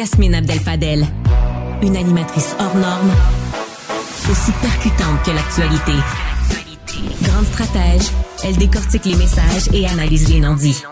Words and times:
Yasmine 0.00 0.36
Abdel-Fadel. 0.36 1.06
Une 1.82 1.94
animatrice 1.94 2.56
hors 2.58 2.74
norme, 2.74 3.12
aussi 4.30 4.50
percutante 4.52 5.22
que 5.26 5.30
l'actualité. 5.30 5.92
Grande 7.20 7.44
stratège, 7.44 8.08
elle 8.42 8.56
décortique 8.56 9.04
les 9.04 9.16
messages 9.16 9.68
et 9.74 9.86
analyse 9.86 10.26
les 10.30 10.40
non-dits. 10.40 10.82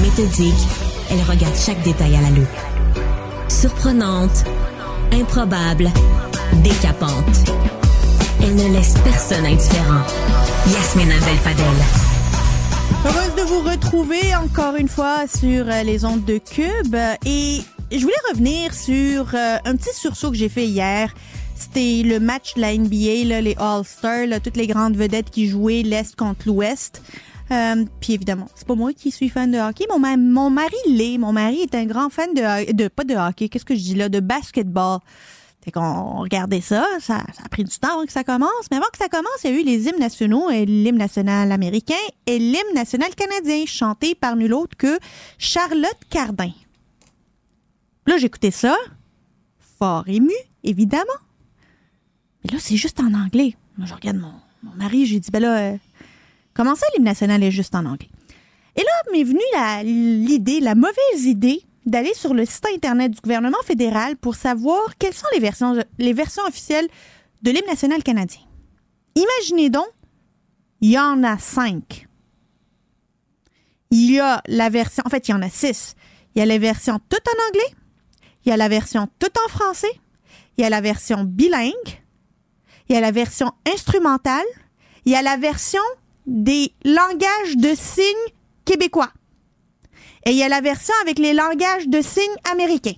Méthodique, 0.00 0.68
elle 1.10 1.22
regarde 1.28 1.56
chaque 1.56 1.82
détail 1.82 2.14
à 2.14 2.20
la 2.20 2.30
loupe. 2.30 2.46
Surprenante, 3.48 4.44
improbable, 5.12 5.90
décapante. 6.62 7.50
Elle 8.44 8.54
ne 8.54 8.74
laisse 8.74 8.94
personne 9.02 9.44
indifférent. 9.44 10.04
Yasmine 10.68 11.10
Abdel-Fadel. 11.10 12.09
Heureuse 13.04 13.34
de 13.36 13.42
vous 13.42 13.60
retrouver 13.60 14.34
encore 14.36 14.76
une 14.76 14.88
fois 14.88 15.26
sur 15.26 15.68
euh, 15.68 15.82
les 15.82 16.04
ondes 16.04 16.24
de 16.24 16.38
Cube. 16.38 16.96
Et 17.24 17.60
je 17.90 18.00
voulais 18.00 18.14
revenir 18.30 18.74
sur 18.74 19.34
euh, 19.34 19.56
un 19.64 19.76
petit 19.76 19.94
sursaut 19.94 20.30
que 20.30 20.36
j'ai 20.36 20.48
fait 20.48 20.66
hier. 20.66 21.14
C'était 21.54 22.02
le 22.04 22.20
match 22.20 22.54
de 22.54 22.60
la 22.60 22.76
NBA, 22.76 23.28
là, 23.28 23.40
les 23.40 23.56
All-Stars, 23.58 24.40
toutes 24.42 24.56
les 24.56 24.66
grandes 24.66 24.96
vedettes 24.96 25.30
qui 25.30 25.48
jouaient 25.48 25.82
l'Est 25.82 26.16
contre 26.16 26.46
l'Ouest. 26.46 27.02
Euh, 27.50 27.84
puis 28.00 28.14
évidemment, 28.14 28.48
c'est 28.54 28.66
pas 28.66 28.74
moi 28.74 28.92
qui 28.92 29.10
suis 29.10 29.28
fan 29.28 29.50
de 29.50 29.58
hockey. 29.58 29.86
Mon, 29.90 29.98
mon 30.16 30.50
mari 30.50 30.76
l'est. 30.86 31.18
Mon 31.18 31.32
mari 31.32 31.62
est 31.62 31.74
un 31.74 31.84
grand 31.84 32.10
fan 32.10 32.32
de, 32.34 32.72
de 32.72 32.88
pas 32.88 33.04
de 33.04 33.14
hockey, 33.14 33.48
qu'est-ce 33.48 33.64
que 33.64 33.74
je 33.74 33.80
dis 33.80 33.94
là, 33.94 34.08
de 34.08 34.20
basketball. 34.20 34.98
Fait 35.62 35.72
qu'on 35.72 36.20
regardait 36.20 36.62
ça, 36.62 36.86
ça, 37.00 37.18
a 37.44 37.48
pris 37.50 37.64
du 37.64 37.78
temps 37.78 37.94
avant 37.96 38.06
que 38.06 38.12
ça 38.12 38.24
commence. 38.24 38.66
Mais 38.70 38.78
avant 38.78 38.86
que 38.90 38.96
ça 38.98 39.08
commence, 39.08 39.44
il 39.44 39.50
y 39.50 39.54
a 39.54 39.60
eu 39.60 39.62
les 39.62 39.86
hymnes 39.88 39.98
nationaux, 39.98 40.48
et 40.48 40.64
l'hymne 40.64 40.96
national 40.96 41.52
américain 41.52 41.94
et 42.26 42.38
l'hymne 42.38 42.74
national 42.74 43.14
canadien, 43.14 43.64
chanté 43.66 44.14
par 44.14 44.36
nul 44.36 44.54
autre 44.54 44.76
que 44.76 44.98
Charlotte 45.38 45.98
Cardin. 46.08 46.52
Là, 48.06 48.16
j'écoutais 48.16 48.50
ça, 48.50 48.74
fort 49.78 50.04
ému, 50.08 50.32
évidemment. 50.64 51.04
Mais 52.42 52.54
là, 52.54 52.58
c'est 52.58 52.76
juste 52.76 52.98
en 53.00 53.12
anglais. 53.12 53.54
Moi, 53.76 53.86
je 53.86 53.92
regarde 53.94 54.16
mon, 54.16 54.32
mon 54.62 54.72
mari, 54.76 55.04
j'ai 55.04 55.20
dit, 55.20 55.30
ben 55.30 55.40
là, 55.42 55.58
euh, 55.58 55.76
comment 56.54 56.74
ça, 56.74 56.86
l'hymne 56.94 57.04
national 57.04 57.42
est 57.42 57.50
juste 57.50 57.74
en 57.74 57.84
anglais? 57.84 58.08
Et 58.76 58.80
là, 58.80 59.12
m'est 59.12 59.24
venue 59.24 59.40
la- 59.52 59.82
l'idée, 59.82 60.60
la 60.60 60.74
mauvaise 60.74 61.24
idée, 61.26 61.62
d'aller 61.90 62.14
sur 62.14 62.34
le 62.34 62.44
site 62.44 62.66
Internet 62.72 63.10
du 63.10 63.20
gouvernement 63.20 63.62
fédéral 63.64 64.16
pour 64.16 64.36
savoir 64.36 64.96
quelles 64.96 65.12
sont 65.12 65.26
les 65.34 65.40
versions, 65.40 65.76
les 65.98 66.12
versions 66.12 66.44
officielles 66.44 66.88
de 67.42 67.50
l'hymne 67.50 67.66
national 67.66 68.02
canadien. 68.04 68.42
Imaginez 69.16 69.70
donc, 69.70 69.88
il 70.80 70.92
y 70.92 70.98
en 70.98 71.24
a 71.24 71.36
cinq. 71.38 72.06
Il 73.90 74.12
y 74.12 74.20
a 74.20 74.40
la 74.46 74.70
version, 74.70 75.02
en 75.04 75.10
fait, 75.10 75.26
il 75.26 75.32
y 75.32 75.34
en 75.34 75.42
a 75.42 75.50
six. 75.50 75.96
Il 76.34 76.38
y 76.38 76.42
a 76.42 76.46
la 76.46 76.58
version 76.58 77.00
toute 77.08 77.26
en 77.26 77.48
anglais, 77.48 77.74
il 78.44 78.50
y 78.50 78.52
a 78.52 78.56
la 78.56 78.68
version 78.68 79.08
toute 79.18 79.36
en 79.44 79.48
français, 79.48 80.00
il 80.56 80.62
y 80.62 80.64
a 80.64 80.70
la 80.70 80.80
version 80.80 81.24
bilingue, 81.24 81.72
il 82.88 82.94
y 82.94 82.96
a 82.96 83.00
la 83.00 83.10
version 83.10 83.52
instrumentale, 83.66 84.46
il 85.04 85.12
y 85.12 85.16
a 85.16 85.22
la 85.22 85.36
version 85.36 85.82
des 86.26 86.72
langages 86.84 87.56
de 87.56 87.74
signes 87.74 88.32
québécois. 88.64 89.12
Et 90.26 90.32
il 90.32 90.36
y 90.36 90.42
a 90.42 90.48
la 90.48 90.60
version 90.60 90.94
avec 91.02 91.18
les 91.18 91.32
langages 91.32 91.88
de 91.88 92.02
signes 92.02 92.24
américains. 92.50 92.96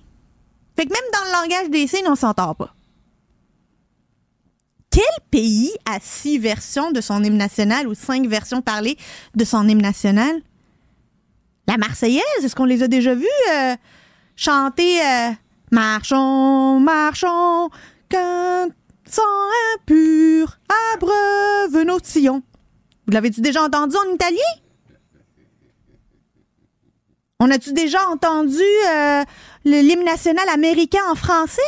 Fait 0.75 0.85
que 0.85 0.91
même 0.91 1.11
dans 1.13 1.25
le 1.25 1.41
langage 1.41 1.69
des 1.69 1.87
signes, 1.87 2.07
on 2.07 2.15
s'entend 2.15 2.53
pas. 2.55 2.73
Quel 4.89 5.03
pays 5.31 5.71
a 5.85 5.99
six 5.99 6.37
versions 6.37 6.91
de 6.91 7.01
son 7.01 7.23
hymne 7.23 7.37
national 7.37 7.87
ou 7.87 7.95
cinq 7.95 8.27
versions 8.27 8.61
parlées 8.61 8.97
de 9.35 9.43
son 9.45 9.67
hymne 9.67 9.81
national? 9.81 10.41
La 11.67 11.77
Marseillaise, 11.77 12.23
est-ce 12.43 12.55
qu'on 12.55 12.65
les 12.65 12.83
a 12.83 12.87
déjà 12.87 13.15
vus 13.15 13.25
euh, 13.51 13.75
chanter 14.35 15.01
euh, 15.01 15.31
Marchons, 15.71 16.79
marchons, 16.79 17.69
qu'un 18.09 18.67
sang 19.09 19.21
impur 19.75 20.59
abreuve 20.93 21.83
nos 21.83 21.97
sillons? 22.03 22.43
Vous 23.07 23.13
l'avez-tu 23.13 23.41
déjà 23.41 23.63
entendu 23.63 23.95
en 23.95 24.13
italien? 24.13 24.37
On 27.45 27.51
a-tu 27.51 27.73
déjà 27.73 27.99
entendu 28.07 28.63
euh, 28.89 29.21
l'hymne 29.65 30.05
national 30.05 30.47
américain 30.47 31.01
en 31.11 31.15
français? 31.15 31.61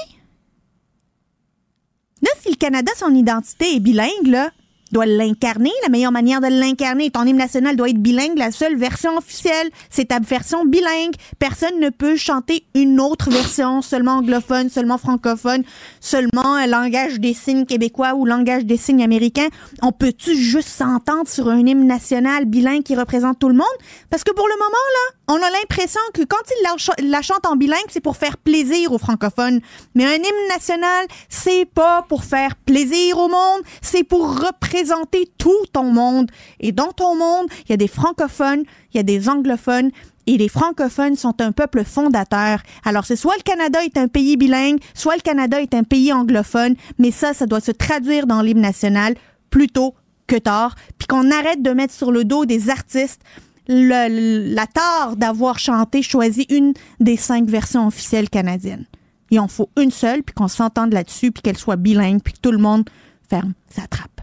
Là, 2.21 2.29
si 2.41 2.49
le 2.49 2.55
Canada, 2.55 2.93
son 2.97 3.13
identité 3.13 3.75
est 3.75 3.81
bilingue, 3.81 4.27
là, 4.27 4.51
doit 4.93 5.05
l'incarner. 5.05 5.71
La 5.83 5.89
meilleure 5.89 6.13
manière 6.13 6.39
de 6.39 6.47
l'incarner, 6.47 7.11
ton 7.11 7.25
hymne 7.25 7.35
national 7.35 7.75
doit 7.75 7.89
être 7.89 8.01
bilingue. 8.01 8.37
La 8.37 8.51
seule 8.51 8.77
version 8.77 9.17
officielle, 9.17 9.69
c'est 9.89 10.05
ta 10.05 10.19
version 10.19 10.63
bilingue. 10.63 11.15
Personne 11.39 11.79
ne 11.81 11.89
peut 11.89 12.15
chanter 12.15 12.65
une 12.73 13.01
autre 13.01 13.29
version, 13.29 13.81
seulement 13.81 14.19
anglophone, 14.19 14.69
seulement 14.69 14.97
francophone, 14.97 15.63
seulement 15.99 16.55
un 16.55 16.67
langage 16.67 17.19
des 17.19 17.33
signes 17.33 17.65
québécois 17.65 18.13
ou 18.15 18.25
langage 18.25 18.65
des 18.65 18.77
signes 18.77 19.03
américain. 19.03 19.47
On 19.81 19.91
peut-tu 19.91 20.37
juste 20.37 20.69
s'entendre 20.69 21.27
sur 21.27 21.49
un 21.49 21.59
hymne 21.59 21.85
national 21.85 22.45
bilingue 22.45 22.83
qui 22.83 22.95
représente 22.95 23.39
tout 23.39 23.49
le 23.49 23.55
monde? 23.55 23.65
Parce 24.09 24.23
que 24.23 24.31
pour 24.31 24.47
le 24.47 24.55
moment, 24.55 24.69
là, 24.69 25.24
on 25.27 25.35
a 25.35 25.49
l'impression 25.49 26.01
que 26.13 26.21
quand 26.23 26.37
ils 26.49 26.63
la, 26.63 26.77
ch- 26.77 26.97
la 26.99 27.21
chantent 27.21 27.45
en 27.45 27.55
bilingue, 27.55 27.89
c'est 27.89 28.01
pour 28.01 28.17
faire 28.17 28.37
plaisir 28.37 28.91
aux 28.91 28.97
francophones. 28.97 29.59
Mais 29.95 30.05
un 30.05 30.13
hymne 30.13 30.47
national, 30.49 31.05
c'est 31.29 31.65
pas 31.65 32.05
pour 32.07 32.23
faire 32.23 32.55
plaisir 32.55 33.17
au 33.17 33.27
monde, 33.27 33.61
c'est 33.81 34.03
pour 34.03 34.39
représenter 34.39 35.29
tout 35.37 35.65
ton 35.73 35.85
monde. 35.85 36.29
Et 36.59 36.71
dans 36.71 36.91
ton 36.91 37.15
monde, 37.15 37.47
il 37.65 37.71
y 37.71 37.73
a 37.73 37.77
des 37.77 37.87
francophones, 37.87 38.63
il 38.93 38.97
y 38.97 38.99
a 38.99 39.03
des 39.03 39.27
anglophones, 39.29 39.91
et 40.27 40.37
les 40.37 40.49
francophones 40.49 41.15
sont 41.15 41.39
un 41.41 41.51
peuple 41.51 41.83
fondateur. 41.83 42.59
Alors 42.83 43.05
c'est 43.05 43.15
soit 43.15 43.35
le 43.37 43.43
Canada 43.43 43.83
est 43.83 43.97
un 43.97 44.07
pays 44.07 44.37
bilingue, 44.37 44.79
soit 44.93 45.15
le 45.15 45.21
Canada 45.21 45.61
est 45.61 45.73
un 45.73 45.83
pays 45.83 46.11
anglophone, 46.11 46.75
mais 46.97 47.11
ça, 47.11 47.33
ça 47.33 47.45
doit 47.45 47.61
se 47.61 47.71
traduire 47.71 48.25
dans 48.25 48.41
l'hymne 48.41 48.61
national 48.61 49.15
plutôt 49.49 49.93
que 50.27 50.35
tard, 50.35 50.75
puis 50.97 51.07
qu'on 51.07 51.29
arrête 51.29 51.61
de 51.61 51.69
mettre 51.69 51.93
sur 51.93 52.11
le 52.11 52.25
dos 52.25 52.45
des 52.45 52.71
artistes 52.71 53.21
le- 53.67 54.53
la 54.53 54.67
tare 54.67 55.15
d'avoir 55.15 55.59
chanté, 55.59 56.01
choisi 56.01 56.45
une 56.49 56.73
des 56.99 57.17
cinq 57.17 57.45
versions 57.47 57.87
officielles 57.87 58.29
canadiennes. 58.29 58.85
Il 59.31 59.39
en 59.39 59.47
faut 59.47 59.69
une 59.79 59.91
seule, 59.91 60.23
puis 60.23 60.33
qu'on 60.35 60.47
s'entende 60.47 60.93
là-dessus, 60.93 61.31
puis 61.31 61.41
qu'elle 61.41 61.57
soit 61.57 61.75
bilingue, 61.75 62.21
puis 62.23 62.33
que 62.33 62.39
tout 62.39 62.51
le 62.51 62.59
monde 62.59 62.87
ferme 63.29 63.53
sa 63.73 63.87
trappe. 63.87 64.21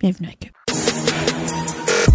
Bienvenue 0.00 0.28
à 0.28 0.32
Cube. 0.32 0.52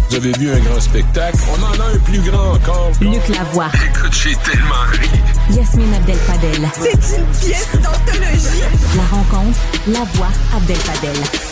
Vous 0.08 0.16
avez 0.16 0.32
vu 0.32 0.50
un 0.50 0.58
grand 0.60 0.80
spectacle? 0.80 1.38
On 1.58 1.62
en 1.62 1.80
a 1.80 1.88
un 1.94 1.98
plus 2.00 2.20
grand 2.20 2.52
encore. 2.54 2.90
Luc 3.00 3.28
Lavoie. 3.28 3.68
Écoute, 3.74 4.12
j'ai 4.12 4.34
tellement 4.36 4.74
ri. 4.92 5.08
Yasmine 5.56 5.94
Abdel-Fadel. 5.94 6.68
C'est 6.74 7.18
une 7.18 7.26
pièce 7.40 7.72
d'anthologie. 7.74 8.62
La 8.96 9.04
rencontre, 9.04 9.58
la 9.88 10.04
voix 10.14 10.28
Abdel-Fadel. 10.54 11.51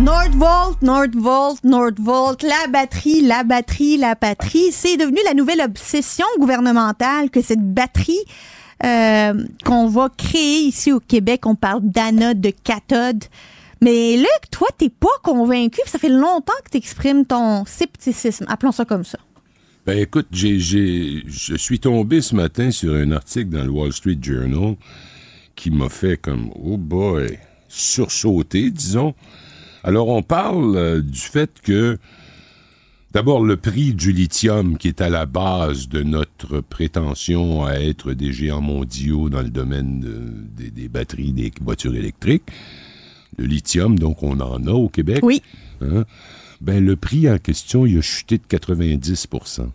Nordvolt, 0.00 0.80
Nordvolt, 0.80 1.62
Nordvolt, 1.62 2.42
la 2.42 2.68
batterie, 2.72 3.20
la 3.20 3.44
batterie, 3.44 3.98
la 3.98 4.14
batterie. 4.14 4.72
C'est 4.72 4.96
devenu 4.96 5.18
la 5.26 5.34
nouvelle 5.34 5.60
obsession 5.60 6.24
gouvernementale 6.38 7.28
que 7.28 7.42
cette 7.42 7.74
batterie 7.74 8.24
euh, 8.82 9.44
qu'on 9.62 9.88
va 9.88 10.08
créer 10.08 10.60
ici 10.62 10.90
au 10.90 11.00
Québec, 11.00 11.44
on 11.44 11.54
parle 11.54 11.82
d'anode, 11.82 12.40
de 12.40 12.48
cathode. 12.48 13.24
Mais 13.82 14.16
Luc, 14.16 14.50
toi, 14.50 14.68
t'es 14.78 14.88
pas 14.88 15.08
convaincu. 15.22 15.80
Ça 15.84 15.98
fait 15.98 16.08
longtemps 16.08 16.54
que 16.64 16.78
tu 16.78 17.24
ton 17.26 17.66
scepticisme. 17.66 18.46
Appelons 18.48 18.72
ça 18.72 18.86
comme 18.86 19.04
ça. 19.04 19.18
Ben 19.84 19.98
écoute, 19.98 20.28
j'ai, 20.32 20.58
j'ai, 20.58 21.24
je 21.26 21.56
suis 21.56 21.78
tombé 21.78 22.22
ce 22.22 22.34
matin 22.34 22.70
sur 22.70 22.94
un 22.94 23.12
article 23.12 23.50
dans 23.50 23.64
le 23.64 23.70
Wall 23.70 23.92
Street 23.92 24.18
Journal 24.22 24.76
qui 25.54 25.70
m'a 25.70 25.90
fait 25.90 26.16
comme, 26.16 26.50
oh 26.54 26.78
boy, 26.78 27.38
sursauter, 27.68 28.70
disons. 28.70 29.14
Alors 29.84 30.08
on 30.08 30.22
parle 30.22 30.76
euh, 30.76 31.00
du 31.00 31.18
fait 31.18 31.50
que, 31.62 31.98
d'abord, 33.12 33.42
le 33.44 33.56
prix 33.56 33.94
du 33.94 34.12
lithium 34.12 34.76
qui 34.78 34.88
est 34.88 35.00
à 35.00 35.08
la 35.08 35.26
base 35.26 35.88
de 35.88 36.02
notre 36.02 36.60
prétention 36.60 37.64
à 37.64 37.74
être 37.74 38.12
des 38.12 38.32
géants 38.32 38.60
mondiaux 38.60 39.28
dans 39.30 39.42
le 39.42 39.50
domaine 39.50 40.00
de- 40.00 40.62
des, 40.62 40.70
des 40.70 40.88
batteries 40.88 41.32
des 41.32 41.52
voitures 41.62 41.94
électriques, 41.94 42.44
le 43.38 43.46
lithium, 43.46 43.98
donc 43.98 44.22
on 44.22 44.38
en 44.40 44.66
a 44.66 44.72
au 44.72 44.88
Québec. 44.88 45.20
Oui. 45.22 45.42
Hein? 45.80 46.04
Ben, 46.60 46.84
le 46.84 46.94
prix 46.96 47.30
en 47.30 47.38
question, 47.38 47.86
il 47.86 47.96
a 47.98 48.02
chuté 48.02 48.36
de 48.36 48.42
90% 48.44 49.66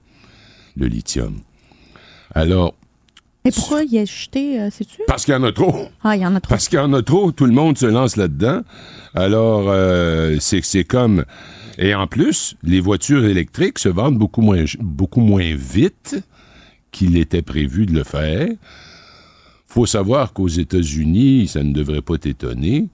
le 0.77 0.87
lithium. 0.87 1.39
Alors, 2.35 2.75
Mais 3.45 3.51
pourquoi 3.51 3.83
il 3.83 3.97
a 3.99 4.05
jeté, 4.05 4.59
euh, 4.59 4.69
sais-tu? 4.71 5.01
parce 5.07 5.23
qu'il 5.23 5.33
y 5.33 5.37
en 5.37 5.43
a 5.43 5.51
trop. 5.51 5.87
Ah, 6.03 6.15
il 6.15 6.21
y 6.23 6.25
en 6.25 6.35
a 6.35 6.39
trop. 6.39 6.49
Parce 6.49 6.67
qu'il 6.67 6.79
y 6.79 6.81
en 6.81 6.93
a 6.93 7.03
trop, 7.03 7.31
tout 7.31 7.45
le 7.45 7.51
monde 7.51 7.77
se 7.77 7.85
lance 7.85 8.17
là-dedans. 8.17 8.61
Alors, 9.13 9.65
euh, 9.67 10.37
c'est 10.39 10.83
comme... 10.83 11.25
Et 11.77 11.93
en 11.93 12.07
plus, 12.07 12.55
les 12.63 12.79
voitures 12.79 13.25
électriques 13.25 13.79
se 13.79 13.89
vendent 13.89 14.17
beaucoup 14.17 14.41
moins, 14.41 14.63
beaucoup 14.79 15.19
moins 15.21 15.53
vite 15.55 16.15
qu'il 16.91 17.17
était 17.17 17.41
prévu 17.41 17.85
de 17.85 17.93
le 17.93 18.03
faire. 18.03 18.47
faut 19.67 19.85
savoir 19.85 20.33
qu'aux 20.33 20.47
États-Unis, 20.47 21.49
ça 21.49 21.63
ne 21.63 21.73
devrait 21.73 22.01
pas 22.01 22.17
t'étonner, 22.17 22.87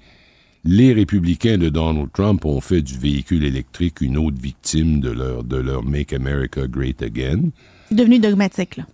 les 0.63 0.93
républicains 0.93 1.57
de 1.57 1.69
Donald 1.69 2.09
Trump 2.11 2.43
ont 2.45 2.59
fait 2.59 2.81
du 2.81 2.97
véhicule 2.97 3.43
électrique 3.43 4.01
une 4.01 4.17
autre 4.17 4.37
victime 4.41 4.99
de 4.99 5.11
leur, 5.11 5.43
de 5.43 5.57
leur 5.57 5.83
Make 5.83 6.13
America 6.13 6.67
Great 6.67 7.01
Again. 7.01 7.51
C'est 7.89 7.95
devenu 7.95 8.19
dogmatique, 8.19 8.77
là. 8.77 8.85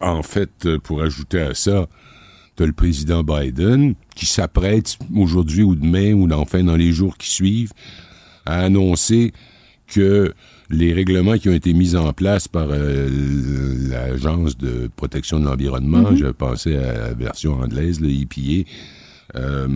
En 0.00 0.22
fait, 0.22 0.66
euh, 0.66 0.78
pour 0.78 1.02
ajouter 1.02 1.40
à 1.40 1.54
ça, 1.54 1.86
tu 2.56 2.66
le 2.66 2.72
président 2.72 3.22
Biden 3.24 3.94
qui 4.14 4.26
s'apprête 4.26 4.96
aujourd'hui 5.14 5.62
ou 5.62 5.74
demain 5.74 6.12
ou 6.12 6.30
enfin 6.32 6.62
dans 6.62 6.76
les 6.76 6.92
jours 6.92 7.16
qui 7.16 7.28
suivent 7.28 7.72
à 8.46 8.60
annoncer 8.60 9.32
que 9.88 10.32
les 10.70 10.92
règlements 10.92 11.36
qui 11.36 11.48
ont 11.48 11.54
été 11.54 11.74
mis 11.74 11.94
en 11.96 12.12
place 12.12 12.48
par 12.48 12.68
euh, 12.70 13.08
l'Agence 13.90 14.56
de 14.56 14.90
protection 14.96 15.40
de 15.40 15.44
l'environnement, 15.44 16.12
mm-hmm. 16.12 16.16
je 16.16 16.26
pensais 16.26 16.76
à 16.76 16.92
la 16.94 17.14
version 17.14 17.54
anglaise, 17.60 18.00
le 18.00 18.10
EPA, 18.10 18.68
euh, 19.36 19.68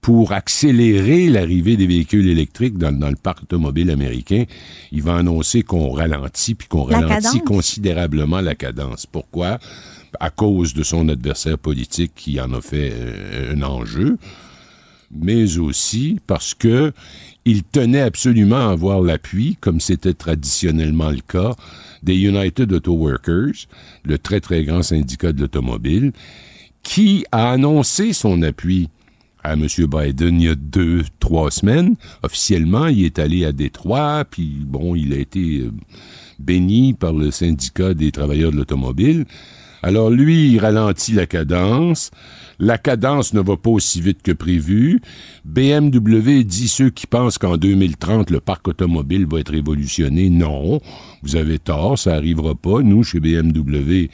pour 0.00 0.32
accélérer 0.32 1.28
l'arrivée 1.28 1.76
des 1.76 1.86
véhicules 1.86 2.28
électriques 2.28 2.78
dans, 2.78 2.90
le 3.08 3.16
parc 3.16 3.42
automobile 3.42 3.90
américain, 3.90 4.44
il 4.92 5.02
va 5.02 5.16
annoncer 5.16 5.62
qu'on 5.62 5.90
ralentit, 5.90 6.54
puis 6.54 6.68
qu'on 6.68 6.84
ralentit 6.84 7.40
considérablement 7.40 8.40
la 8.40 8.54
cadence. 8.54 9.06
Pourquoi? 9.06 9.58
À 10.18 10.30
cause 10.30 10.74
de 10.74 10.82
son 10.82 11.08
adversaire 11.08 11.58
politique 11.58 12.12
qui 12.16 12.40
en 12.40 12.52
a 12.54 12.60
fait 12.60 12.92
euh, 12.92 13.54
un 13.54 13.62
enjeu, 13.62 14.16
mais 15.12 15.58
aussi 15.58 16.18
parce 16.26 16.54
que 16.54 16.92
il 17.44 17.62
tenait 17.62 18.00
absolument 18.00 18.68
à 18.68 18.72
avoir 18.72 19.00
l'appui, 19.00 19.56
comme 19.60 19.80
c'était 19.80 20.14
traditionnellement 20.14 21.10
le 21.10 21.20
cas, 21.20 21.54
des 22.02 22.16
United 22.16 22.72
Auto 22.72 22.92
Workers, 22.92 23.66
le 24.04 24.18
très 24.18 24.40
très 24.40 24.64
grand 24.64 24.82
syndicat 24.82 25.32
de 25.32 25.40
l'automobile, 25.40 26.12
qui 26.82 27.24
a 27.32 27.50
annoncé 27.50 28.12
son 28.12 28.42
appui 28.42 28.88
à 29.42 29.54
M. 29.54 29.66
Biden 29.66 30.40
il 30.40 30.46
y 30.46 30.48
a 30.48 30.54
deux, 30.54 31.02
trois 31.18 31.50
semaines. 31.50 31.96
Officiellement, 32.22 32.86
il 32.86 33.04
est 33.04 33.18
allé 33.18 33.44
à 33.44 33.52
Détroit, 33.52 34.24
puis 34.30 34.58
bon, 34.64 34.94
il 34.94 35.12
a 35.12 35.18
été 35.18 35.60
euh, 35.60 35.70
béni 36.38 36.94
par 36.94 37.12
le 37.12 37.30
syndicat 37.30 37.94
des 37.94 38.12
travailleurs 38.12 38.52
de 38.52 38.56
l'automobile. 38.56 39.26
Alors 39.82 40.10
lui, 40.10 40.52
il 40.52 40.58
ralentit 40.58 41.12
la 41.12 41.26
cadence. 41.26 42.10
La 42.58 42.76
cadence 42.76 43.32
ne 43.32 43.40
va 43.40 43.56
pas 43.56 43.70
aussi 43.70 44.02
vite 44.02 44.20
que 44.22 44.32
prévu. 44.32 45.00
BMW 45.46 46.42
dit 46.44 46.68
ceux 46.68 46.90
qui 46.90 47.06
pensent 47.06 47.38
qu'en 47.38 47.56
2030, 47.56 48.30
le 48.30 48.40
parc 48.40 48.68
automobile 48.68 49.26
va 49.26 49.40
être 49.40 49.52
révolutionné. 49.52 50.28
Non, 50.28 50.80
vous 51.22 51.36
avez 51.36 51.58
tort, 51.58 51.98
ça 51.98 52.14
arrivera 52.14 52.54
pas. 52.54 52.82
Nous, 52.82 53.02
chez 53.02 53.20
BMW, 53.20 54.10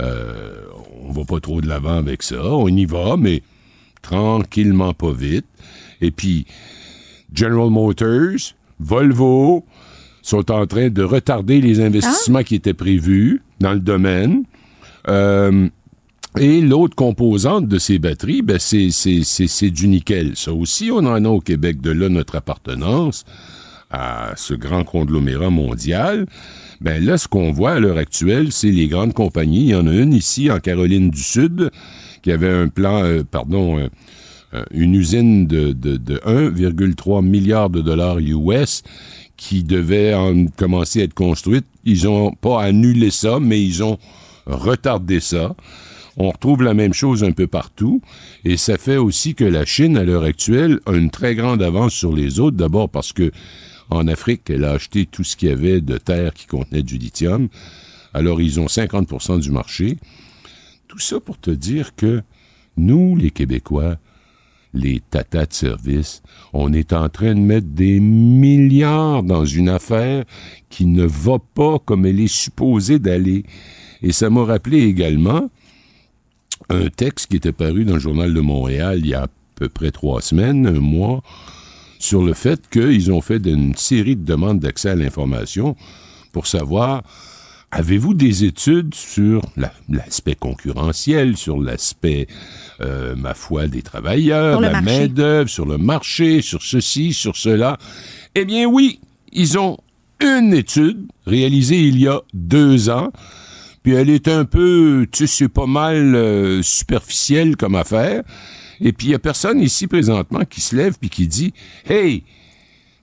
euh, 0.00 0.54
on 1.02 1.12
va 1.12 1.24
pas 1.24 1.40
trop 1.40 1.60
de 1.60 1.68
l'avant 1.68 1.98
avec 1.98 2.22
ça. 2.22 2.42
On 2.42 2.68
y 2.68 2.86
va, 2.86 3.18
mais 3.18 3.42
tranquillement, 4.02 4.94
pas 4.94 5.12
vite. 5.12 5.46
Et 6.00 6.10
puis, 6.10 6.46
General 7.34 7.70
Motors, 7.70 8.54
Volvo 8.78 9.64
sont 10.22 10.50
en 10.50 10.66
train 10.66 10.88
de 10.88 11.02
retarder 11.02 11.60
les 11.60 11.80
investissements 11.80 12.42
qui 12.42 12.54
étaient 12.54 12.74
prévus 12.74 13.42
dans 13.60 13.72
le 13.72 13.80
domaine. 13.80 14.44
Euh, 15.08 15.68
et 16.38 16.60
l'autre 16.60 16.94
composante 16.94 17.66
de 17.66 17.78
ces 17.78 17.98
batteries, 17.98 18.42
ben 18.42 18.58
c'est 18.58 19.70
du 19.70 19.88
nickel. 19.88 20.36
Ça 20.36 20.52
aussi, 20.52 20.90
on 20.92 20.98
en 20.98 21.24
a 21.24 21.28
au 21.28 21.40
Québec, 21.40 21.80
de 21.80 21.90
là 21.90 22.08
notre 22.08 22.36
appartenance 22.36 23.24
à 23.90 24.34
ce 24.36 24.54
grand 24.54 24.84
conglomérat 24.84 25.50
mondial. 25.50 26.26
Ben 26.80 27.04
là, 27.04 27.18
ce 27.18 27.26
qu'on 27.26 27.50
voit 27.50 27.72
à 27.72 27.80
l'heure 27.80 27.98
actuelle, 27.98 28.52
c'est 28.52 28.70
les 28.70 28.86
grandes 28.86 29.12
compagnies. 29.12 29.64
Il 29.64 29.70
y 29.70 29.74
en 29.74 29.86
a 29.88 29.92
une 29.92 30.14
ici, 30.14 30.50
en 30.50 30.60
Caroline 30.60 31.10
du 31.10 31.22
Sud, 31.22 31.70
qui 32.22 32.32
avait 32.32 32.50
un 32.50 32.68
plan, 32.68 33.02
euh, 33.04 33.22
pardon, 33.28 33.78
euh, 33.78 33.88
euh, 34.54 34.64
une 34.72 34.94
usine 34.94 35.46
de, 35.46 35.72
de, 35.72 35.96
de 35.96 36.16
1,3 36.18 37.24
milliard 37.24 37.70
de 37.70 37.80
dollars 37.80 38.18
US 38.18 38.82
qui 39.36 39.62
devait 39.62 40.14
en 40.14 40.46
commencer 40.46 41.00
à 41.00 41.04
être 41.04 41.14
construite. 41.14 41.66
Ils 41.84 42.08
ont 42.08 42.32
pas 42.32 42.62
annulé 42.62 43.10
ça, 43.10 43.40
mais 43.40 43.62
ils 43.62 43.82
ont 43.82 43.98
retardé 44.46 45.20
ça. 45.20 45.54
On 46.16 46.30
retrouve 46.30 46.62
la 46.62 46.74
même 46.74 46.92
chose 46.92 47.24
un 47.24 47.32
peu 47.32 47.46
partout, 47.46 48.02
et 48.44 48.56
ça 48.56 48.76
fait 48.76 48.96
aussi 48.96 49.34
que 49.34 49.44
la 49.44 49.64
Chine, 49.64 49.96
à 49.96 50.04
l'heure 50.04 50.24
actuelle, 50.24 50.80
a 50.84 50.92
une 50.92 51.10
très 51.10 51.34
grande 51.34 51.62
avance 51.62 51.94
sur 51.94 52.14
les 52.14 52.40
autres, 52.40 52.56
d'abord 52.56 52.90
parce 52.90 53.12
que 53.12 53.30
en 53.90 54.06
Afrique, 54.06 54.50
elle 54.50 54.64
a 54.64 54.72
acheté 54.72 55.06
tout 55.06 55.24
ce 55.24 55.36
qu'il 55.36 55.48
y 55.48 55.52
avait 55.52 55.80
de 55.80 55.98
terre 55.98 56.32
qui 56.32 56.46
contenait 56.46 56.82
du 56.82 56.96
lithium. 56.96 57.48
Alors, 58.14 58.40
ils 58.40 58.60
ont 58.60 58.66
50% 58.66 59.40
du 59.40 59.50
marché. 59.50 59.96
Tout 60.90 60.98
ça 60.98 61.20
pour 61.20 61.38
te 61.38 61.52
dire 61.52 61.94
que 61.94 62.20
nous, 62.76 63.14
les 63.14 63.30
Québécois, 63.30 63.96
les 64.74 64.98
tatas 64.98 65.46
de 65.46 65.52
service, 65.52 66.20
on 66.52 66.72
est 66.72 66.92
en 66.92 67.08
train 67.08 67.36
de 67.36 67.38
mettre 67.38 67.68
des 67.68 68.00
milliards 68.00 69.22
dans 69.22 69.44
une 69.44 69.68
affaire 69.68 70.24
qui 70.68 70.86
ne 70.86 71.04
va 71.04 71.38
pas 71.54 71.78
comme 71.78 72.06
elle 72.06 72.18
est 72.18 72.26
supposée 72.26 72.98
d'aller. 72.98 73.44
Et 74.02 74.10
ça 74.10 74.30
m'a 74.30 74.44
rappelé 74.44 74.78
également 74.78 75.48
un 76.70 76.88
texte 76.88 77.28
qui 77.28 77.36
était 77.36 77.52
paru 77.52 77.84
dans 77.84 77.94
le 77.94 78.00
Journal 78.00 78.34
de 78.34 78.40
Montréal 78.40 78.98
il 78.98 79.06
y 79.06 79.14
a 79.14 79.22
à 79.22 79.28
peu 79.54 79.68
près 79.68 79.92
trois 79.92 80.20
semaines, 80.20 80.66
un 80.66 80.80
mois, 80.80 81.22
sur 82.00 82.24
le 82.24 82.32
fait 82.32 82.68
qu'ils 82.68 83.12
ont 83.12 83.20
fait 83.20 83.46
une 83.46 83.76
série 83.76 84.16
de 84.16 84.24
demandes 84.24 84.58
d'accès 84.58 84.90
à 84.90 84.96
l'information 84.96 85.76
pour 86.32 86.48
savoir 86.48 87.04
Avez-vous 87.72 88.14
des 88.14 88.44
études 88.44 88.94
sur 88.94 89.42
l'aspect 89.88 90.34
concurrentiel, 90.34 91.36
sur 91.36 91.60
l'aspect, 91.60 92.26
euh, 92.80 93.14
ma 93.14 93.34
foi, 93.34 93.68
des 93.68 93.82
travailleurs, 93.82 94.60
la 94.60 94.80
main-d'œuvre, 94.80 95.48
sur 95.48 95.66
le 95.66 95.78
marché, 95.78 96.42
sur 96.42 96.62
ceci, 96.62 97.12
sur 97.12 97.36
cela? 97.36 97.78
Eh 98.34 98.44
bien 98.44 98.66
oui, 98.66 98.98
ils 99.32 99.56
ont 99.56 99.78
une 100.20 100.52
étude 100.52 101.06
réalisée 101.26 101.80
il 101.80 101.98
y 102.00 102.08
a 102.08 102.20
deux 102.34 102.90
ans, 102.90 103.12
puis 103.84 103.94
elle 103.94 104.10
est 104.10 104.26
un 104.26 104.44
peu, 104.44 105.06
tu 105.12 105.28
sais, 105.28 105.44
c'est 105.44 105.48
pas 105.48 105.66
mal 105.66 106.16
euh, 106.16 106.62
superficielle 106.62 107.56
comme 107.56 107.76
affaire. 107.76 108.22
Et 108.80 108.92
puis 108.92 109.08
il 109.08 109.10
y 109.10 109.14
a 109.14 109.18
personne 109.20 109.60
ici 109.60 109.86
présentement 109.86 110.40
qui 110.48 110.60
se 110.60 110.74
lève 110.74 110.96
puis 110.98 111.10
qui 111.10 111.28
dit, 111.28 111.54
hey, 111.88 112.24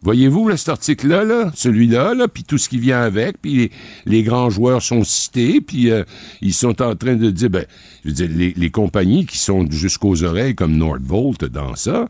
Voyez-vous, 0.03 0.55
cet 0.57 0.69
article-là, 0.69 1.23
là, 1.23 1.51
celui-là, 1.55 2.13
là, 2.13 2.27
puis 2.27 2.43
tout 2.43 2.57
ce 2.57 2.69
qui 2.69 2.77
vient 2.77 3.01
avec, 3.01 3.41
puis 3.41 3.71
les, 4.05 4.23
grands 4.23 4.49
joueurs 4.49 4.81
sont 4.81 5.03
cités, 5.03 5.59
puis 5.59 5.91
euh, 5.91 6.03
ils 6.41 6.53
sont 6.53 6.81
en 6.81 6.95
train 6.95 7.15
de 7.15 7.31
dire, 7.31 7.49
ben, 7.49 7.65
je 8.03 8.09
veux 8.09 8.13
dire, 8.27 8.53
les, 8.55 8.69
compagnies 8.69 9.25
qui 9.25 9.39
sont 9.39 9.69
jusqu'aux 9.71 10.23
oreilles, 10.23 10.53
comme 10.53 10.77
Nordvolt 10.77 11.45
dans 11.45 11.75
ça, 11.75 12.07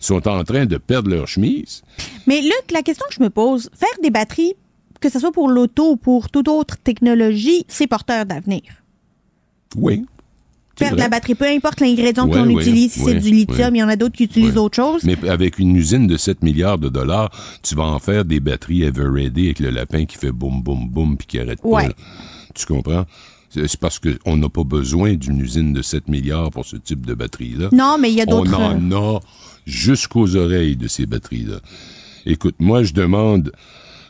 sont 0.00 0.28
en 0.28 0.44
train 0.44 0.66
de 0.66 0.76
perdre 0.76 1.10
leur 1.10 1.26
chemise. 1.26 1.82
Mais 2.26 2.40
là, 2.40 2.54
la 2.70 2.82
question 2.82 3.04
que 3.08 3.14
je 3.14 3.22
me 3.22 3.30
pose, 3.30 3.68
faire 3.74 3.88
des 4.02 4.10
batteries, 4.10 4.54
que 5.00 5.08
ce 5.08 5.18
soit 5.18 5.32
pour 5.32 5.48
l'auto 5.48 5.92
ou 5.92 5.96
pour 5.96 6.30
toute 6.30 6.48
autre 6.48 6.76
technologie, 6.76 7.64
c'est 7.68 7.86
porteur 7.86 8.26
d'avenir. 8.26 8.62
Oui, 9.76 10.04
Perdre 10.76 10.98
la 10.98 11.08
batterie, 11.08 11.34
peu 11.34 11.46
importe 11.46 11.80
l'ingrédient 11.80 12.28
qu'on 12.28 12.48
utilise, 12.48 12.92
si 12.92 13.00
c'est 13.00 13.14
du 13.14 13.30
lithium, 13.30 13.74
il 13.74 13.78
y 13.78 13.82
en 13.82 13.88
a 13.88 13.96
d'autres 13.96 14.16
qui 14.16 14.24
utilisent 14.24 14.56
autre 14.56 14.76
chose. 14.76 15.04
Mais 15.04 15.16
avec 15.28 15.58
une 15.58 15.76
usine 15.76 16.06
de 16.06 16.16
7 16.16 16.42
milliards 16.42 16.78
de 16.78 16.88
dollars, 16.88 17.30
tu 17.62 17.74
vas 17.74 17.84
en 17.84 17.98
faire 17.98 18.24
des 18.24 18.40
batteries 18.40 18.82
ever 18.82 19.06
ready 19.08 19.46
avec 19.46 19.60
le 19.60 19.70
lapin 19.70 20.04
qui 20.04 20.16
fait 20.16 20.32
boum, 20.32 20.62
boum, 20.62 20.88
boum, 20.88 21.16
puis 21.16 21.26
qui 21.26 21.38
arrête 21.38 21.60
pas. 21.62 21.88
Tu 22.54 22.66
comprends? 22.66 23.04
C'est 23.50 23.78
parce 23.78 24.00
qu'on 24.00 24.36
n'a 24.36 24.48
pas 24.48 24.64
besoin 24.64 25.14
d'une 25.14 25.40
usine 25.40 25.72
de 25.72 25.82
7 25.82 26.08
milliards 26.08 26.50
pour 26.50 26.64
ce 26.64 26.76
type 26.76 27.06
de 27.06 27.14
batterie-là. 27.14 27.68
Non, 27.72 27.98
mais 28.00 28.10
il 28.10 28.16
y 28.16 28.20
a 28.20 28.26
d'autres... 28.26 28.52
On 28.58 28.92
en 28.92 29.16
a 29.16 29.20
jusqu'aux 29.64 30.34
oreilles 30.34 30.76
de 30.76 30.88
ces 30.88 31.06
batteries-là. 31.06 31.60
Écoute, 32.26 32.56
moi, 32.58 32.82
je 32.82 32.92
demande 32.92 33.52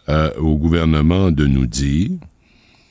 euh, 0.09 0.30
au 0.38 0.56
gouvernement 0.56 1.30
de 1.30 1.47
nous 1.47 1.66
dire, 1.66 2.11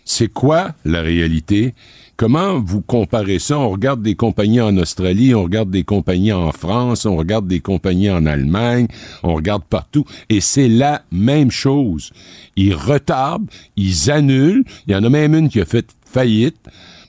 c'est 0.06 0.28
quoi 0.28 0.74
la 0.86 1.02
réalité? 1.02 1.74
Comment 2.16 2.60
vous 2.60 2.82
comparez 2.82 3.40
ça? 3.40 3.58
On 3.58 3.70
regarde 3.70 4.04
des 4.04 4.16
compagnies 4.16 4.62
en 4.62 4.78
Australie, 4.78 5.34
on 5.34 5.44
regarde 5.44 5.72
des 5.72 5.84
compagnies 5.84 6.32
en 6.32 6.52
France, 6.52 7.06
on 7.06 7.16
regarde 7.16 7.48
des 7.48 7.60
compagnies 7.60 8.12
en 8.12 8.26
Allemagne, 8.26 8.88
on 9.24 9.34
regarde 9.34 9.64
partout, 9.64 10.06
et 10.30 10.40
c'est 10.40 10.70
la 10.70 11.04
même 11.12 11.50
chose. 11.50 12.12
Ils 12.56 12.76
retardent, 12.76 13.50
ils 13.76 14.12
annulent. 14.12 14.64
Il 14.88 14.94
y 14.94 14.96
en 14.96 15.04
a 15.04 15.10
même 15.10 15.34
une 15.34 15.50
qui 15.50 15.60
a 15.60 15.66
fait 15.66 15.90
faillite 16.06 16.58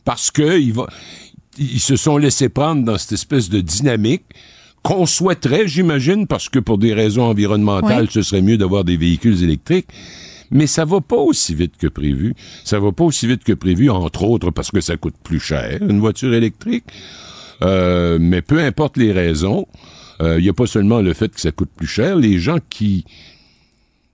parce 0.04 0.30
que 0.30 0.58
ils 1.58 1.80
se 1.80 1.96
sont 1.96 2.16
laissés 2.16 2.48
prendre 2.48 2.82
dans 2.84 2.96
cette 2.96 3.12
espèce 3.12 3.50
de 3.50 3.60
dynamique 3.60 4.24
qu'on 4.82 5.06
souhaiterait, 5.06 5.66
j'imagine, 5.66 6.26
parce 6.26 6.50
que 6.50 6.58
pour 6.58 6.76
des 6.76 6.92
raisons 6.92 7.24
environnementales, 7.24 8.10
ce 8.10 8.22
serait 8.22 8.42
mieux 8.42 8.58
d'avoir 8.58 8.84
des 8.84 8.98
véhicules 8.98 9.42
électriques 9.42 9.88
mais 10.54 10.68
ça 10.68 10.84
va 10.86 11.00
pas 11.00 11.16
aussi 11.16 11.54
vite 11.54 11.76
que 11.76 11.88
prévu. 11.88 12.34
Ça 12.64 12.78
va 12.78 12.92
pas 12.92 13.04
aussi 13.04 13.26
vite 13.26 13.44
que 13.44 13.52
prévu, 13.52 13.90
entre 13.90 14.22
autres 14.22 14.50
parce 14.52 14.70
que 14.70 14.80
ça 14.80 14.96
coûte 14.96 15.16
plus 15.22 15.40
cher, 15.40 15.82
une 15.82 15.98
voiture 15.98 16.32
électrique. 16.32 16.84
Euh, 17.62 18.18
mais 18.20 18.40
peu 18.40 18.60
importe 18.60 18.96
les 18.96 19.12
raisons, 19.12 19.66
il 20.20 20.26
euh, 20.26 20.40
n'y 20.40 20.48
a 20.48 20.52
pas 20.52 20.66
seulement 20.66 21.00
le 21.00 21.12
fait 21.12 21.28
que 21.34 21.40
ça 21.40 21.50
coûte 21.50 21.70
plus 21.74 21.88
cher. 21.88 22.16
Les 22.16 22.38
gens 22.38 22.58
qui, 22.70 23.04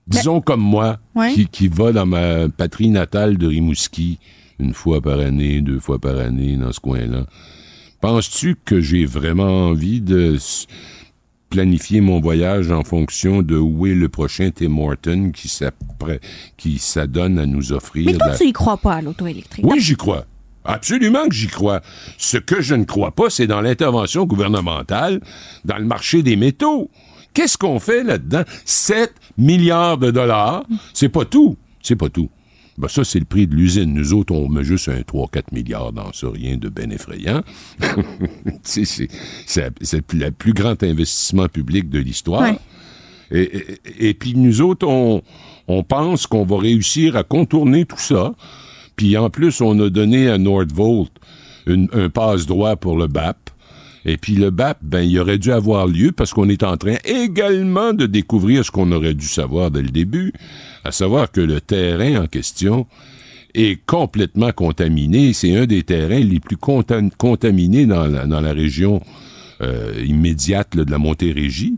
disons 0.07 0.41
comme 0.41 0.61
moi, 0.61 0.99
qui, 1.33 1.47
qui 1.47 1.67
va 1.67 1.91
dans 1.91 2.07
ma 2.07 2.49
patrie 2.49 2.89
natale 2.89 3.37
de 3.37 3.47
Rimouski 3.47 4.17
une 4.59 4.73
fois 4.73 4.99
par 4.99 5.19
année, 5.19 5.61
deux 5.61 5.79
fois 5.79 5.99
par 5.99 6.17
année 6.17 6.55
dans 6.55 6.71
ce 6.71 6.79
coin-là, 6.79 7.25
penses-tu 7.99 8.57
que 8.65 8.81
j'ai 8.81 9.05
vraiment 9.05 9.67
envie 9.69 10.01
de 10.01 10.37
planifier 11.51 12.01
mon 12.01 12.19
voyage 12.19 12.71
en 12.71 12.83
fonction 12.83 13.43
de 13.43 13.57
où 13.57 13.85
est 13.85 13.93
le 13.93 14.09
prochain 14.09 14.49
Tim 14.49 14.75
Horton 14.77 15.31
qui, 15.35 15.51
qui 16.57 16.79
s'adonne 16.79 17.37
à 17.37 17.45
nous 17.45 17.73
offrir. 17.73 18.05
Mais 18.07 18.17
toi, 18.17 18.35
tu 18.35 18.47
y 18.47 18.53
crois 18.53 18.77
pas 18.77 18.95
à 18.95 19.01
l'auto 19.01 19.27
électrique. 19.27 19.63
Oui, 19.67 19.79
j'y 19.79 19.95
crois. 19.95 20.25
Absolument 20.63 21.27
que 21.27 21.35
j'y 21.35 21.47
crois. 21.47 21.81
Ce 22.17 22.37
que 22.37 22.61
je 22.61 22.73
ne 22.73 22.85
crois 22.85 23.11
pas, 23.11 23.29
c'est 23.29 23.47
dans 23.47 23.61
l'intervention 23.61 24.25
gouvernementale 24.25 25.19
dans 25.65 25.77
le 25.77 25.85
marché 25.85 26.23
des 26.23 26.35
métaux. 26.35 26.89
Qu'est-ce 27.33 27.57
qu'on 27.57 27.79
fait 27.79 28.03
là-dedans? 28.03 28.43
7 28.65 29.13
milliards 29.37 29.97
de 29.97 30.09
dollars? 30.09 30.63
C'est 30.93 31.09
pas 31.09 31.25
tout. 31.25 31.57
C'est 31.81 31.95
pas 31.95 32.09
tout. 32.09 32.29
Ben 32.81 32.87
ça, 32.87 33.03
c'est 33.03 33.19
le 33.19 33.25
prix 33.25 33.47
de 33.47 33.55
l'usine. 33.55 33.93
Nous 33.93 34.13
autres, 34.13 34.33
on 34.33 34.49
met 34.49 34.63
juste 34.63 34.89
un 34.89 34.99
3-4 35.01 35.43
milliards 35.53 35.93
dans 35.93 36.11
ça, 36.13 36.27
rien 36.33 36.57
de 36.57 36.67
ben 36.67 36.91
effrayant. 36.91 37.41
c'est, 38.63 39.07
le 40.13 40.29
plus 40.31 40.53
grand 40.53 40.81
investissement 40.83 41.47
public 41.47 41.89
de 41.89 41.99
l'histoire. 41.99 42.41
Ouais. 42.41 42.57
Et, 43.31 43.41
et- 43.43 44.09
et 44.09 44.13
puis 44.13 44.33
nous 44.35 44.61
autres, 44.61 44.87
on, 44.87 45.21
on 45.67 45.83
pense 45.83 46.27
qu'on 46.27 46.43
va 46.45 46.57
réussir 46.57 47.15
à 47.15 47.23
contourner 47.23 47.85
tout 47.85 47.99
ça. 47.99 48.33
Puis 48.95 49.15
en 49.17 49.29
plus, 49.29 49.61
on 49.61 49.79
a 49.79 49.89
donné 49.89 50.27
à 50.29 50.37
Nordvolt 50.37 51.11
une- 51.65 51.87
un 51.93 52.09
passe-droit 52.09 52.75
pour 52.75 52.97
le 52.97 53.07
BAP. 53.07 53.37
Et 54.03 54.17
puis 54.17 54.33
le 54.33 54.49
BAP, 54.49 54.79
ben, 54.81 55.01
il 55.01 55.17
aurait 55.19 55.37
dû 55.37 55.51
avoir 55.51 55.85
lieu 55.87 56.11
parce 56.11 56.33
qu'on 56.33 56.49
est 56.49 56.63
en 56.63 56.75
train 56.75 56.95
également 57.05 57.93
de 57.93 58.07
découvrir 58.07 58.65
ce 58.65 58.71
qu'on 58.71 58.91
aurait 58.91 59.13
dû 59.13 59.27
savoir 59.27 59.69
dès 59.69 59.83
le 59.83 59.89
début, 59.89 60.33
à 60.83 60.91
savoir 60.91 61.31
que 61.31 61.41
le 61.41 61.61
terrain 61.61 62.23
en 62.23 62.27
question 62.27 62.87
est 63.53 63.79
complètement 63.85 64.51
contaminé. 64.51 65.33
C'est 65.33 65.55
un 65.55 65.65
des 65.65 65.83
terrains 65.83 66.19
les 66.21 66.39
plus 66.39 66.55
contam- 66.57 67.11
contaminés 67.17 67.85
dans 67.85 68.05
la, 68.07 68.25
dans 68.25 68.41
la 68.41 68.53
région 68.53 69.01
euh, 69.61 69.93
immédiate 70.05 70.73
là, 70.75 70.85
de 70.85 70.91
la 70.91 70.97
Montérégie. 70.97 71.75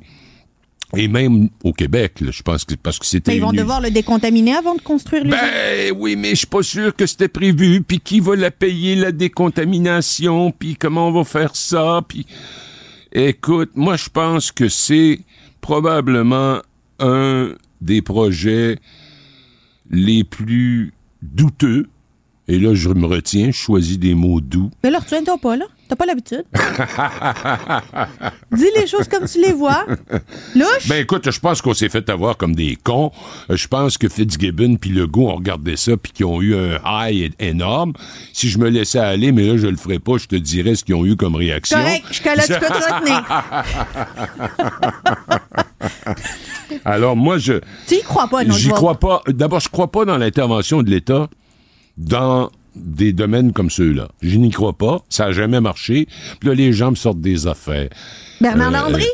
Et 0.96 1.08
même 1.08 1.50
au 1.64 1.74
Québec, 1.74 2.22
là, 2.22 2.30
je 2.32 2.44
pense 2.44 2.66
que 2.66 2.76
parce 2.76 3.00
que 3.00 3.06
c'était 3.08 3.32
Mais 3.32 3.38
ils 3.38 3.42
vont 3.42 3.50
une- 3.52 3.58
devoir 3.58 3.82
le 3.82 3.90
décontaminer 3.90 4.54
avant 4.54 4.76
de 4.76 4.82
construire 4.82 5.24
l'usine. 5.24 5.40
ben 5.42 5.92
oui, 5.98 6.16
mais 6.16 6.30
je 6.32 6.36
suis 6.36 6.48
pas 6.48 6.62
sûr 6.62 6.96
que 6.96 7.08
c'était 7.08 7.28
prévu. 7.28 7.82
Puis 7.82 8.00
qui 8.00 8.20
va 8.20 8.36
la 8.36 8.52
payer, 8.52 8.94
la 8.96 9.12
décontamination? 9.12 10.52
Puis 10.52 10.76
comment 10.76 11.08
on 11.08 11.12
va 11.12 11.24
faire 11.24 11.56
ça? 11.56 12.02
Puis 12.08 12.28
écoute, 13.12 13.72
moi 13.74 13.96
je 13.96 14.10
pense 14.10 14.52
que 14.52 14.70
c'est 14.70 15.22
probablement 15.62 16.60
un 17.00 17.50
des 17.84 18.02
projets 18.02 18.78
les 19.92 20.24
plus 20.24 20.94
douteux. 21.22 21.88
Et 22.50 22.60
là, 22.60 22.74
je 22.74 22.90
me 22.90 23.06
retiens, 23.06 23.48
je 23.48 23.58
choisis 23.58 23.98
des 23.98 24.16
mots 24.16 24.42
doux. 24.42 24.70
Mais 24.84 24.90
là, 24.90 25.00
retiens-toi 25.00 25.38
pas, 25.38 25.56
là. 25.56 25.66
T'as 25.88 25.96
pas 25.96 26.06
l'habitude. 26.06 26.44
Dis 28.52 28.66
les 28.76 28.86
choses 28.88 29.08
comme 29.08 29.26
tu 29.28 29.40
les 29.42 29.54
vois. 29.54 29.86
Louche. 30.56 30.88
Ben 30.88 31.02
écoute, 31.04 31.30
je 31.30 31.40
pense 31.40 31.62
qu'on 31.62 31.74
s'est 31.74 31.88
fait 31.90 32.10
avoir 32.10 32.36
comme 32.36 32.56
des 32.56 32.78
cons. 32.82 33.12
Euh, 33.50 33.56
Je 33.56 33.68
pense 33.68 33.98
que 33.98 34.10
Fitzgibbon 34.10 34.76
puis 34.78 34.90
Legault 34.90 35.30
ont 35.30 35.36
regardé 35.36 35.76
ça 35.78 35.96
puis 35.96 36.12
qu'ils 36.12 36.26
ont 36.26 36.42
eu 36.42 36.56
un 36.56 36.80
high 36.86 37.34
énorme. 37.40 37.94
Si 38.32 38.50
je 38.50 38.58
me 38.58 38.70
laissais 38.70 39.00
aller, 39.00 39.32
mais 39.32 39.46
là 39.46 39.58
je 39.58 39.68
le 39.68 39.76
ferais 39.78 40.00
pas, 40.00 40.18
je 40.18 40.26
te 40.28 40.36
dirais 40.36 40.76
ce 40.76 40.84
qu'ils 40.84 40.96
ont 40.96 41.06
eu 41.06 41.16
comme 41.16 41.36
réaction. 41.36 41.78
Correct, 41.78 42.06
jusqu'à 42.08 42.36
là, 42.36 42.44
tu 42.48 42.54
peux 42.54 42.60
te 42.60 42.94
retenir. 42.94 43.24
Alors 46.86 47.16
moi 47.16 47.38
je 47.38 47.54
Tu 47.88 47.96
y 47.96 48.02
crois 48.02 48.28
pas, 48.28 48.44
non? 48.44 48.54
j'y 48.54 48.70
crois 48.70 49.00
pas. 49.00 49.22
D'abord, 49.28 49.60
je 49.60 49.70
crois 49.70 49.92
pas 49.92 50.06
dans 50.06 50.18
l'intervention 50.18 50.82
de 50.84 50.90
l'État 50.90 51.28
dans 51.98 52.50
des 52.76 53.14
domaines 53.14 53.54
comme 53.54 53.70
ceux-là. 53.70 54.08
Je 54.22 54.38
n'y 54.38 54.50
crois 54.50 54.74
pas. 54.74 55.02
Ça 55.10 55.26
a 55.26 55.32
jamais 55.32 55.62
marché. 55.62 56.08
Puis 56.40 56.50
là, 56.50 56.56
les 56.56 56.74
gens 56.74 56.90
me 56.92 56.96
sortent 56.96 57.22
des 57.22 57.46
affaires. 57.48 57.90
Bernard 58.42 58.70
Euh, 58.70 58.90
Landry? 58.90 59.06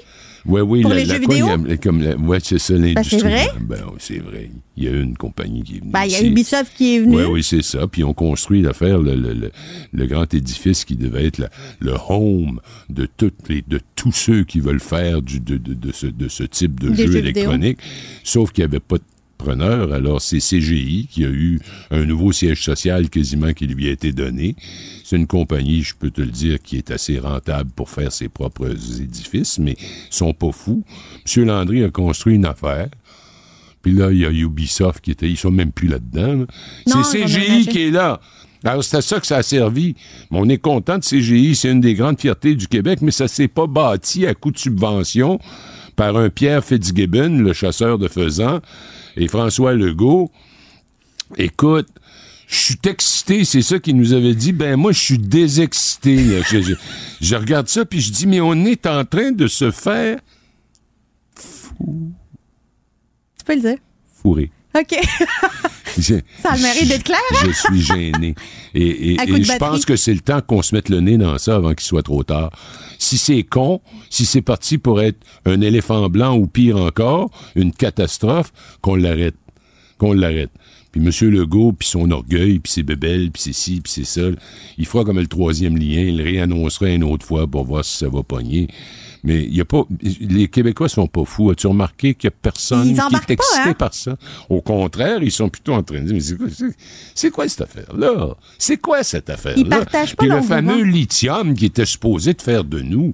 Oui, 0.49 0.61
oui, 0.61 0.81
Pour 0.81 0.89
la, 0.89 0.97
les 0.97 1.05
la 1.05 1.15
jeux 1.15 1.21
quoi, 1.25 1.35
vidéo? 1.35 1.47
a- 1.49 1.77
comme 1.77 2.01
la- 2.01 2.15
ouais, 2.17 2.39
c'est 2.41 2.57
ça, 2.59 2.73
l'industrie. 2.73 3.19
c'est 3.19 3.27
vrai? 3.27 3.47
Ben 3.61 3.77
c'est 3.99 4.17
vrai. 4.19 4.49
Il 4.75 4.83
y 4.83 4.87
a 4.87 4.91
une 4.91 5.15
compagnie 5.15 5.61
qui 5.63 5.75
est 5.75 5.79
venue 5.79 5.91
Ben, 5.91 6.05
il 6.05 6.11
y 6.11 6.15
a. 6.15 6.21
Ubisoft 6.23 6.71
qui 6.75 6.95
est 6.95 6.99
venu. 7.01 7.15
Oui, 7.17 7.23
oui, 7.29 7.43
c'est 7.43 7.61
ça. 7.61 7.85
Puis 7.87 8.03
on 8.03 8.13
construit 8.13 8.61
l'affaire, 8.61 8.97
le, 8.99 9.15
le, 9.15 9.33
le, 9.33 9.51
le 9.93 10.05
grand 10.07 10.33
édifice 10.33 10.85
qui 10.85 10.95
devait 10.95 11.25
être 11.25 11.37
la- 11.37 11.49
le 11.79 11.93
home 12.09 12.59
de, 12.89 13.07
toutes 13.17 13.47
les, 13.49 13.63
de 13.67 13.79
tous 13.95 14.11
ceux 14.11 14.43
qui 14.43 14.59
veulent 14.59 14.79
faire 14.79 15.21
du, 15.21 15.39
de, 15.39 15.57
de, 15.57 15.73
de 15.73 15.91
ce, 15.91 16.07
de 16.07 16.27
ce 16.27 16.43
type 16.43 16.79
de 16.79 16.89
Des 16.89 16.95
jeu 16.95 17.03
vidéo. 17.05 17.19
électronique. 17.19 17.77
Sauf 18.23 18.51
qu'il 18.51 18.63
n'y 18.63 18.69
avait 18.71 18.79
pas 18.79 18.97
de 18.97 19.03
Alors, 19.47 20.21
c'est 20.21 20.39
CGI 20.39 21.07
qui 21.09 21.23
a 21.23 21.29
eu 21.29 21.59
un 21.91 22.05
nouveau 22.05 22.31
siège 22.31 22.61
social 22.61 23.09
quasiment 23.09 23.53
qui 23.53 23.67
lui 23.67 23.87
a 23.87 23.91
été 23.91 24.11
donné. 24.11 24.55
C'est 25.03 25.15
une 25.15 25.27
compagnie, 25.27 25.81
je 25.81 25.95
peux 25.95 26.11
te 26.11 26.21
le 26.21 26.27
dire, 26.27 26.61
qui 26.61 26.77
est 26.77 26.91
assez 26.91 27.19
rentable 27.19 27.71
pour 27.71 27.89
faire 27.89 28.11
ses 28.11 28.27
propres 28.27 28.69
édifices, 29.01 29.57
mais 29.57 29.75
ils 29.79 30.13
sont 30.15 30.33
pas 30.33 30.51
fous. 30.51 30.83
M. 31.37 31.45
Landry 31.45 31.83
a 31.83 31.89
construit 31.89 32.35
une 32.35 32.45
affaire. 32.45 32.89
Puis 33.81 33.93
là, 33.93 34.11
il 34.11 34.19
y 34.19 34.25
a 34.25 34.29
Ubisoft 34.29 35.01
qui 35.01 35.11
était. 35.11 35.29
Ils 35.29 35.37
sont 35.37 35.51
même 35.51 35.71
plus 35.71 35.87
là-dedans. 35.87 36.45
là. 36.85 37.03
C'est 37.03 37.23
CGI 37.23 37.65
qui 37.67 37.87
est 37.87 37.91
là. 37.91 38.19
Alors, 38.65 38.83
c'est 38.83 38.97
à 38.97 39.01
ça 39.01 39.21
que 39.21 39.25
ça 39.27 39.37
a 39.37 39.43
servi. 39.43 39.95
Mais 40.31 40.37
on 40.39 40.49
est 40.49 40.57
content 40.57 40.97
de 40.97 41.03
CGI. 41.03 41.55
C'est 41.55 41.71
une 41.71 41.79
des 41.79 41.93
grandes 41.93 42.19
fiertés 42.19 42.55
du 42.55 42.67
Québec, 42.67 42.99
mais 43.01 43.11
ça 43.11 43.29
s'est 43.29 43.47
pas 43.47 43.67
bâti 43.67 44.27
à 44.27 44.33
coup 44.33 44.51
de 44.51 44.57
subvention 44.57 45.39
par 45.95 46.17
un 46.17 46.29
Pierre 46.29 46.63
Fitzgibbon, 46.63 47.39
le 47.39 47.51
chasseur 47.51 47.97
de 47.97 48.07
faisans, 48.07 48.59
et 49.19 49.27
François 49.27 49.73
Legault. 49.73 50.31
Écoute, 51.37 51.87
je 52.47 52.55
suis 52.57 52.79
excité, 52.87 53.45
c'est 53.45 53.61
ça 53.61 53.77
qu'il 53.79 53.95
nous 53.95 54.13
avait 54.13 54.33
dit. 54.33 54.51
Ben 54.53 54.75
moi, 54.75 54.91
je 54.91 54.99
suis 54.99 55.19
désexcité. 55.19 56.41
Je, 56.49 56.61
je- 56.61 56.73
je 57.21 57.35
regarde 57.35 57.67
ça, 57.67 57.85
puis 57.85 58.01
je 58.01 58.11
dis, 58.11 58.25
mais 58.27 58.41
on 58.41 58.53
est 58.65 58.87
en 58.87 59.05
train 59.05 59.31
de 59.31 59.45
se 59.47 59.69
faire 59.71 60.19
Tu 61.77 63.45
peux 63.45 63.55
le 63.55 63.61
dire. 63.61 63.77
fourrer. 64.21 64.51
OK. 64.75 64.95
Ça 65.99 66.51
a 66.51 66.55
le 66.55 66.61
mérite 66.61 66.87
d'être 66.87 67.03
clair, 67.03 67.19
hein? 67.31 67.45
Je 67.47 67.51
suis 67.51 67.81
gêné. 67.81 68.35
Et, 68.73 69.17
je 69.17 69.57
pense 69.57 69.85
que 69.85 69.95
c'est 69.95 70.13
le 70.13 70.19
temps 70.19 70.41
qu'on 70.41 70.61
se 70.61 70.75
mette 70.75 70.89
le 70.89 71.01
nez 71.01 71.17
dans 71.17 71.37
ça 71.37 71.55
avant 71.55 71.73
qu'il 71.73 71.85
soit 71.85 72.03
trop 72.03 72.23
tard. 72.23 72.51
Si 72.99 73.17
c'est 73.17 73.43
con, 73.43 73.81
si 74.09 74.25
c'est 74.25 74.41
parti 74.41 74.77
pour 74.77 75.01
être 75.01 75.17
un 75.45 75.59
éléphant 75.61 76.07
blanc 76.09 76.37
ou 76.37 76.47
pire 76.47 76.77
encore, 76.77 77.31
une 77.55 77.73
catastrophe, 77.73 78.53
qu'on 78.81 78.95
l'arrête. 78.95 79.35
Qu'on 79.97 80.13
l'arrête. 80.13 80.51
Puis 80.91 81.01
M. 81.01 81.29
Legault, 81.31 81.73
puis 81.73 81.87
son 81.87 82.09
orgueil, 82.11 82.59
puis 82.59 82.71
ses 82.71 82.83
bébelles, 82.83 83.31
puis 83.31 83.41
c'est 83.41 83.53
ci, 83.53 83.81
puis 83.81 83.91
c'est 83.91 84.05
ça, 84.05 84.27
il 84.77 84.85
fera 84.85 85.03
comme 85.03 85.19
le 85.19 85.27
troisième 85.27 85.77
lien, 85.77 86.01
il 86.01 86.17
le 86.17 86.23
réannoncera 86.23 86.89
une 86.89 87.03
autre 87.03 87.25
fois 87.25 87.45
pour 87.45 87.65
voir 87.65 87.85
si 87.85 87.97
ça 87.97 88.09
va 88.09 88.23
pogner. 88.23 88.67
Mais 89.23 89.43
il 89.43 89.55
y 89.55 89.61
a 89.61 89.65
pas, 89.65 89.83
les 90.01 90.47
Québécois 90.47 90.87
sont 90.89 91.07
pas 91.07 91.25
fous. 91.25 91.49
As-tu 91.51 91.67
remarqué 91.67 92.13
qu'il 92.13 92.29
y 92.29 92.33
a 92.33 92.35
personne 92.41 92.85
qui 92.85 92.91
est 92.93 92.95
pas, 92.95 93.19
excité 93.27 93.69
hein? 93.69 93.73
par 93.73 93.93
ça? 93.93 94.15
Au 94.49 94.61
contraire, 94.61 95.21
ils 95.21 95.31
sont 95.31 95.49
plutôt 95.49 95.73
en 95.73 95.83
train 95.83 95.99
de 96.01 96.05
dire, 96.11 96.13
mais 96.13 96.21
c'est 96.21 96.37
quoi, 96.37 96.47
c'est- 97.15 97.31
quoi 97.31 97.47
cette 97.49 97.61
affaire-là? 97.61 98.35
C'est 98.57 98.77
quoi 98.77 99.03
cette 99.03 99.29
affaire-là? 99.29 99.59
Ils 99.61 99.67
partagent 99.69 100.15
pas 100.15 100.23
Puis 100.25 100.33
le 100.33 100.41
fameux 100.41 100.83
lithium 100.83 101.53
qui 101.53 101.65
était 101.65 101.85
supposé 101.85 102.33
de 102.33 102.41
faire 102.41 102.63
de 102.63 102.79
nous 102.81 103.13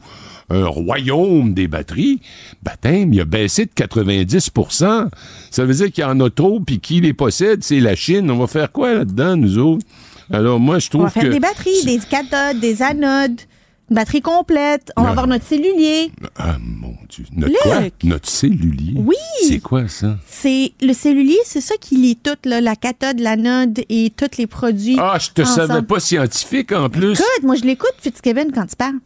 un 0.50 0.68
royaume 0.68 1.56
des 1.56 1.68
batteries, 1.68 2.22
baptême, 2.62 3.12
il 3.14 3.20
a 3.22 3.26
baissé 3.26 3.66
de 3.66 3.72
90% 3.72 5.10
Ça 5.50 5.66
veut 5.66 5.74
dire 5.74 5.92
qu'il 5.92 6.04
y 6.04 6.06
en 6.06 6.20
a 6.20 6.30
trop, 6.30 6.60
puis 6.60 6.80
qui 6.80 7.02
les 7.02 7.14
possède, 7.14 7.64
c'est 7.64 7.80
la 7.80 7.96
Chine. 7.96 8.30
On 8.30 8.38
va 8.38 8.48
faire 8.48 8.72
quoi 8.72 8.94
là-dedans, 8.94 9.36
nous 9.38 9.58
autres? 9.58 9.86
Alors, 10.32 10.60
moi, 10.60 10.80
je 10.80 10.88
On 10.88 10.90
trouve 10.90 11.04
va 11.04 11.10
faire 11.10 11.24
que... 11.24 11.28
des 11.30 11.40
batteries, 11.40 11.84
des 11.86 12.00
cathodes, 12.00 12.60
des 12.60 12.82
anodes, 12.82 13.42
batterie 13.90 14.22
complète. 14.22 14.92
On 14.98 15.02
va 15.02 15.08
Non. 15.08 15.12
avoir 15.12 15.28
notre 15.28 15.46
cellulier. 15.46 16.12
Ah, 16.38 16.58
mon 16.60 16.94
Dieu. 17.10 17.26
Notre 17.36 17.54
Luc! 17.54 17.62
quoi? 17.62 17.80
Notre 18.04 18.30
cellulier? 18.30 18.94
Oui! 18.96 19.16
C'est 19.48 19.60
quoi, 19.60 19.88
ça? 19.88 20.18
C'est 20.28 20.74
le 20.82 20.94
cellulier, 20.94 21.38
c'est 21.46 21.62
ça 21.62 21.76
qui 21.80 21.96
lie 21.98 22.16
tout, 22.16 22.36
là, 22.46 22.62
la 22.62 22.76
cathode, 22.76 23.20
l'anode 23.20 23.82
et 23.90 24.12
tous 24.16 24.38
les 24.38 24.48
produits. 24.48 24.98
Ah, 25.00 25.18
je 25.20 25.30
te 25.30 25.42
ensemble. 25.44 25.68
savais 25.68 25.82
pas 25.84 26.00
scientifique, 26.00 26.72
en 26.72 26.90
plus. 26.90 27.14
Écoute, 27.14 27.44
moi 27.44 27.56
je 27.56 27.64
l'écoute, 27.64 27.94
Fitzgibbon, 28.00 28.48
quand 28.54 28.66
tu 28.66 28.76
parles. 28.76 28.96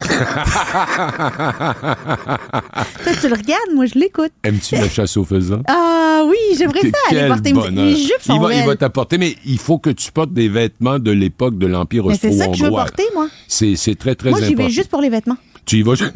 Toi, 3.04 3.12
tu 3.20 3.28
le 3.28 3.34
regardes, 3.34 3.74
moi 3.74 3.86
je 3.86 3.98
l'écoute. 3.98 4.32
Aimes-tu 4.44 4.74
la 4.76 4.88
chasse 4.88 5.16
aux 5.16 5.24
faisans? 5.24 5.62
Ah 5.68 6.24
oui, 6.26 6.36
j'aimerais 6.58 6.80
ça 6.82 6.98
aller 7.10 7.28
porter 7.28 7.52
bonheur. 7.52 7.72
mes 7.86 7.96
jupes 7.96 8.20
sont 8.20 8.34
il 8.36 8.40
va, 8.40 8.54
il 8.54 8.64
va 8.66 8.76
t'apporter, 8.76 9.18
mais 9.18 9.36
il 9.46 9.58
faut 9.58 9.78
que 9.78 9.90
tu 9.90 10.10
portes 10.12 10.32
des 10.32 10.48
vêtements 10.48 10.98
de 10.98 11.10
l'époque 11.10 11.58
de 11.58 11.66
l'Empire 11.66 12.06
Mais 12.06 12.16
c'est 12.16 12.32
ça 12.32 12.46
que 12.46 12.54
je 12.54 12.64
veux 12.64 12.70
austro-hongrois. 12.70 12.84
porter, 12.84 13.04
moi. 13.14 13.28
C'est, 13.48 13.76
très, 13.98 14.14
très 14.14 14.30
Moi, 14.30 14.38
important. 14.38 14.54
Juste 14.70 14.90
pour 14.90 15.00
les 15.00 15.08
vêtements. 15.08 15.36
Tu 15.66 15.78
y 15.78 15.82
vas? 15.82 15.94
Luc 15.94 16.12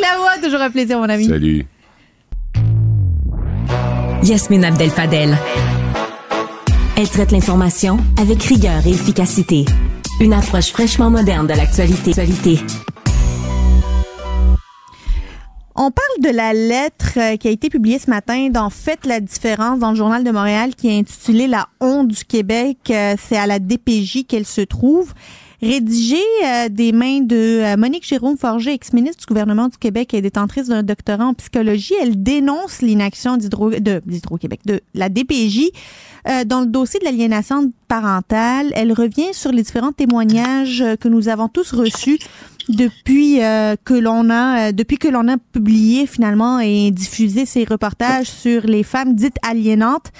Lavoie, 0.00 0.38
toujours 0.42 0.60
un 0.60 0.70
plaisir, 0.70 0.98
mon 0.98 1.08
ami. 1.08 1.26
Salut. 1.26 1.66
Yasmine 4.22 4.64
Abdel 4.64 4.90
Fadel. 4.90 5.36
Elle 6.96 7.08
traite 7.08 7.32
l'information 7.32 7.98
avec 8.18 8.42
rigueur 8.42 8.86
et 8.86 8.90
efficacité. 8.90 9.64
Une 10.20 10.34
approche 10.34 10.70
fraîchement 10.70 11.10
moderne 11.10 11.46
de 11.46 11.54
l'actualité. 11.54 12.58
On 15.76 15.92
parle 15.92 16.32
de 16.32 16.36
la 16.36 16.52
lettre 16.52 17.12
euh, 17.16 17.36
qui 17.36 17.46
a 17.46 17.50
été 17.50 17.68
publiée 17.70 18.00
ce 18.00 18.10
matin 18.10 18.48
dans 18.50 18.70
Faites 18.70 19.06
la 19.06 19.20
différence 19.20 19.78
dans 19.78 19.90
le 19.90 19.96
Journal 19.96 20.24
de 20.24 20.30
Montréal 20.30 20.74
qui 20.74 20.88
est 20.88 20.98
intitulée 20.98 21.46
La 21.46 21.68
honte 21.80 22.08
du 22.08 22.24
Québec. 22.24 22.78
Euh, 22.90 23.14
C'est 23.18 23.36
à 23.36 23.46
la 23.46 23.60
DPJ 23.60 24.24
qu'elle 24.26 24.46
se 24.46 24.62
trouve. 24.62 25.14
rédigé 25.62 26.18
euh, 26.44 26.68
des 26.68 26.90
mains 26.90 27.20
de 27.20 27.76
Monique 27.76 28.04
Jérôme 28.06 28.36
Forger, 28.36 28.72
ex-ministre 28.72 29.20
du 29.20 29.26
gouvernement 29.26 29.68
du 29.68 29.76
Québec 29.76 30.12
et 30.12 30.22
détentrice 30.22 30.66
d'un 30.66 30.82
doctorat 30.82 31.26
en 31.26 31.34
psychologie. 31.34 31.94
Elle 32.02 32.20
dénonce 32.20 32.82
l'inaction 32.82 33.36
d'Hydro-Québec, 33.36 34.60
de 34.64 34.80
la 34.94 35.08
DPJ 35.08 35.70
dans 36.46 36.60
le 36.60 36.66
dossier 36.66 36.98
de 36.98 37.04
l'aliénation 37.04 37.72
parentale. 37.88 38.72
Elle 38.74 38.92
revient 38.92 39.32
sur 39.32 39.52
les 39.52 39.62
différents 39.62 39.92
témoignages 39.92 40.84
que 40.98 41.08
nous 41.08 41.28
avons 41.28 41.48
tous 41.48 41.72
reçus 41.72 42.18
depuis 42.70 43.38
que 43.84 43.94
l'on 43.94 44.30
a 44.30 44.72
depuis 44.72 44.98
que 44.98 45.08
l'on 45.08 45.28
a 45.28 45.36
publié 45.36 46.06
finalement 46.06 46.60
et 46.60 46.90
diffusé 46.90 47.46
ces 47.46 47.64
reportages 47.64 48.26
sur 48.26 48.62
les 48.62 48.82
femmes 48.82 49.14
dites 49.14 49.36
aliénantes. 49.42 50.10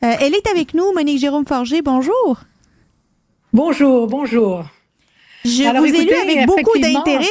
elle 0.00 0.34
est 0.34 0.48
avec 0.48 0.74
nous, 0.74 0.92
Monique 0.94 1.18
Jérôme 1.18 1.46
Forger. 1.46 1.82
Bonjour. 1.82 2.40
Bonjour, 3.52 4.06
bonjour. 4.06 4.64
Je 5.44 5.78
vous 5.78 5.86
ai 5.86 6.04
lu 6.04 6.14
avec 6.14 6.46
beaucoup 6.46 6.78
d'intérêt. 6.78 7.24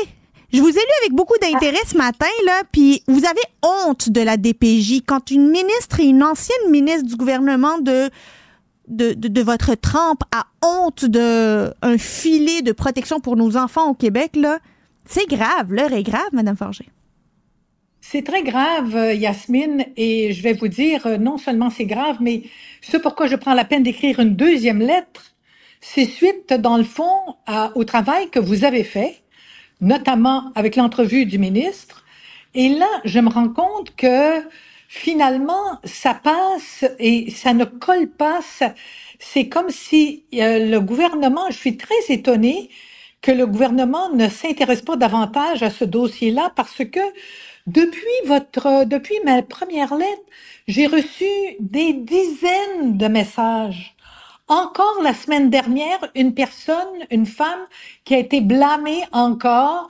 Je 0.53 0.61
vous 0.61 0.69
ai 0.69 0.71
lu 0.71 0.91
avec 1.01 1.13
beaucoup 1.13 1.37
d'intérêt 1.41 1.81
ce 1.85 1.97
matin, 1.97 2.25
là, 2.45 2.61
puis 2.71 3.03
vous 3.07 3.25
avez 3.25 3.41
honte 3.61 4.09
de 4.09 4.21
la 4.21 4.37
DPJ 4.37 5.01
quand 5.05 5.29
une 5.29 5.49
ministre 5.49 5.99
et 5.99 6.05
une 6.05 6.23
ancienne 6.23 6.71
ministre 6.71 7.05
du 7.05 7.17
gouvernement 7.17 7.77
de, 7.79 8.09
de, 8.87 9.41
votre 9.41 9.75
trempe 9.75 10.23
a 10.31 10.47
honte 10.63 11.05
de 11.05 11.73
un 11.81 11.97
filet 11.97 12.61
de 12.61 12.71
protection 12.71 13.19
pour 13.19 13.35
nos 13.35 13.57
enfants 13.57 13.89
au 13.89 13.93
Québec, 13.93 14.31
là. 14.35 14.59
C'est 15.05 15.27
grave, 15.27 15.71
l'heure 15.71 15.93
est 15.93 16.03
grave, 16.03 16.29
Madame 16.33 16.57
Forger. 16.57 16.89
C'est 18.01 18.23
très 18.23 18.43
grave, 18.43 18.95
euh, 18.95 19.13
Yasmine, 19.13 19.85
et 19.97 20.31
je 20.31 20.41
vais 20.41 20.53
vous 20.53 20.67
dire, 20.67 21.05
euh, 21.07 21.17
non 21.17 21.37
seulement 21.37 21.69
c'est 21.69 21.85
grave, 21.85 22.17
mais 22.21 22.43
ce 22.81 22.97
pourquoi 22.97 23.27
je 23.27 23.35
prends 23.35 23.53
la 23.53 23.65
peine 23.65 23.83
d'écrire 23.83 24.19
une 24.19 24.35
deuxième 24.35 24.79
lettre, 24.79 25.35
c'est 25.81 26.05
suite, 26.05 26.53
dans 26.53 26.77
le 26.77 26.83
fond, 26.83 27.35
au 27.75 27.83
travail 27.83 28.29
que 28.29 28.39
vous 28.39 28.65
avez 28.65 28.83
fait, 28.83 29.21
notamment 29.79 30.51
avec 30.55 30.75
l'entrevue 30.75 31.25
du 31.25 31.37
ministre. 31.37 32.03
Et 32.55 32.69
là, 32.69 32.87
je 33.05 33.19
me 33.19 33.29
rends 33.29 33.49
compte 33.49 33.95
que 33.95 34.41
finalement, 34.87 35.79
ça 35.83 36.13
passe 36.15 36.85
et 36.99 37.31
ça 37.31 37.53
ne 37.53 37.65
colle 37.65 38.07
pas. 38.09 38.41
C'est 39.19 39.49
comme 39.49 39.69
si 39.69 40.25
euh, 40.35 40.69
le 40.69 40.79
gouvernement, 40.81 41.45
je 41.49 41.57
suis 41.57 41.77
très 41.77 41.95
étonnée 42.09 42.69
que 43.21 43.31
le 43.31 43.47
gouvernement 43.47 44.09
ne 44.13 44.29
s'intéresse 44.29 44.81
pas 44.81 44.95
davantage 44.95 45.63
à 45.63 45.69
ce 45.71 45.85
dossier-là 45.85 46.51
parce 46.55 46.85
que 46.85 46.99
depuis 47.67 48.01
votre, 48.25 48.85
depuis 48.85 49.15
ma 49.25 49.41
première 49.43 49.95
lettre, 49.95 50.21
j'ai 50.67 50.87
reçu 50.87 51.25
des 51.59 51.93
dizaines 51.93 52.97
de 52.97 53.07
messages 53.07 53.95
encore 54.47 55.01
la 55.03 55.13
semaine 55.13 55.49
dernière, 55.49 55.99
une 56.15 56.33
personne, 56.33 57.05
une 57.11 57.25
femme 57.25 57.59
qui 58.05 58.15
a 58.15 58.19
été 58.19 58.41
blâmée 58.41 59.03
encore 59.11 59.89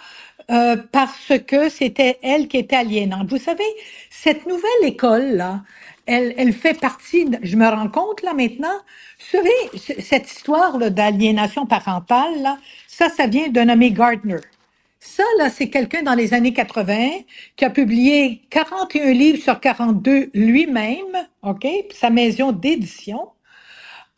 euh, 0.52 0.78
parce 0.92 1.34
que 1.48 1.70
c'était 1.70 2.20
elle 2.24 2.48
qui 2.48 2.58
était 2.58 2.76
aliénante. 2.78 3.30
Vous 3.30 3.38
savez, 3.38 3.66
cette 4.24 4.48
nouvelle 4.48 4.84
école-là, 4.84 5.62
elle, 6.08 6.34
elle 6.38 6.54
fait 6.54 6.74
partie, 6.80 7.28
je 7.44 7.56
me 7.56 7.68
rends 7.68 7.90
compte 7.90 8.24
là 8.24 8.34
maintenant, 8.34 8.68
vous 9.20 9.38
savez, 9.38 10.02
cette 10.02 10.32
histoire 10.32 10.80
d'aliénation 10.80 11.66
parentale, 11.68 12.42
là, 12.42 12.58
ça, 12.88 13.10
ça 13.10 13.28
vient 13.28 13.50
d'un 13.50 13.66
nommé 13.66 13.92
Gardner. 13.92 14.40
Ça, 15.00 15.24
là, 15.38 15.50
c'est 15.50 15.70
quelqu'un 15.70 16.02
dans 16.02 16.16
les 16.16 16.34
années 16.34 16.54
80 16.54 17.10
qui 17.56 17.66
a 17.66 17.70
publié 17.70 18.42
41 18.50 19.12
livres 19.12 19.44
sur 19.44 19.60
42 19.60 20.32
lui-même, 20.34 21.28
OK, 21.44 21.68
sa 21.94 22.10
maison 22.10 22.52
d'édition. 22.52 23.30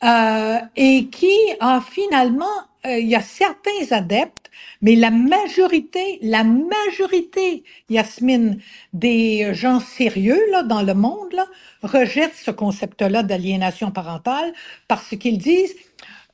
Euh, 0.02 0.58
et 0.76 1.08
qui 1.08 1.36
a 1.60 1.82
finalement, 1.82 2.46
euh, 2.86 2.98
il 2.98 3.08
y 3.08 3.14
a 3.14 3.20
certains 3.20 3.90
adeptes, 3.90 4.50
mais 4.82 4.96
la 4.96 5.10
majorité, 5.10 6.18
la 6.22 6.44
majorité, 6.44 7.64
Yasmine, 7.88 8.58
des 8.92 9.54
gens 9.54 9.80
sérieux 9.80 10.40
là 10.50 10.62
dans 10.62 10.82
le 10.82 10.94
monde 10.94 11.32
là, 11.32 11.46
rejettent 11.82 12.36
ce 12.36 12.50
concept-là 12.50 13.22
d'aliénation 13.22 13.90
parentale 13.90 14.52
parce 14.88 15.16
qu'ils 15.16 15.38
disent 15.38 15.74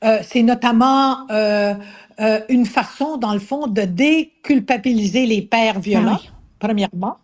euh, 0.05 0.19
c'est 0.23 0.43
notamment 0.43 1.29
euh, 1.31 1.75
euh, 2.21 2.41
une 2.49 2.67
façon, 2.67 3.17
dans 3.17 3.33
le 3.33 3.41
fond, 3.41 3.67
de 3.67 3.83
déculpabiliser 3.83 5.27
les 5.27 5.43
pères 5.43 5.81
violents, 5.81 6.21
ah 6.23 6.31
premièrement. 6.59 7.19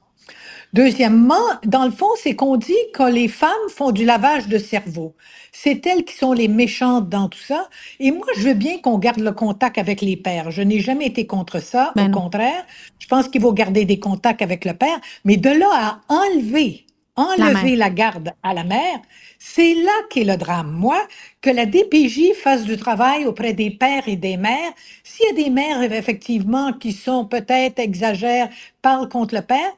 Deuxièmement, 0.73 1.35
dans 1.67 1.85
le 1.85 1.91
fond, 1.91 2.09
c'est 2.17 2.35
qu'on 2.35 2.57
dit 2.57 2.73
que 2.95 3.03
les 3.03 3.29
femmes 3.29 3.51
font 3.69 3.91
du 3.91 4.07
lavage 4.07 4.49
de 4.49 4.57
cerveau. 4.57 5.15
C'est 5.53 5.87
elles 5.87 6.05
qui 6.05 6.15
sont 6.15 6.33
les 6.33 6.49
méchantes 6.49 7.11
dans 7.11 7.29
tout 7.29 7.39
ça. 7.39 7.69
Et 8.01 8.11
moi, 8.11 8.27
je 8.37 8.41
veux 8.41 8.55
bien 8.55 8.79
qu'on 8.79 8.97
garde 8.97 9.21
le 9.21 9.33
contact 9.33 9.77
avec 9.77 10.01
les 10.01 10.17
pères. 10.17 10.51
Je 10.51 10.63
n'ai 10.63 10.81
jamais 10.81 11.07
été 11.07 11.27
contre 11.27 11.61
ça. 11.61 11.93
Ben 11.95 12.09
au 12.09 12.19
contraire, 12.19 12.65
je 12.99 13.07
pense 13.07 13.29
qu'il 13.29 13.43
faut 13.43 13.53
garder 13.53 13.85
des 13.85 13.99
contacts 13.99 14.41
avec 14.41 14.65
le 14.65 14.73
père. 14.73 14.99
Mais 15.27 15.37
de 15.37 15.51
là 15.51 15.69
à 15.73 16.01
enlever, 16.09 16.87
enlever 17.17 17.77
la, 17.77 17.91
garde 17.91 18.33
à 18.43 18.55
la 18.55 18.65
mère, 18.65 18.99
c'est 19.39 19.75
là 19.75 19.93
qu'est 20.09 20.25
le 20.25 20.39
drame. 20.39 20.71
Moi, 20.71 20.97
que 21.43 21.51
la 21.51 21.67
DPJ 21.67 22.33
fasse 22.43 22.65
du 22.65 22.79
travail 22.79 23.27
auprès 23.27 23.53
des 23.53 23.71
pères 23.71 24.09
et 24.09 24.17
des 24.17 24.39
mères. 24.39 24.73
S'il 25.05 25.27
y 25.27 25.31
a 25.33 25.45
des 25.45 25.51
mères, 25.51 25.83
effectivement, 25.93 26.73
qui 26.73 26.93
sont 26.93 27.27
peut-être 27.27 27.79
exagèrent, 27.79 28.49
parlent 28.81 29.11
contre 29.11 29.35
le 29.35 29.43
père, 29.43 29.73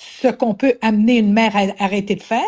ce 0.00 0.28
qu'on 0.28 0.54
peut 0.54 0.74
amener 0.80 1.18
une 1.18 1.32
mère 1.32 1.54
à 1.56 1.84
arrêter 1.84 2.14
de 2.14 2.22
faire, 2.22 2.40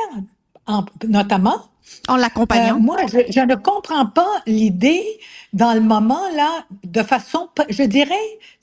notamment. 1.07 1.69
En 2.09 2.17
l'accompagnant. 2.17 2.77
Euh, 2.77 2.79
moi, 2.79 2.97
je, 3.07 3.41
ne 3.41 3.55
comprends 3.55 4.07
pas 4.07 4.43
l'idée 4.47 5.05
dans 5.53 5.75
le 5.75 5.81
moment 5.81 6.23
là, 6.35 6.65
de 6.85 7.03
façon, 7.03 7.49
je 7.69 7.83
dirais, 7.83 8.15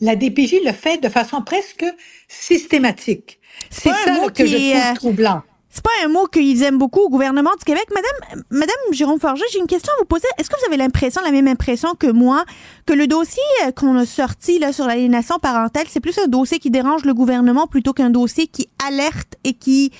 la 0.02 0.16
DPJ 0.16 0.56
le 0.66 0.72
fait 0.72 0.98
de 0.98 1.10
façon 1.10 1.42
presque 1.42 1.86
systématique. 2.28 3.40
C'est 3.70 3.90
ça 3.90 4.30
que 4.34 4.46
je 4.46 4.56
trouve 4.56 4.78
euh, 4.78 4.96
troublant. 4.96 5.42
C'est 5.70 5.84
pas 5.84 5.92
un 6.04 6.08
mot 6.08 6.26
qu'ils 6.26 6.64
aiment 6.64 6.80
beaucoup 6.80 7.02
au 7.02 7.10
gouvernement 7.10 7.52
du 7.58 7.64
Québec. 7.64 7.86
Madame, 7.94 8.44
Madame 8.50 8.76
Jérôme 8.92 9.20
Forger, 9.20 9.44
j'ai 9.52 9.60
une 9.60 9.68
question 9.68 9.94
à 9.94 10.00
vous 10.00 10.06
poser. 10.06 10.28
Est-ce 10.40 10.50
que 10.50 10.56
vous 10.60 10.66
avez 10.66 10.78
l'impression, 10.78 11.22
la 11.24 11.32
même 11.32 11.48
impression 11.48 11.94
que 11.94 12.08
moi, 12.08 12.44
que 12.88 12.94
le 12.94 13.06
dossier 13.06 13.44
euh, 13.66 13.72
qu'on 13.72 13.96
a 13.96 14.06
sorti 14.06 14.58
là 14.58 14.74
sur 14.74 14.88
l'aliénation 14.88 15.38
parentale, 15.38 15.86
c'est 15.88 16.00
plus 16.00 16.18
un 16.18 16.28
dossier 16.28 16.58
qui 16.58 16.72
dérange 16.72 17.06
le 17.06 17.14
gouvernement 17.14 17.68
plutôt 17.68 17.94
qu'un 17.94 18.10
dossier 18.10 18.48
qui 18.48 18.68
alerte 18.84 19.36
et 19.44 19.54
qui 19.54 19.92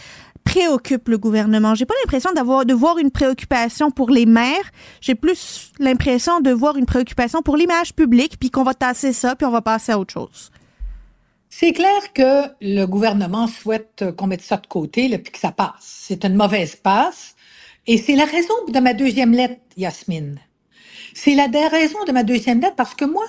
préoccupe 0.44 1.08
le 1.08 1.20
gouvernement? 1.20 1.76
J'ai 1.76 1.86
pas 1.86 1.94
l'impression 2.04 2.32
d'avoir 2.34 2.66
de 2.66 2.74
voir 2.74 2.98
une 2.98 3.12
préoccupation 3.12 3.92
pour 3.92 4.10
les 4.10 4.26
mères. 4.26 4.72
J'ai 5.02 5.14
plus 5.14 5.72
l'impression 5.78 6.42
de 6.42 6.50
voir 6.50 6.78
une 6.78 6.88
préoccupation 6.88 7.44
pour 7.44 7.56
l'image 7.56 7.94
publique, 7.94 8.40
puis 8.40 8.50
qu'on 8.50 8.64
va 8.64 8.74
tasser 8.74 9.14
ça, 9.14 9.36
puis 9.36 9.46
on 9.46 9.52
va 9.52 9.62
passer 9.62 9.92
à 9.92 10.00
autre 10.00 10.14
chose. 10.14 10.50
C'est 11.50 11.74
clair 11.74 12.14
que 12.14 12.44
le 12.62 12.86
gouvernement 12.86 13.48
souhaite 13.48 14.06
qu'on 14.16 14.28
mette 14.28 14.44
ça 14.44 14.58
de 14.58 14.68
côté, 14.68 15.10
puis 15.18 15.32
que 15.32 15.40
ça 15.40 15.52
passe. 15.52 15.74
C'est 15.82 16.24
une 16.24 16.36
mauvaise 16.36 16.76
passe. 16.76 17.36
Et 17.88 17.98
c'est 17.98 18.16
la 18.16 18.26
raison 18.26 18.54
de 18.72 18.80
ma 18.80 18.94
deuxième 18.94 19.34
lettre, 19.34 19.60
Yasmine. 19.76 20.40
C'est 21.16 21.34
la 21.34 21.48
raison 21.70 22.04
de 22.06 22.12
ma 22.12 22.24
deuxième 22.24 22.62
lettre 22.62 22.76
parce 22.76 22.94
que 22.94 23.06
moi, 23.06 23.26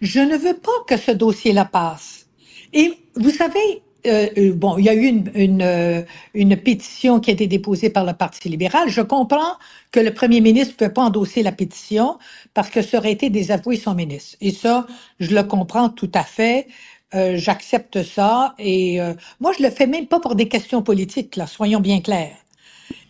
je 0.00 0.20
ne 0.20 0.36
veux 0.36 0.56
pas 0.56 0.70
que 0.86 0.96
ce 0.96 1.10
dossier-là 1.10 1.64
passe. 1.64 2.26
Et 2.72 2.92
vous 3.16 3.30
savez, 3.30 3.82
euh, 4.06 4.28
euh, 4.36 4.52
bon, 4.52 4.76
il 4.76 4.84
y 4.84 4.88
a 4.88 4.94
eu 4.94 5.06
une, 5.06 5.30
une, 5.34 5.62
euh, 5.62 6.02
une, 6.34 6.56
pétition 6.56 7.20
qui 7.20 7.30
a 7.30 7.32
été 7.32 7.46
déposée 7.46 7.88
par 7.88 8.04
le 8.04 8.12
Parti 8.12 8.48
libéral. 8.50 8.88
Je 8.88 9.00
comprends 9.00 9.54
que 9.92 10.00
le 10.00 10.12
premier 10.12 10.40
ministre 10.42 10.74
ne 10.74 10.86
peut 10.86 10.92
pas 10.92 11.02
endosser 11.02 11.42
la 11.42 11.52
pétition 11.52 12.18
parce 12.52 12.68
que 12.68 12.82
ça 12.82 12.98
aurait 12.98 13.12
été 13.12 13.30
désavouer 13.30 13.76
son 13.76 13.94
ministre. 13.94 14.36
Et 14.42 14.50
ça, 14.52 14.86
je 15.20 15.34
le 15.34 15.42
comprends 15.42 15.88
tout 15.88 16.10
à 16.14 16.22
fait. 16.22 16.66
Euh, 17.14 17.36
j'accepte 17.36 18.02
ça. 18.02 18.54
Et 18.58 19.00
euh, 19.00 19.14
moi, 19.40 19.52
je 19.56 19.62
le 19.62 19.70
fais 19.70 19.86
même 19.86 20.06
pas 20.06 20.20
pour 20.20 20.34
des 20.34 20.48
questions 20.48 20.82
politiques, 20.82 21.36
là, 21.36 21.46
soyons 21.46 21.80
bien 21.80 22.00
clairs. 22.00 22.36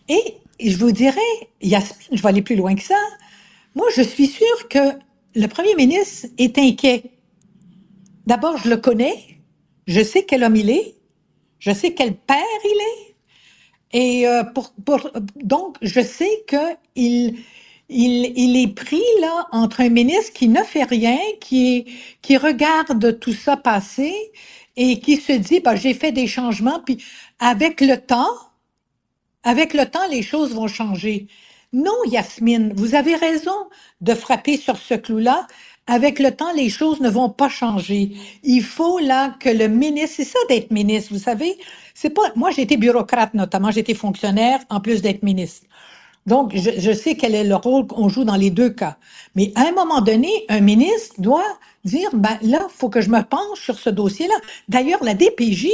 Et 0.09 0.37
je 0.59 0.77
vous 0.77 0.91
dirais, 0.91 1.19
Yasmine, 1.61 2.17
je 2.17 2.21
vais 2.21 2.29
aller 2.29 2.41
plus 2.43 2.55
loin 2.55 2.75
que 2.75 2.83
ça. 2.83 2.97
Moi, 3.75 3.87
je 3.95 4.01
suis 4.03 4.27
sûre 4.27 4.67
que 4.69 4.79
le 5.35 5.47
premier 5.47 5.75
ministre 5.75 6.27
est 6.37 6.57
inquiet. 6.57 7.03
D'abord, 8.27 8.57
je 8.57 8.69
le 8.69 8.77
connais. 8.77 9.15
Je 9.87 10.03
sais 10.03 10.25
quel 10.25 10.43
homme 10.43 10.55
il 10.55 10.69
est. 10.69 10.95
Je 11.59 11.71
sais 11.71 11.93
quel 11.93 12.15
père 12.15 12.37
il 12.65 12.81
est. 12.81 13.15
Et 13.93 14.27
euh, 14.27 14.43
pour, 14.43 14.73
pour, 14.85 15.09
donc, 15.37 15.77
je 15.81 16.01
sais 16.01 16.45
qu'il 16.47 17.37
il, 17.89 18.57
est 18.57 18.73
pris 18.73 19.03
là 19.21 19.47
entre 19.51 19.81
un 19.81 19.89
ministre 19.89 20.33
qui 20.33 20.47
ne 20.47 20.63
fait 20.63 20.83
rien, 20.83 21.17
qui, 21.39 21.85
qui 22.21 22.37
regarde 22.37 23.19
tout 23.19 23.33
ça 23.33 23.57
passer 23.57 24.13
et 24.75 24.99
qui 24.99 25.17
se 25.17 25.33
dit 25.33 25.59
bah, 25.59 25.75
j'ai 25.75 25.93
fait 25.93 26.11
des 26.11 26.27
changements, 26.27 26.79
puis 26.85 27.03
avec 27.39 27.81
le 27.81 27.97
temps, 27.97 28.27
avec 29.43 29.73
le 29.73 29.85
temps, 29.85 30.07
les 30.09 30.23
choses 30.23 30.53
vont 30.53 30.67
changer. 30.67 31.27
Non, 31.73 31.93
Yasmine, 32.05 32.73
vous 32.75 32.95
avez 32.95 33.15
raison 33.15 33.69
de 34.01 34.13
frapper 34.13 34.57
sur 34.57 34.77
ce 34.77 34.95
clou-là. 34.95 35.47
Avec 35.87 36.17
le 36.19 36.31
temps, 36.35 36.51
les 36.53 36.69
choses 36.69 36.99
ne 36.99 37.09
vont 37.09 37.29
pas 37.29 37.49
changer. 37.49 38.13
Il 38.43 38.63
faut 38.63 38.97
là 38.97 39.35
que 39.39 39.49
le 39.49 39.67
ministre, 39.67 40.15
c'est 40.17 40.23
ça 40.25 40.39
d'être 40.49 40.71
ministre, 40.71 41.13
vous 41.13 41.19
savez. 41.19 41.55
C'est 41.93 42.09
pas, 42.09 42.31
moi 42.35 42.49
été 42.57 42.77
bureaucrate 42.77 43.35
notamment, 43.35 43.69
été 43.69 43.93
fonctionnaire 43.93 44.59
en 44.69 44.79
plus 44.81 45.01
d'être 45.03 45.21
ministre. 45.21 45.64
Donc, 46.27 46.55
je, 46.55 46.71
je 46.79 46.91
sais 46.93 47.15
quel 47.17 47.35
est 47.35 47.43
le 47.45 47.55
rôle 47.55 47.87
qu'on 47.87 48.09
joue 48.09 48.25
dans 48.25 48.35
les 48.37 48.51
deux 48.51 48.71
cas. 48.71 48.97
Mais 49.35 49.51
à 49.55 49.67
un 49.67 49.73
moment 49.73 50.01
donné, 50.01 50.29
un 50.49 50.61
ministre 50.61 51.15
doit 51.19 51.45
dire, 51.85 52.09
ben 52.13 52.37
là, 52.43 52.67
faut 52.69 52.89
que 52.89 53.01
je 53.01 53.09
me 53.09 53.21
penche 53.23 53.61
sur 53.61 53.79
ce 53.79 53.89
dossier-là. 53.91 54.35
D'ailleurs, 54.69 55.03
la 55.03 55.15
DPJ, 55.15 55.67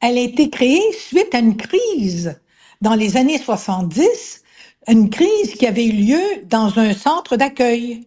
elle 0.00 0.18
a 0.18 0.22
été 0.22 0.50
créée 0.50 0.82
suite 0.98 1.34
à 1.34 1.40
une 1.40 1.56
crise 1.56 2.40
dans 2.82 2.94
les 2.94 3.16
années 3.16 3.38
70, 3.38 4.42
une 4.88 5.10
crise 5.10 5.54
qui 5.54 5.66
avait 5.66 5.86
eu 5.86 5.92
lieu 5.92 6.22
dans 6.46 6.78
un 6.78 6.94
centre 6.94 7.36
d'accueil. 7.36 8.06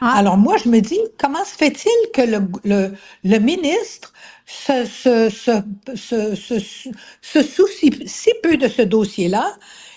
Ah. 0.00 0.14
Alors 0.18 0.38
moi, 0.38 0.56
je 0.58 0.68
me 0.70 0.80
dis, 0.80 1.00
comment 1.18 1.44
se 1.44 1.54
fait-il 1.56 2.12
que 2.14 2.22
le, 2.22 2.40
le, 2.64 2.94
le 3.24 3.38
ministre 3.40 4.12
se, 4.46 4.86
se, 4.86 5.30
se, 5.30 5.62
se, 5.96 6.34
se, 6.36 6.90
se 7.22 7.42
soucie 7.42 7.92
si 8.06 8.30
peu 8.42 8.56
de 8.56 8.68
ce 8.68 8.82
dossier-là? 8.82 9.56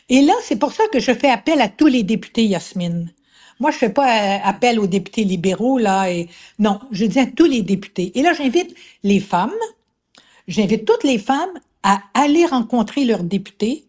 Et 0.09 0.21
là, 0.21 0.33
c'est 0.41 0.55
pour 0.57 0.71
ça 0.71 0.83
que 0.91 0.99
je 0.99 1.13
fais 1.13 1.29
appel 1.29 1.59
à 1.61 1.67
tous 1.67 1.87
les 1.87 2.03
députés, 2.03 2.45
Yasmine. 2.45 3.11
Moi, 3.59 3.71
je 3.71 3.77
fais 3.77 3.89
pas 3.89 4.07
euh, 4.07 4.37
appel 4.43 4.79
aux 4.79 4.87
députés 4.87 5.23
libéraux, 5.23 5.77
là, 5.77 6.09
et 6.11 6.29
non, 6.59 6.79
je 6.91 7.05
dis 7.05 7.19
à 7.19 7.25
tous 7.25 7.45
les 7.45 7.61
députés. 7.61 8.17
Et 8.17 8.21
là, 8.21 8.33
j'invite 8.33 8.75
les 9.03 9.19
femmes, 9.19 9.51
j'invite 10.47 10.85
toutes 10.85 11.03
les 11.03 11.17
femmes 11.17 11.59
à 11.83 12.01
aller 12.13 12.45
rencontrer 12.45 13.03
leurs 13.03 13.23
députés, 13.23 13.85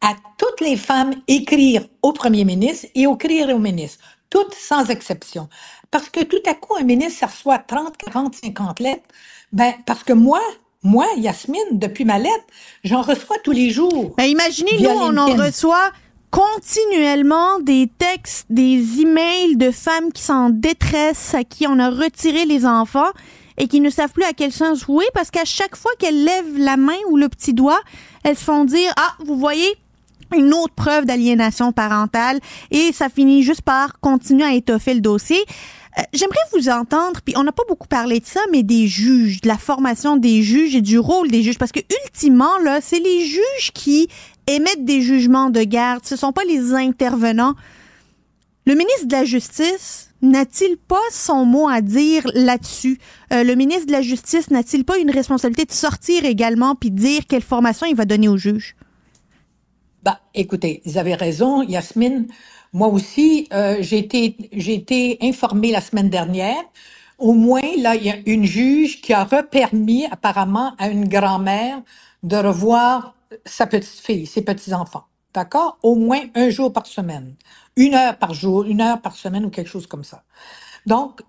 à 0.00 0.14
toutes 0.38 0.60
les 0.60 0.76
femmes 0.76 1.14
écrire 1.28 1.86
au 2.02 2.12
premier 2.12 2.44
ministre 2.44 2.86
et 2.94 3.02
écrire 3.02 3.48
au 3.50 3.58
ministre, 3.58 4.02
toutes 4.30 4.54
sans 4.54 4.90
exception. 4.90 5.48
Parce 5.90 6.08
que 6.08 6.24
tout 6.24 6.42
à 6.46 6.54
coup, 6.54 6.74
un 6.76 6.84
ministre 6.84 7.20
ça 7.20 7.26
reçoit 7.26 7.58
30, 7.58 7.96
40, 7.98 8.34
50 8.34 8.80
lettres. 8.80 9.08
Ben, 9.52 9.74
parce 9.86 10.02
que 10.02 10.14
moi, 10.14 10.40
moi, 10.82 11.06
Yasmine, 11.16 11.78
depuis 11.78 12.04
ma 12.04 12.18
lettre, 12.18 12.44
j'en 12.84 13.02
reçois 13.02 13.36
tous 13.44 13.52
les 13.52 13.70
jours. 13.70 14.14
Ben, 14.16 14.24
imaginez, 14.24 14.72
nous, 14.80 14.88
on 14.88 15.16
en 15.16 15.34
reçoit 15.34 15.92
continuellement 16.30 17.60
des 17.60 17.88
textes, 17.98 18.46
des 18.50 19.00
emails 19.00 19.56
de 19.56 19.70
femmes 19.70 20.12
qui 20.12 20.22
sont 20.22 20.32
en 20.32 20.50
détresse, 20.50 21.34
à 21.34 21.44
qui 21.44 21.66
on 21.66 21.78
a 21.78 21.90
retiré 21.90 22.46
les 22.46 22.66
enfants 22.66 23.10
et 23.58 23.68
qui 23.68 23.80
ne 23.80 23.90
savent 23.90 24.12
plus 24.12 24.24
à 24.24 24.32
quel 24.32 24.50
sens 24.50 24.80
jouer 24.80 25.04
parce 25.14 25.30
qu'à 25.30 25.44
chaque 25.44 25.76
fois 25.76 25.92
qu'elles 25.98 26.24
lèvent 26.24 26.58
la 26.58 26.76
main 26.76 26.96
ou 27.10 27.16
le 27.16 27.28
petit 27.28 27.52
doigt, 27.52 27.80
elles 28.24 28.36
se 28.36 28.44
font 28.44 28.64
dire, 28.64 28.92
ah, 28.96 29.14
vous 29.24 29.36
voyez, 29.36 29.76
une 30.34 30.54
autre 30.54 30.74
preuve 30.74 31.04
d'aliénation 31.04 31.70
parentale 31.72 32.40
et 32.70 32.92
ça 32.92 33.08
finit 33.08 33.42
juste 33.42 33.62
par 33.62 34.00
continuer 34.00 34.44
à 34.44 34.54
étoffer 34.54 34.94
le 34.94 35.00
dossier. 35.00 35.38
Euh, 35.98 36.02
J'aimerais 36.12 36.38
vous 36.52 36.68
entendre, 36.68 37.20
puis 37.24 37.34
on 37.36 37.44
n'a 37.44 37.52
pas 37.52 37.64
beaucoup 37.68 37.88
parlé 37.88 38.20
de 38.20 38.26
ça, 38.26 38.40
mais 38.50 38.62
des 38.62 38.86
juges, 38.86 39.40
de 39.40 39.48
la 39.48 39.58
formation 39.58 40.16
des 40.16 40.42
juges 40.42 40.74
et 40.74 40.80
du 40.80 40.98
rôle 40.98 41.30
des 41.30 41.42
juges, 41.42 41.58
parce 41.58 41.72
que 41.72 41.80
ultimement, 42.04 42.58
là, 42.58 42.80
c'est 42.80 42.98
les 42.98 43.24
juges 43.26 43.72
qui 43.74 44.08
émettent 44.46 44.84
des 44.84 45.02
jugements 45.02 45.50
de 45.50 45.62
garde, 45.62 46.04
ce 46.04 46.16
sont 46.16 46.32
pas 46.32 46.44
les 46.44 46.74
intervenants. 46.74 47.54
Le 48.66 48.74
ministre 48.74 49.06
de 49.06 49.12
la 49.12 49.24
Justice 49.24 50.10
n'a-t-il 50.22 50.76
pas 50.76 51.02
son 51.10 51.44
mot 51.44 51.68
à 51.68 51.80
dire 51.80 52.22
là-dessus? 52.34 52.98
Euh, 53.32 53.42
le 53.42 53.54
ministre 53.54 53.86
de 53.86 53.92
la 53.92 54.02
Justice 54.02 54.50
n'a-t-il 54.50 54.84
pas 54.84 54.98
une 54.98 55.10
responsabilité 55.10 55.64
de 55.64 55.72
sortir 55.72 56.24
également 56.24 56.74
puis 56.76 56.90
de 56.90 56.96
dire 56.96 57.22
quelle 57.28 57.42
formation 57.42 57.86
il 57.86 57.96
va 57.96 58.04
donner 58.04 58.28
aux 58.28 58.36
juges? 58.36 58.76
Bah, 60.02 60.20
écoutez, 60.34 60.82
vous 60.86 60.98
avez 60.98 61.14
raison, 61.14 61.62
Yasmine. 61.62 62.28
Moi 62.72 62.88
aussi, 62.88 63.48
euh, 63.52 63.78
j'ai 63.80 63.98
été, 63.98 64.36
été 64.52 65.18
informée 65.22 65.72
la 65.72 65.82
semaine 65.82 66.10
dernière. 66.10 66.62
Au 67.18 67.34
moins, 67.34 67.62
là, 67.78 67.96
il 67.96 68.04
y 68.04 68.10
a 68.10 68.16
une 68.26 68.44
juge 68.44 69.02
qui 69.02 69.12
a 69.12 69.24
repermis 69.24 70.06
apparemment 70.10 70.74
à 70.78 70.88
une 70.88 71.08
grand-mère 71.08 71.82
de 72.24 72.36
revoir 72.36 73.14
sa 73.46 73.66
petite 73.66 74.00
fille, 74.00 74.26
ses 74.26 74.42
petits-enfants. 74.42 75.04
D'accord? 75.34 75.78
Au 75.82 75.96
moins 75.96 76.20
un 76.34 76.50
jour 76.50 76.72
par 76.72 76.86
semaine. 76.86 77.36
Une 77.76 77.94
heure 77.94 78.18
par 78.18 78.34
jour, 78.34 78.64
une 78.64 78.80
heure 78.80 79.02
par 79.02 79.16
semaine 79.16 79.44
ou 79.46 79.50
quelque 79.50 79.68
chose 79.70 79.86
comme 79.86 80.04
ça. 80.04 80.24
Donc, 80.86 81.22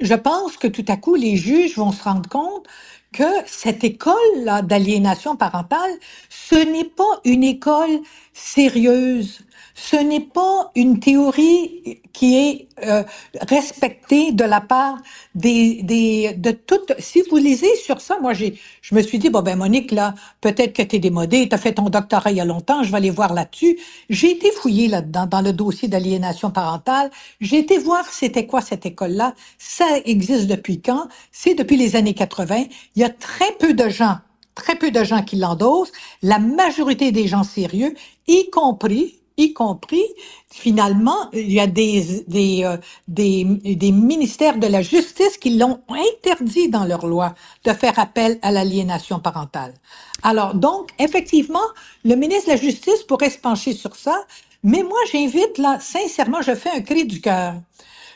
je 0.00 0.14
pense 0.14 0.56
que 0.56 0.68
tout 0.68 0.84
à 0.88 0.96
coup, 0.96 1.14
les 1.14 1.36
juges 1.36 1.76
vont 1.76 1.92
se 1.92 2.02
rendre 2.04 2.28
compte 2.28 2.66
que 3.12 3.24
cette 3.46 3.84
école-là 3.84 4.62
d'aliénation 4.62 5.36
parentale, 5.36 5.90
ce 6.28 6.56
n'est 6.56 6.84
pas 6.84 7.20
une 7.24 7.44
école 7.44 8.00
sérieuse. 8.34 9.40
Ce 9.78 9.96
n'est 9.96 10.20
pas 10.22 10.70
une 10.74 11.00
théorie 11.00 12.00
qui 12.14 12.36
est 12.38 12.68
euh, 12.86 13.04
respectée 13.42 14.32
de 14.32 14.42
la 14.42 14.62
part 14.62 14.96
des, 15.34 15.82
des 15.82 16.32
de 16.32 16.50
toutes. 16.50 16.94
Si 16.98 17.22
vous 17.30 17.36
lisez 17.36 17.76
sur 17.76 18.00
ça, 18.00 18.18
moi 18.22 18.32
j'ai, 18.32 18.58
je 18.80 18.94
me 18.94 19.02
suis 19.02 19.18
dit 19.18 19.28
bon 19.28 19.42
ben 19.42 19.56
Monique 19.56 19.92
là, 19.92 20.14
peut-être 20.40 20.72
que 20.72 20.82
t'es 20.82 20.98
démodée, 20.98 21.46
t'as 21.50 21.58
fait 21.58 21.74
ton 21.74 21.90
doctorat 21.90 22.30
il 22.30 22.38
y 22.38 22.40
a 22.40 22.46
longtemps, 22.46 22.84
je 22.84 22.90
vais 22.90 22.96
aller 22.96 23.10
voir 23.10 23.34
là-dessus. 23.34 23.78
J'ai 24.08 24.30
été 24.30 24.50
fouillée 24.50 24.88
là-dedans 24.88 25.26
dans 25.26 25.42
le 25.42 25.52
dossier 25.52 25.88
d'aliénation 25.88 26.50
parentale. 26.50 27.10
J'ai 27.42 27.58
été 27.58 27.76
voir 27.76 28.06
c'était 28.08 28.46
quoi 28.46 28.62
cette 28.62 28.86
école-là. 28.86 29.34
Ça 29.58 29.86
existe 30.06 30.46
depuis 30.46 30.80
quand? 30.80 31.06
C'est 31.32 31.54
depuis 31.54 31.76
les 31.76 31.96
années 31.96 32.14
80. 32.14 32.64
Il 32.96 33.02
y 33.02 33.04
a 33.04 33.10
très 33.10 33.52
peu 33.60 33.74
de 33.74 33.90
gens 33.90 34.18
très 34.54 34.74
peu 34.74 34.90
de 34.90 35.04
gens 35.04 35.22
qui 35.22 35.36
l'endossent, 35.36 35.92
la 36.22 36.38
majorité 36.38 37.12
des 37.12 37.26
gens 37.28 37.44
sérieux, 37.44 37.94
y 38.26 38.48
compris 38.50 39.20
y 39.38 39.52
compris 39.54 40.04
finalement 40.50 41.30
il 41.32 41.52
y 41.52 41.60
a 41.60 41.66
des 41.68 42.24
des 42.28 42.64
euh, 42.64 42.76
des, 43.08 43.44
des 43.44 43.92
ministères 43.92 44.58
de 44.58 44.66
la 44.68 44.82
justice 44.82 45.38
qui 45.38 45.56
l'ont 45.58 45.80
interdit 45.90 46.68
dans 46.70 46.84
leur 46.84 47.06
loi 47.06 47.34
de 47.64 47.72
faire 47.72 47.98
appel 47.98 48.38
à 48.42 48.52
l'aliénation 48.52 49.20
parentale. 49.20 49.74
Alors 50.22 50.54
donc 50.54 50.90
effectivement 50.98 51.66
le 52.04 52.16
ministre 52.16 52.46
de 52.46 52.52
la 52.52 52.56
justice 52.60 53.02
pourrait 53.04 53.30
se 53.30 53.38
pencher 53.38 53.74
sur 53.74 53.96
ça, 53.96 54.16
mais 54.64 54.82
moi 54.82 54.98
j'invite 55.12 55.58
là 55.58 55.78
sincèrement 55.80 56.42
je 56.42 56.54
fais 56.54 56.70
un 56.70 56.82
cri 56.82 57.06
du 57.06 57.20
cœur. 57.20 57.54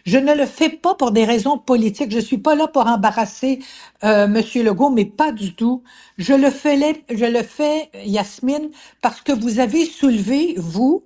Je 0.06 0.18
ne 0.18 0.34
le 0.34 0.46
fais 0.46 0.70
pas 0.70 0.94
pour 0.96 1.12
des 1.12 1.26
raisons 1.26 1.58
politiques. 1.58 2.12
Je 2.12 2.20
suis 2.20 2.38
pas 2.38 2.56
là 2.56 2.68
pour 2.68 2.86
embarrasser 2.88 3.60
euh, 4.04 4.28
Monsieur 4.28 4.64
Legault, 4.64 4.90
mais 4.90 5.04
pas 5.06 5.32
du 5.32 5.54
tout. 5.54 5.82
Je 6.18 6.34
le 6.34 6.50
fais, 6.50 7.04
je 7.10 7.26
le 7.26 7.42
fais, 7.44 7.90
Yasmine, 8.04 8.70
parce 9.02 9.20
que 9.22 9.32
vous 9.32 9.60
avez 9.60 9.86
soulevé 9.86 10.54
vous, 10.58 11.04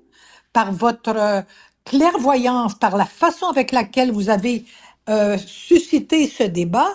par 0.54 0.72
votre 0.72 1.16
euh, 1.16 1.42
clairvoyance, 1.86 2.76
par 2.76 2.96
la 2.98 3.06
façon 3.06 3.48
avec 3.48 3.72
laquelle 3.72 4.12
vous 4.12 4.30
avez 4.30 4.64
euh, 5.10 5.38
suscité 5.46 6.28
ce 6.28 6.44
débat. 6.44 6.90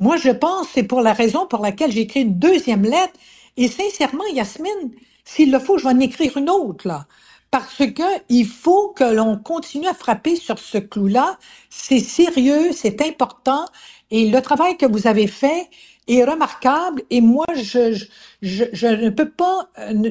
Moi, 0.00 0.18
je 0.18 0.30
pense 0.30 0.68
c'est 0.74 0.84
pour 0.84 1.02
la 1.02 1.14
raison 1.14 1.46
pour 1.48 1.62
laquelle 1.62 1.92
j'ai 1.92 2.02
écrit 2.02 2.22
une 2.22 2.40
deuxième 2.40 2.84
lettre. 2.84 3.14
Et 3.58 3.68
sincèrement, 3.68 4.26
Yasmine, 4.34 4.92
s'il 5.26 5.52
le 5.52 5.60
faut, 5.60 5.78
je 5.78 5.84
vais 5.84 5.94
en 5.94 6.00
écrire 6.00 6.36
une 6.38 6.50
autre 6.50 6.88
là 6.88 7.06
parce 7.52 7.78
que 7.78 8.04
il 8.30 8.46
faut 8.46 8.90
que 8.90 9.04
l'on 9.04 9.38
continue 9.38 9.88
à 9.88 9.94
frapper 9.94 10.36
sur 10.36 10.60
ce 10.60 10.78
clou-là. 10.78 11.38
C'est 11.70 12.00
sérieux, 12.00 12.72
c'est 12.72 13.02
important, 13.02 13.66
et 14.12 14.30
le 14.30 14.42
travail 14.42 14.78
que 14.78 14.86
vous 14.86 15.08
avez 15.08 15.28
fait 15.28 15.68
est 16.08 16.24
remarquable. 16.24 17.02
Et 17.10 17.20
moi, 17.20 17.46
je 17.54 17.94
je, 18.42 18.64
je, 18.72 18.86
ne 18.86 19.10
peux 19.10 19.30
pas 19.30 19.70
euh, 19.78 20.10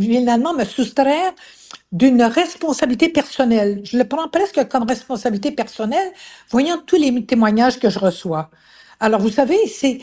finalement 0.00 0.54
me 0.54 0.64
soustraire 0.64 1.32
d'une 1.92 2.22
responsabilité 2.22 3.08
personnelle. 3.08 3.80
Je 3.84 3.96
le 3.98 4.04
prends 4.04 4.28
presque 4.28 4.68
comme 4.68 4.84
responsabilité 4.84 5.50
personnelle, 5.50 6.12
voyant 6.50 6.78
tous 6.78 6.96
les 6.96 7.24
témoignages 7.24 7.78
que 7.78 7.90
je 7.90 7.98
reçois. 7.98 8.50
Alors, 9.00 9.20
vous 9.20 9.30
savez, 9.30 9.58
c'est, 9.66 10.00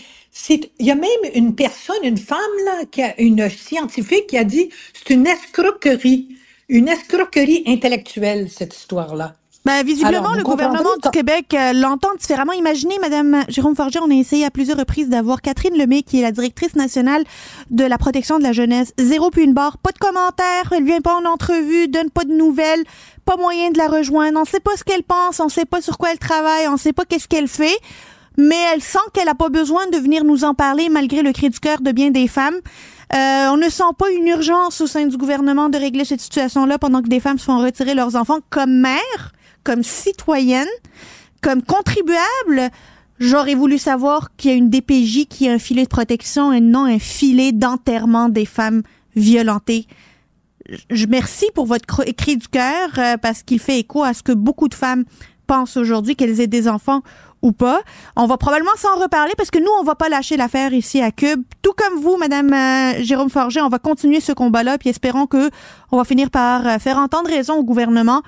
il 0.79 0.85
y 0.85 0.91
a 0.91 0.95
même 0.95 1.31
une 1.35 1.55
personne, 1.55 2.03
une 2.03 2.17
femme 2.17 2.39
là, 2.65 2.85
qui 2.91 3.03
a 3.03 3.19
une 3.21 3.49
scientifique 3.49 4.27
qui 4.27 4.37
a 4.37 4.43
dit, 4.43 4.69
c'est 4.93 5.13
une 5.13 5.27
escroquerie 5.27 6.29
une 6.69 6.89
escroquerie 6.89 7.63
intellectuelle, 7.65 8.49
cette 8.49 8.75
histoire-là. 8.75 9.35
Ben, 9.67 9.85
visiblement, 9.85 10.19
Alors, 10.19 10.35
le 10.35 10.43
gouvernement 10.43 10.95
du 11.03 11.09
Québec 11.11 11.53
euh, 11.53 11.73
l'entend 11.73 12.15
différemment. 12.17 12.53
Imaginez, 12.53 12.99
Madame 13.01 13.43
Jérôme 13.49 13.75
Forger, 13.75 13.99
on 14.01 14.09
a 14.09 14.13
essayé 14.13 14.45
à 14.45 14.49
plusieurs 14.49 14.77
reprises 14.77 15.09
d'avoir 15.09 15.41
Catherine 15.41 15.77
Lemay, 15.77 16.03
qui 16.03 16.19
est 16.19 16.21
la 16.21 16.31
directrice 16.31 16.73
nationale 16.77 17.25
de 17.69 17.83
la 17.83 17.97
protection 17.97 18.37
de 18.37 18.43
la 18.43 18.53
jeunesse. 18.53 18.93
Zéro 18.97 19.29
puis 19.29 19.43
une 19.43 19.53
barre, 19.53 19.77
pas 19.77 19.91
de 19.91 19.97
commentaires, 19.97 20.71
elle 20.71 20.85
vient 20.85 21.01
pas 21.01 21.15
en 21.15 21.25
entrevue, 21.25 21.89
donne 21.89 22.09
pas 22.09 22.23
de 22.23 22.31
nouvelles, 22.31 22.85
pas 23.25 23.35
moyen 23.35 23.71
de 23.71 23.77
la 23.77 23.89
rejoindre. 23.89 24.39
On 24.39 24.45
sait 24.45 24.61
pas 24.61 24.77
ce 24.77 24.85
qu'elle 24.85 25.03
pense, 25.03 25.41
on 25.41 25.49
sait 25.49 25.65
pas 25.65 25.81
sur 25.81 25.97
quoi 25.97 26.13
elle 26.13 26.17
travaille, 26.17 26.69
on 26.69 26.77
sait 26.77 26.93
pas 26.93 27.03
qu'est-ce 27.03 27.27
qu'elle 27.27 27.49
fait. 27.49 27.77
Mais 28.37 28.59
elle 28.73 28.81
sent 28.81 28.99
qu'elle 29.13 29.27
a 29.27 29.35
pas 29.35 29.49
besoin 29.49 29.85
de 29.89 29.97
venir 29.97 30.23
nous 30.23 30.45
en 30.45 30.53
parler 30.53 30.87
malgré 30.87 31.23
le 31.23 31.33
cri 31.33 31.49
du 31.49 31.59
cœur 31.59 31.81
de 31.81 31.91
bien 31.91 32.09
des 32.09 32.29
femmes. 32.29 32.55
Euh, 33.13 33.49
on 33.51 33.57
ne 33.57 33.69
sent 33.69 33.83
pas 33.97 34.09
une 34.11 34.27
urgence 34.27 34.79
au 34.79 34.87
sein 34.87 35.05
du 35.05 35.17
gouvernement 35.17 35.67
de 35.67 35.77
régler 35.77 36.05
cette 36.05 36.21
situation-là 36.21 36.77
pendant 36.77 37.01
que 37.01 37.07
des 37.07 37.19
femmes 37.19 37.39
se 37.39 37.45
font 37.45 37.59
retirer 37.59 37.95
leurs 37.95 38.15
enfants 38.15 38.39
comme 38.49 38.81
mères, 38.81 39.33
comme 39.67 39.83
citoyennes, 39.83 40.65
comme 41.41 41.61
contribuables. 41.61 42.71
J'aurais 43.19 43.53
voulu 43.53 43.77
savoir 43.77 44.33
qu'il 44.37 44.51
y 44.51 44.53
a 44.53 44.57
une 44.57 44.69
DPJ 44.69 45.25
qui 45.27 45.49
a 45.49 45.51
un 45.51 45.59
filet 45.59 45.83
de 45.83 45.89
protection 45.89 46.53
et 46.53 46.61
non 46.61 46.85
un 46.85 46.99
filet 46.99 47.51
d'enterrement 47.51 48.29
des 48.29 48.45
femmes 48.45 48.83
violentées. 49.17 49.85
Je 50.89 51.05
merci 51.05 51.47
pour 51.53 51.65
votre 51.65 51.85
cri 52.13 52.37
du 52.37 52.47
cœur 52.47 52.89
euh, 52.97 53.17
parce 53.17 53.43
qu'il 53.43 53.59
fait 53.59 53.79
écho 53.79 54.03
à 54.05 54.13
ce 54.13 54.23
que 54.23 54.31
beaucoup 54.31 54.69
de 54.69 54.73
femmes 54.73 55.03
pensent 55.47 55.75
aujourd'hui, 55.75 56.15
qu'elles 56.15 56.39
aient 56.39 56.47
des 56.47 56.69
enfants 56.69 57.01
ou 57.41 57.51
pas. 57.51 57.81
On 58.15 58.25
va 58.25 58.37
probablement 58.37 58.75
s'en 58.77 58.95
reparler 58.95 59.33
parce 59.37 59.51
que 59.51 59.59
nous, 59.59 59.71
on 59.81 59.83
va 59.83 59.95
pas 59.95 60.07
lâcher 60.07 60.37
l'affaire 60.37 60.71
ici 60.71 61.01
à 61.01 61.11
Cube. 61.11 61.43
Tout 61.61 61.73
comme 61.75 61.99
vous, 62.01 62.15
Madame 62.15 62.53
euh, 62.53 63.03
Jérôme 63.03 63.29
Forger, 63.29 63.59
on 63.61 63.69
va 63.69 63.79
continuer 63.79 64.21
ce 64.21 64.31
combat-là, 64.31 64.77
puis 64.77 64.89
espérons 64.89 65.27
que 65.27 65.49
on 65.91 65.97
va 65.97 66.05
finir 66.05 66.29
par 66.29 66.65
euh, 66.65 66.77
faire 66.79 66.97
entendre 66.97 67.29
raison 67.29 67.55
au 67.55 67.63
gouvernement. 67.65 68.23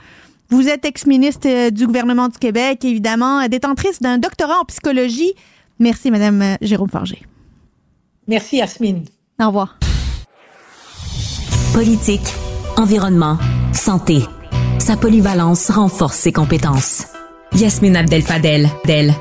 Vous 0.50 0.68
êtes 0.68 0.86
ex-ministre 0.86 1.48
euh, 1.48 1.70
du 1.70 1.86
gouvernement 1.86 2.28
du 2.28 2.38
Québec, 2.38 2.84
évidemment, 2.84 3.48
détentrice 3.48 4.02
d'un 4.02 4.18
doctorat 4.18 4.60
en 4.62 4.66
psychologie. 4.66 5.34
Merci, 5.80 6.12
Madame 6.12 6.58
Jérôme 6.62 6.90
Forger. 6.90 7.22
Merci, 8.28 8.58
Yasmine. 8.58 9.06
Au 9.42 9.48
revoir. 9.48 9.78
Politique, 11.74 12.34
environnement, 12.78 13.38
santé. 13.74 14.24
Sa 14.80 14.98
polyvalence 14.98 15.70
renforce 15.70 16.18
ses 16.18 16.32
compétences. 16.32 17.06
Yasmine 17.54 17.96
Abdel-Fadel, 17.96 18.68
d'elle. 18.86 19.14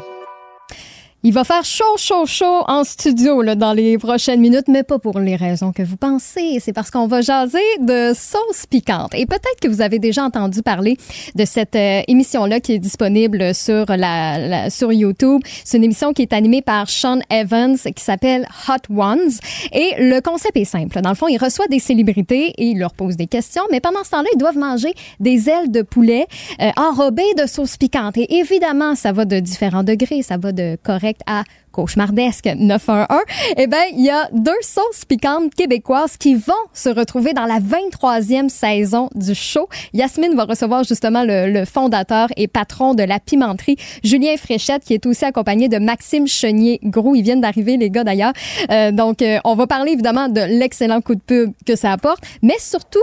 Il 1.25 1.33
va 1.33 1.43
faire 1.43 1.65
chaud, 1.65 1.97
chaud, 1.97 2.27
chaud 2.27 2.63
en 2.69 2.85
studio 2.85 3.43
là, 3.43 3.57
dans 3.57 3.73
les 3.73 3.99
prochaines 3.99 4.39
minutes, 4.39 4.69
mais 4.69 4.85
pas 4.85 5.01
pour 5.01 5.19
les 5.19 5.35
raisons 5.35 5.73
que 5.73 5.83
vous 5.83 5.97
pensez. 5.97 6.61
C'est 6.61 6.73
parce 6.73 6.93
qu'on 6.93 7.09
va 7.09 7.23
jaser 7.23 7.59
de 7.81 8.13
sauce 8.15 8.67
piquante. 8.71 9.13
Et 9.15 9.27
peut-être 9.27 9.59
que 9.61 9.67
vous 9.67 9.81
avez 9.81 9.99
déjà 9.99 10.23
entendu 10.23 10.63
parler 10.63 10.97
de 11.35 11.45
cette 11.45 11.75
euh, 11.75 12.03
émission-là 12.07 12.61
qui 12.61 12.75
est 12.75 12.79
disponible 12.79 13.53
sur, 13.53 13.87
la, 13.89 14.71
sur 14.71 14.93
YouTube. 14.93 15.41
C'est 15.65 15.79
une 15.79 15.85
émission 15.85 16.13
qui 16.13 16.23
est 16.23 16.33
animée 16.33 16.63
par 16.63 16.89
Sean 16.89 17.19
Evans 17.31 17.77
qui 17.77 18.05
s'appelle 18.05 18.47
Hot 18.69 18.95
Ones. 18.95 19.33
Et 19.73 19.95
le 19.99 20.21
concept 20.21 20.57
est 20.57 20.65
simple. 20.65 21.01
Dans 21.01 21.11
le 21.11 21.17
fond, 21.17 21.27
il 21.27 21.39
reçoit 21.39 21.67
des 21.67 21.81
célébrités 21.81 22.55
et 22.57 22.67
il 22.67 22.79
leur 22.79 22.95
pose 22.95 23.17
des 23.17 23.27
questions, 23.27 23.65
mais 23.73 23.81
pendant 23.81 24.05
ce 24.05 24.11
temps-là, 24.11 24.29
ils 24.35 24.39
doivent 24.39 24.57
manger 24.57 24.95
des 25.19 25.51
ailes 25.51 25.73
de 25.73 25.83
poulet 25.83 26.29
euh, 26.63 26.71
enrobées 26.77 27.35
de 27.37 27.47
sauce 27.49 27.77
piquante. 27.77 28.17
Et 28.19 28.37
évidemment, 28.37 28.95
ça 28.95 29.11
va 29.11 29.25
de 29.25 29.41
différents 29.41 29.83
degrés. 29.83 30.23
Ça 30.23 30.37
va 30.37 30.53
de 30.53 30.79
correct 30.81 31.08
à 31.27 31.45
cauchemardesque 31.73 32.47
911, 32.57 33.21
eh 33.57 33.67
ben 33.67 33.85
il 33.93 34.05
y 34.05 34.11
a 34.11 34.29
deux 34.33 34.51
sauces 34.63 35.05
piquantes 35.07 35.55
québécoises 35.55 36.17
qui 36.17 36.35
vont 36.35 36.53
se 36.73 36.89
retrouver 36.89 37.35
dans 37.35 37.45
la 37.45 37.61
23e 37.61 38.49
saison 38.49 39.09
du 39.15 39.35
show. 39.35 39.69
Yasmine 39.93 40.35
va 40.35 40.45
recevoir 40.45 40.85
justement 40.85 41.23
le, 41.25 41.65
fondateur 41.65 42.29
et 42.37 42.49
patron 42.49 42.95
de 42.95 43.03
la 43.03 43.21
pimenterie, 43.21 43.77
Julien 44.03 44.37
Fréchette, 44.37 44.85
qui 44.85 44.95
est 44.95 45.07
aussi 45.07 45.25
accompagné 45.25 45.69
de 45.69 45.79
Maxime 45.79 46.27
Chenier-Grou. 46.27 47.15
Ils 47.15 47.23
viennent 47.23 47.41
d'arriver, 47.41 47.77
les 47.77 47.91
gars 47.91 48.05
d'ailleurs. 48.05 48.33
Euh, 48.71 48.91
donc, 48.91 49.23
euh, 49.23 49.39
on 49.45 49.55
va 49.55 49.67
parler 49.67 49.93
évidemment 49.93 50.29
de 50.29 50.41
l'excellent 50.41 51.01
coup 51.01 51.15
de 51.15 51.21
pub 51.21 51.53
que 51.67 51.77
ça 51.77 51.93
apporte, 51.93 52.25
mais 52.43 52.59
surtout 52.59 52.99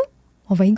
on 0.49 0.53
va 0.53 0.65
y. 0.65 0.75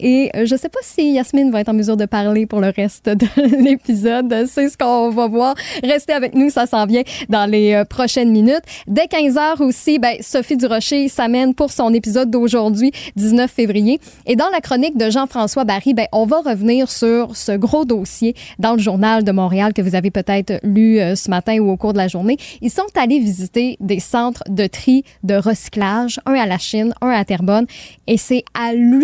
Et 0.00 0.30
euh, 0.34 0.46
je 0.46 0.56
sais 0.56 0.68
pas 0.68 0.80
si 0.82 1.12
Yasmine 1.12 1.50
va 1.50 1.60
être 1.60 1.68
en 1.68 1.74
mesure 1.74 1.96
de 1.96 2.06
parler 2.06 2.46
pour 2.46 2.60
le 2.60 2.72
reste 2.74 3.08
de 3.08 3.26
l'épisode. 3.62 4.46
C'est 4.48 4.68
ce 4.68 4.76
qu'on 4.76 5.10
va 5.10 5.28
voir. 5.28 5.54
Restez 5.82 6.12
avec 6.12 6.34
nous, 6.34 6.50
ça 6.50 6.66
s'en 6.66 6.86
vient 6.86 7.02
dans 7.28 7.48
les 7.48 7.74
euh, 7.74 7.84
prochaines 7.84 8.30
minutes. 8.30 8.62
Dès 8.88 9.06
15 9.06 9.36
heures 9.36 9.60
aussi, 9.60 9.98
ben, 9.98 10.16
Sophie 10.20 10.56
Durocher 10.56 11.08
s'amène 11.08 11.54
pour 11.54 11.70
son 11.70 11.92
épisode 11.94 12.30
d'aujourd'hui, 12.30 12.90
19 13.16 13.50
février. 13.50 14.00
Et 14.26 14.34
dans 14.34 14.48
la 14.50 14.60
chronique 14.60 14.96
de 14.96 15.10
Jean-François 15.10 15.64
Barry, 15.64 15.94
ben, 15.94 16.06
on 16.12 16.26
va 16.26 16.40
revenir 16.40 16.90
sur 16.90 17.36
ce 17.36 17.52
gros 17.52 17.84
dossier 17.84 18.34
dans 18.58 18.72
le 18.72 18.80
journal 18.80 19.22
de 19.22 19.32
Montréal 19.32 19.72
que 19.72 19.82
vous 19.82 19.94
avez 19.94 20.10
peut-être 20.10 20.58
lu 20.62 20.98
euh, 20.98 21.14
ce 21.14 21.30
matin 21.30 21.58
ou 21.58 21.70
au 21.70 21.76
cours 21.76 21.92
de 21.92 21.98
la 21.98 22.08
journée. 22.08 22.38
Ils 22.60 22.70
sont 22.70 22.82
allés 22.96 23.20
visiter 23.20 23.76
des 23.80 24.00
centres 24.00 24.42
de 24.48 24.66
tri 24.66 25.04
de 25.22 25.34
recyclage, 25.34 26.18
un 26.26 26.34
à 26.34 26.46
la 26.46 26.58
Chine, 26.58 26.94
un 27.00 27.10
à 27.10 27.24
Terrebonne. 27.24 27.66
Et 28.06 28.16
c'est 28.16 28.42
hallucinant 28.54 28.95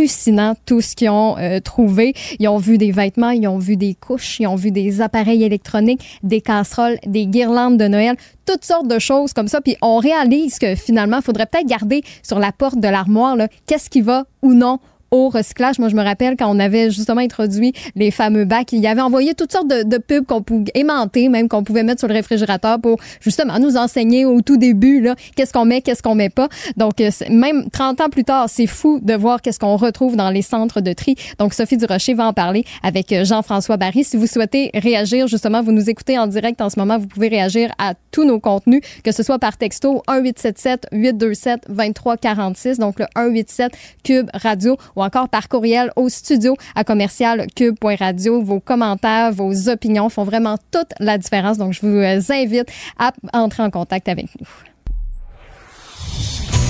tout 0.66 0.80
ce 0.80 0.94
qu'ils 0.94 1.10
ont 1.10 1.36
euh, 1.38 1.60
trouvé. 1.60 2.14
Ils 2.38 2.48
ont 2.48 2.58
vu 2.58 2.78
des 2.78 2.92
vêtements, 2.92 3.30
ils 3.30 3.46
ont 3.48 3.58
vu 3.58 3.76
des 3.76 3.94
couches, 3.94 4.40
ils 4.40 4.46
ont 4.46 4.54
vu 4.54 4.70
des 4.70 5.00
appareils 5.00 5.42
électroniques, 5.44 6.18
des 6.22 6.40
casseroles, 6.40 6.98
des 7.06 7.26
guirlandes 7.26 7.78
de 7.78 7.86
Noël, 7.86 8.16
toutes 8.46 8.64
sortes 8.64 8.88
de 8.88 8.98
choses 8.98 9.32
comme 9.32 9.48
ça. 9.48 9.60
Puis 9.60 9.76
on 9.82 9.98
réalise 9.98 10.58
que 10.58 10.74
finalement, 10.74 11.18
il 11.18 11.22
faudrait 11.22 11.46
peut-être 11.46 11.66
garder 11.66 12.02
sur 12.22 12.38
la 12.38 12.52
porte 12.52 12.78
de 12.78 12.88
l'armoire 12.88 13.36
qu'est-ce 13.66 13.90
qui 13.90 14.00
va 14.00 14.24
ou 14.42 14.54
non 14.54 14.78
au 15.12 15.28
recyclage. 15.28 15.78
Moi, 15.78 15.88
je 15.88 15.94
me 15.94 16.02
rappelle 16.02 16.36
quand 16.36 16.50
on 16.50 16.58
avait 16.58 16.90
justement 16.90 17.20
introduit 17.20 17.72
les 17.94 18.10
fameux 18.10 18.44
bacs, 18.44 18.72
il 18.72 18.80
y 18.80 18.88
avait 18.88 19.02
envoyé 19.02 19.34
toutes 19.34 19.52
sortes 19.52 19.68
de, 19.68 19.98
pubs 19.98 20.26
qu'on 20.26 20.42
pouvait 20.42 20.72
aimanter, 20.74 21.28
même 21.28 21.48
qu'on 21.48 21.62
pouvait 21.62 21.84
mettre 21.84 22.00
sur 22.00 22.08
le 22.08 22.14
réfrigérateur 22.14 22.80
pour 22.80 22.98
justement 23.20 23.58
nous 23.60 23.76
enseigner 23.76 24.24
au 24.24 24.40
tout 24.40 24.56
début 24.56 25.00
là 25.00 25.14
qu'est-ce 25.36 25.52
qu'on 25.52 25.64
met, 25.64 25.82
qu'est-ce 25.82 26.02
qu'on 26.02 26.14
met 26.14 26.30
pas. 26.30 26.48
Donc 26.76 27.00
euh, 27.00 27.10
même 27.30 27.68
30 27.70 28.00
ans 28.00 28.08
plus 28.08 28.24
tard, 28.24 28.46
c'est 28.48 28.66
fou 28.66 28.98
de 29.02 29.14
voir 29.14 29.42
qu'est-ce 29.42 29.58
qu'on 29.58 29.76
retrouve 29.76 30.16
dans 30.16 30.30
les 30.30 30.42
centres 30.42 30.80
de 30.80 30.92
tri. 30.92 31.14
Donc 31.38 31.54
Sophie 31.54 31.76
Durocher 31.76 32.14
va 32.14 32.26
en 32.26 32.32
parler 32.32 32.64
avec 32.82 33.12
euh, 33.12 33.24
Jean-François 33.24 33.76
Barry. 33.76 34.04
Si 34.04 34.16
vous 34.16 34.26
souhaitez 34.26 34.70
réagir, 34.74 35.26
justement, 35.28 35.62
vous 35.62 35.72
nous 35.72 35.90
écoutez 35.90 36.18
en 36.18 36.26
direct 36.26 36.60
en 36.60 36.70
ce 36.70 36.78
moment, 36.78 36.98
vous 36.98 37.06
pouvez 37.06 37.28
réagir 37.28 37.70
à 37.78 37.94
tous 38.10 38.24
nos 38.24 38.40
contenus, 38.40 38.80
que 39.04 39.12
ce 39.12 39.22
soit 39.22 39.38
par 39.38 39.56
texto 39.58 40.02
1877 40.08 40.86
827 40.92 41.60
2346, 41.68 42.78
donc 42.78 42.98
le 42.98 43.06
187 43.14 43.72
Cube 44.02 44.30
Radio 44.34 44.76
encore 45.02 45.28
par 45.28 45.48
courriel 45.48 45.90
au 45.96 46.08
studio 46.08 46.56
à 46.74 46.84
commercial 46.84 47.46
cube.radio. 47.54 48.42
Vos 48.42 48.60
commentaires, 48.60 49.32
vos 49.32 49.68
opinions 49.68 50.08
font 50.08 50.24
vraiment 50.24 50.56
toute 50.70 50.92
la 50.98 51.18
différence. 51.18 51.58
Donc, 51.58 51.72
je 51.72 51.80
vous 51.82 52.32
invite 52.32 52.70
à 52.98 53.12
entrer 53.32 53.62
en 53.62 53.70
contact 53.70 54.08
avec 54.08 54.26
nous. 54.40 54.46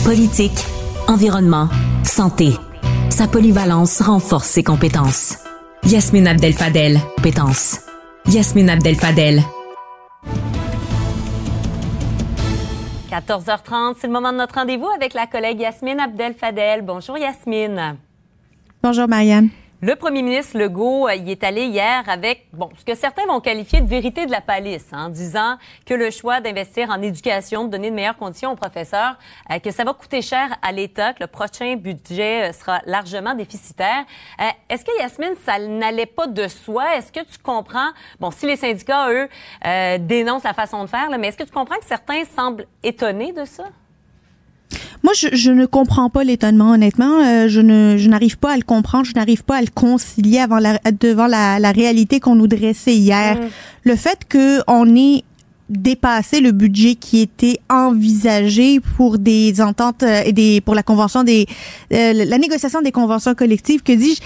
Politique, 0.04 0.64
environnement, 1.08 1.68
santé. 2.02 2.50
Sa 3.10 3.28
polyvalence 3.28 4.00
renforce 4.00 4.48
ses 4.48 4.62
compétences. 4.62 5.36
Yasmine 5.84 6.26
Abdel-Fadel, 6.26 6.98
compétences. 7.16 7.80
Yasmine 8.26 8.70
Abdel-Fadel. 8.70 9.42
14h30, 13.12 13.96
c'est 14.00 14.06
le 14.06 14.12
moment 14.12 14.32
de 14.32 14.38
notre 14.38 14.54
rendez-vous 14.54 14.88
avec 14.88 15.12
la 15.12 15.26
collègue 15.26 15.60
Yasmine 15.60 16.00
Abdel-Fadel. 16.00 16.82
Bonjour 16.82 17.18
Yasmine. 17.18 17.98
Bonjour, 18.82 19.06
Marianne. 19.06 19.50
Le 19.80 19.94
premier 19.94 20.22
ministre 20.22 20.58
Legault 20.58 21.06
euh, 21.06 21.14
y 21.14 21.30
est 21.30 21.44
allé 21.44 21.66
hier 21.66 22.02
avec 22.08 22.48
bon, 22.52 22.68
ce 22.76 22.84
que 22.84 22.96
certains 22.96 23.24
vont 23.26 23.38
qualifier 23.38 23.80
de 23.80 23.86
vérité 23.86 24.26
de 24.26 24.32
la 24.32 24.40
palisse, 24.40 24.88
hein, 24.90 25.06
en 25.06 25.08
disant 25.08 25.56
que 25.86 25.94
le 25.94 26.10
choix 26.10 26.40
d'investir 26.40 26.90
en 26.90 27.00
éducation, 27.00 27.64
de 27.64 27.68
donner 27.68 27.90
de 27.90 27.94
meilleures 27.94 28.16
conditions 28.16 28.50
aux 28.50 28.56
professeurs, 28.56 29.18
euh, 29.52 29.60
que 29.60 29.70
ça 29.70 29.84
va 29.84 29.92
coûter 29.92 30.20
cher 30.20 30.56
à 30.62 30.72
l'État, 30.72 31.12
que 31.12 31.22
le 31.22 31.28
prochain 31.28 31.76
budget 31.76 32.50
euh, 32.50 32.52
sera 32.52 32.80
largement 32.84 33.36
déficitaire. 33.36 34.04
Est-ce 34.68 34.84
que, 34.84 34.98
Yasmine, 34.98 35.36
ça 35.46 35.60
n'allait 35.60 36.06
pas 36.06 36.26
de 36.26 36.48
soi? 36.48 36.96
Est-ce 36.96 37.12
que 37.12 37.20
tu 37.20 37.38
comprends, 37.40 37.90
bon, 38.18 38.32
si 38.32 38.46
les 38.46 38.56
syndicats, 38.56 39.12
eux, 39.12 39.28
dénoncent 40.00 40.42
la 40.42 40.54
façon 40.54 40.82
de 40.82 40.88
faire, 40.88 41.08
mais 41.20 41.28
est-ce 41.28 41.38
que 41.38 41.44
tu 41.44 41.52
comprends 41.52 41.76
que 41.76 41.86
certains 41.86 42.24
semblent 42.24 42.66
étonnés 42.82 43.32
de 43.32 43.44
ça? 43.44 43.64
Moi, 45.02 45.12
je, 45.14 45.28
je, 45.32 45.50
ne 45.50 45.66
comprends 45.66 46.10
pas 46.10 46.24
l'étonnement, 46.24 46.72
honnêtement. 46.72 47.18
Euh, 47.18 47.48
je 47.48 47.60
ne, 47.60 47.96
je 47.96 48.08
n'arrive 48.08 48.38
pas 48.38 48.52
à 48.52 48.56
le 48.56 48.62
comprendre. 48.62 49.04
Je 49.04 49.14
n'arrive 49.14 49.42
pas 49.44 49.56
à 49.56 49.60
le 49.60 49.68
concilier 49.74 50.38
avant 50.38 50.58
la, 50.58 50.78
devant 51.00 51.26
la, 51.26 51.58
la 51.58 51.72
réalité 51.72 52.20
qu'on 52.20 52.34
nous 52.34 52.46
dressait 52.46 52.94
hier. 52.94 53.36
Mm. 53.36 53.48
Le 53.84 53.96
fait 53.96 54.20
que 54.28 54.60
on 54.68 54.94
ait 54.94 55.24
dépassé 55.68 56.40
le 56.40 56.52
budget 56.52 56.94
qui 56.96 57.20
était 57.20 57.58
envisagé 57.70 58.78
pour 58.80 59.18
des 59.18 59.60
ententes 59.60 60.02
euh, 60.02 60.22
et 60.24 60.32
des 60.32 60.60
pour 60.60 60.74
la 60.74 60.82
convention 60.82 61.24
des 61.24 61.46
euh, 61.94 62.12
la 62.12 62.36
négociation 62.36 62.82
des 62.82 62.92
conventions 62.92 63.34
collectives 63.34 63.82
que 63.82 63.92
dis-je 63.92 64.20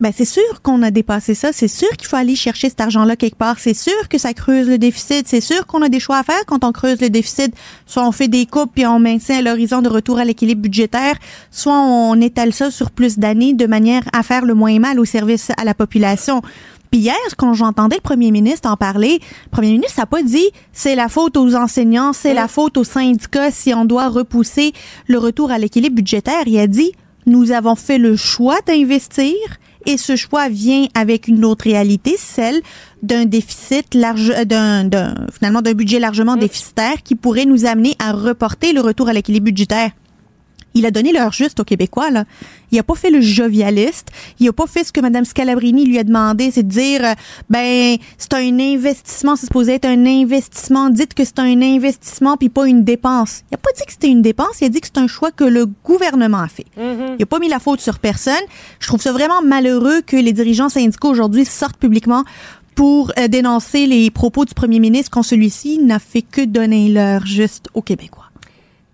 ben 0.00 0.12
c'est 0.14 0.24
sûr 0.24 0.60
qu'on 0.62 0.82
a 0.82 0.90
dépassé 0.90 1.34
ça. 1.34 1.50
C'est 1.52 1.68
sûr 1.68 1.88
qu'il 1.90 2.08
faut 2.08 2.16
aller 2.16 2.34
chercher 2.34 2.68
cet 2.68 2.80
argent-là 2.80 3.14
quelque 3.14 3.36
part. 3.36 3.58
C'est 3.58 3.74
sûr 3.74 4.08
que 4.08 4.18
ça 4.18 4.34
creuse 4.34 4.68
le 4.68 4.76
déficit. 4.76 5.28
C'est 5.28 5.40
sûr 5.40 5.66
qu'on 5.66 5.82
a 5.82 5.88
des 5.88 6.00
choix 6.00 6.18
à 6.18 6.22
faire 6.24 6.44
quand 6.46 6.64
on 6.64 6.72
creuse 6.72 7.00
le 7.00 7.10
déficit. 7.10 7.54
Soit 7.86 8.06
on 8.06 8.12
fait 8.12 8.28
des 8.28 8.46
coupes 8.46 8.72
puis 8.74 8.86
on 8.86 8.98
maintient 8.98 9.40
l'horizon 9.40 9.82
de 9.82 9.88
retour 9.88 10.18
à 10.18 10.24
l'équilibre 10.24 10.62
budgétaire, 10.62 11.14
soit 11.50 11.78
on 11.78 12.20
étale 12.20 12.52
ça 12.52 12.70
sur 12.70 12.90
plus 12.90 13.18
d'années 13.18 13.54
de 13.54 13.66
manière 13.66 14.02
à 14.12 14.22
faire 14.22 14.44
le 14.44 14.54
moins 14.54 14.78
mal 14.80 14.98
au 14.98 15.04
service 15.04 15.50
à 15.56 15.64
la 15.64 15.74
population. 15.74 16.42
Puis 16.90 17.00
hier, 17.00 17.16
quand 17.36 17.54
j'entendais 17.54 17.96
le 17.96 18.02
premier 18.02 18.30
ministre 18.30 18.68
en 18.68 18.76
parler, 18.76 19.20
le 19.46 19.50
premier 19.50 19.72
ministre 19.72 20.00
n'a 20.00 20.06
pas 20.06 20.22
dit 20.22 20.50
c'est 20.72 20.94
la 20.96 21.08
faute 21.08 21.36
aux 21.36 21.54
enseignants, 21.54 22.12
c'est 22.12 22.34
la 22.34 22.48
faute 22.48 22.76
aux 22.76 22.84
syndicats 22.84 23.50
si 23.50 23.74
on 23.74 23.84
doit 23.84 24.08
repousser 24.08 24.72
le 25.06 25.18
retour 25.18 25.50
à 25.50 25.58
l'équilibre 25.58 25.96
budgétaire. 25.96 26.42
Il 26.46 26.58
a 26.58 26.66
dit 26.66 26.92
nous 27.26 27.52
avons 27.52 27.74
fait 27.74 27.98
le 27.98 28.16
choix 28.16 28.58
d'investir 28.66 29.34
et 29.86 29.96
ce 29.96 30.16
choix 30.16 30.48
vient 30.48 30.86
avec 30.94 31.28
une 31.28 31.44
autre 31.44 31.64
réalité, 31.64 32.16
celle 32.18 32.60
d'un 33.02 33.24
déficit 33.24 33.94
large, 33.94 34.30
euh, 34.30 34.44
d'un, 34.44 35.14
finalement 35.32 35.62
d'un 35.62 35.74
budget 35.74 35.98
largement 35.98 36.36
mm. 36.36 36.40
déficitaire 36.40 37.02
qui 37.02 37.14
pourrait 37.14 37.46
nous 37.46 37.66
amener 37.66 37.96
à 37.98 38.12
reporter 38.12 38.72
le 38.72 38.80
retour 38.80 39.08
à 39.08 39.12
l'équilibre 39.12 39.46
budgétaire 39.46 39.90
il 40.74 40.86
a 40.86 40.90
donné 40.90 41.12
l'heure 41.12 41.32
juste 41.32 41.60
aux 41.60 41.64
Québécois. 41.64 42.10
Là. 42.10 42.24
Il 42.72 42.78
a 42.78 42.82
pas 42.82 42.94
fait 42.94 43.10
le 43.10 43.20
jovialiste. 43.20 44.08
Il 44.40 44.48
a 44.48 44.52
pas 44.52 44.66
fait 44.66 44.84
ce 44.84 44.92
que 44.92 45.00
Mme 45.00 45.24
Scalabrini 45.24 45.86
lui 45.86 45.98
a 45.98 46.04
demandé, 46.04 46.50
c'est 46.50 46.64
de 46.64 46.68
dire, 46.68 47.04
euh, 47.04 47.14
ben, 47.48 47.96
c'est 48.18 48.34
un 48.34 48.58
investissement, 48.58 49.36
c'est 49.36 49.46
supposé 49.46 49.74
être 49.74 49.84
un 49.84 50.06
investissement. 50.06 50.90
Dites 50.90 51.14
que 51.14 51.24
c'est 51.24 51.38
un 51.38 51.62
investissement 51.62 52.36
puis 52.36 52.48
pas 52.48 52.66
une 52.66 52.84
dépense. 52.84 53.42
Il 53.50 53.54
a 53.54 53.58
pas 53.58 53.70
dit 53.76 53.84
que 53.86 53.92
c'était 53.92 54.08
une 54.08 54.22
dépense. 54.22 54.60
Il 54.60 54.66
a 54.66 54.68
dit 54.68 54.80
que 54.80 54.88
c'est 54.88 55.00
un 55.00 55.06
choix 55.06 55.30
que 55.30 55.44
le 55.44 55.66
gouvernement 55.66 56.40
a 56.40 56.48
fait. 56.48 56.66
Mm-hmm. 56.78 57.16
Il 57.18 57.22
a 57.22 57.26
pas 57.26 57.38
mis 57.38 57.48
la 57.48 57.60
faute 57.60 57.80
sur 57.80 57.98
personne. 57.98 58.34
Je 58.80 58.88
trouve 58.88 59.00
ça 59.00 59.12
vraiment 59.12 59.42
malheureux 59.42 60.02
que 60.02 60.16
les 60.16 60.32
dirigeants 60.32 60.68
syndicaux 60.68 61.08
aujourd'hui 61.08 61.44
sortent 61.44 61.76
publiquement 61.76 62.24
pour 62.74 63.12
euh, 63.18 63.28
dénoncer 63.28 63.86
les 63.86 64.10
propos 64.10 64.44
du 64.44 64.54
premier 64.54 64.80
ministre 64.80 65.10
quand 65.10 65.22
celui-ci 65.22 65.78
n'a 65.78 65.98
fait 65.98 66.22
que 66.22 66.44
donner 66.44 66.88
l'heure 66.88 67.24
juste 67.24 67.68
aux 67.74 67.82
Québécois. 67.82 68.23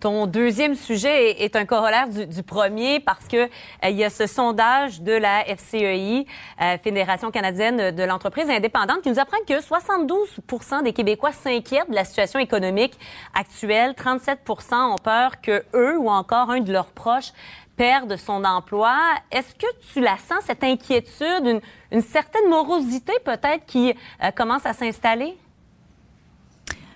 Ton 0.01 0.27
deuxième 0.27 0.77
sujet 0.77 1.43
est, 1.43 1.57
un 1.57 1.67
corollaire 1.67 2.09
du, 2.09 2.43
premier 2.43 3.01
parce 3.01 3.29
que 3.29 3.37
euh, 3.37 3.49
il 3.85 3.97
y 3.97 4.05
a 4.05 4.09
ce 4.09 4.27
sondage 4.27 5.03
de 5.03 5.13
la 5.13 5.45
FCEI, 5.45 6.27
euh, 6.63 6.79
Fédération 6.79 7.31
canadienne 7.31 7.95
de 7.95 8.03
l'entreprise 8.05 8.49
indépendante, 8.49 9.03
qui 9.03 9.11
nous 9.11 9.19
apprend 9.19 9.37
que 9.47 9.61
72% 9.61 10.85
des 10.85 10.95
Québécois 10.95 11.33
s'inquiètent 11.33 11.91
de 11.91 11.95
la 11.95 12.07
situation 12.07 12.39
économique 12.39 12.99
actuelle. 13.35 13.93
37% 13.93 14.95
ont 14.95 14.97
peur 14.97 15.43
que 15.43 15.65
eux 15.75 15.99
ou 15.99 16.09
encore 16.09 16.49
un 16.51 16.61
de 16.61 16.73
leurs 16.73 16.93
proches 16.93 17.33
perdent 17.77 18.17
son 18.17 18.43
emploi. 18.45 18.97
Est-ce 19.31 19.55
que 19.55 19.93
tu 19.93 20.01
la 20.01 20.17
sens, 20.17 20.45
cette 20.47 20.65
inquiétude, 20.65 21.61
une, 21.93 22.01
certaine 22.01 22.49
morosité 22.49 23.13
peut-être 23.23 23.67
qui 23.67 23.95
euh, 24.25 24.31
commence 24.31 24.65
à 24.65 24.73
s'installer? 24.73 25.37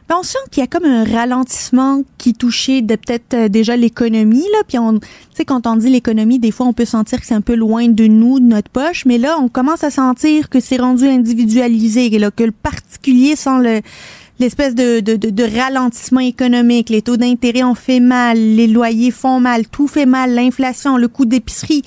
Ben, 0.08 0.16
on 0.20 0.22
sent 0.22 0.38
qu'il 0.50 0.60
y 0.60 0.64
a 0.64 0.66
comme 0.66 0.84
un 0.84 1.04
ralentissement 1.04 2.02
qui 2.18 2.34
touchait 2.34 2.82
de 2.82 2.94
peut-être 2.94 3.32
euh, 3.32 3.48
déjà 3.48 3.74
l'économie 3.74 4.44
là, 4.52 4.58
puis 4.68 4.78
on, 4.78 4.98
tu 4.98 5.06
sais 5.32 5.46
quand 5.46 5.66
on 5.66 5.76
dit 5.76 5.88
l'économie, 5.88 6.38
des 6.38 6.50
fois 6.50 6.66
on 6.66 6.74
peut 6.74 6.84
sentir 6.84 7.20
que 7.20 7.26
c'est 7.26 7.34
un 7.34 7.40
peu 7.40 7.54
loin 7.54 7.88
de 7.88 8.06
nous, 8.06 8.38
de 8.38 8.44
notre 8.44 8.68
poche, 8.68 9.06
mais 9.06 9.16
là 9.16 9.38
on 9.40 9.48
commence 9.48 9.82
à 9.82 9.90
sentir 9.90 10.50
que 10.50 10.60
c'est 10.60 10.76
rendu 10.76 11.06
individualisé, 11.06 12.10
là, 12.18 12.30
que 12.30 12.44
le 12.44 12.52
particulier 12.52 13.34
sent 13.34 13.58
le 13.60 13.80
l'espèce 14.40 14.74
de, 14.74 15.00
de, 15.00 15.16
de, 15.16 15.58
ralentissement 15.58 16.20
économique, 16.20 16.90
les 16.90 17.02
taux 17.02 17.16
d'intérêt 17.16 17.62
ont 17.62 17.74
fait 17.74 18.00
mal, 18.00 18.36
les 18.36 18.66
loyers 18.66 19.10
font 19.10 19.40
mal, 19.40 19.66
tout 19.68 19.86
fait 19.86 20.06
mal, 20.06 20.34
l'inflation, 20.34 20.96
le 20.96 21.08
coût 21.08 21.24
d'épicerie. 21.24 21.82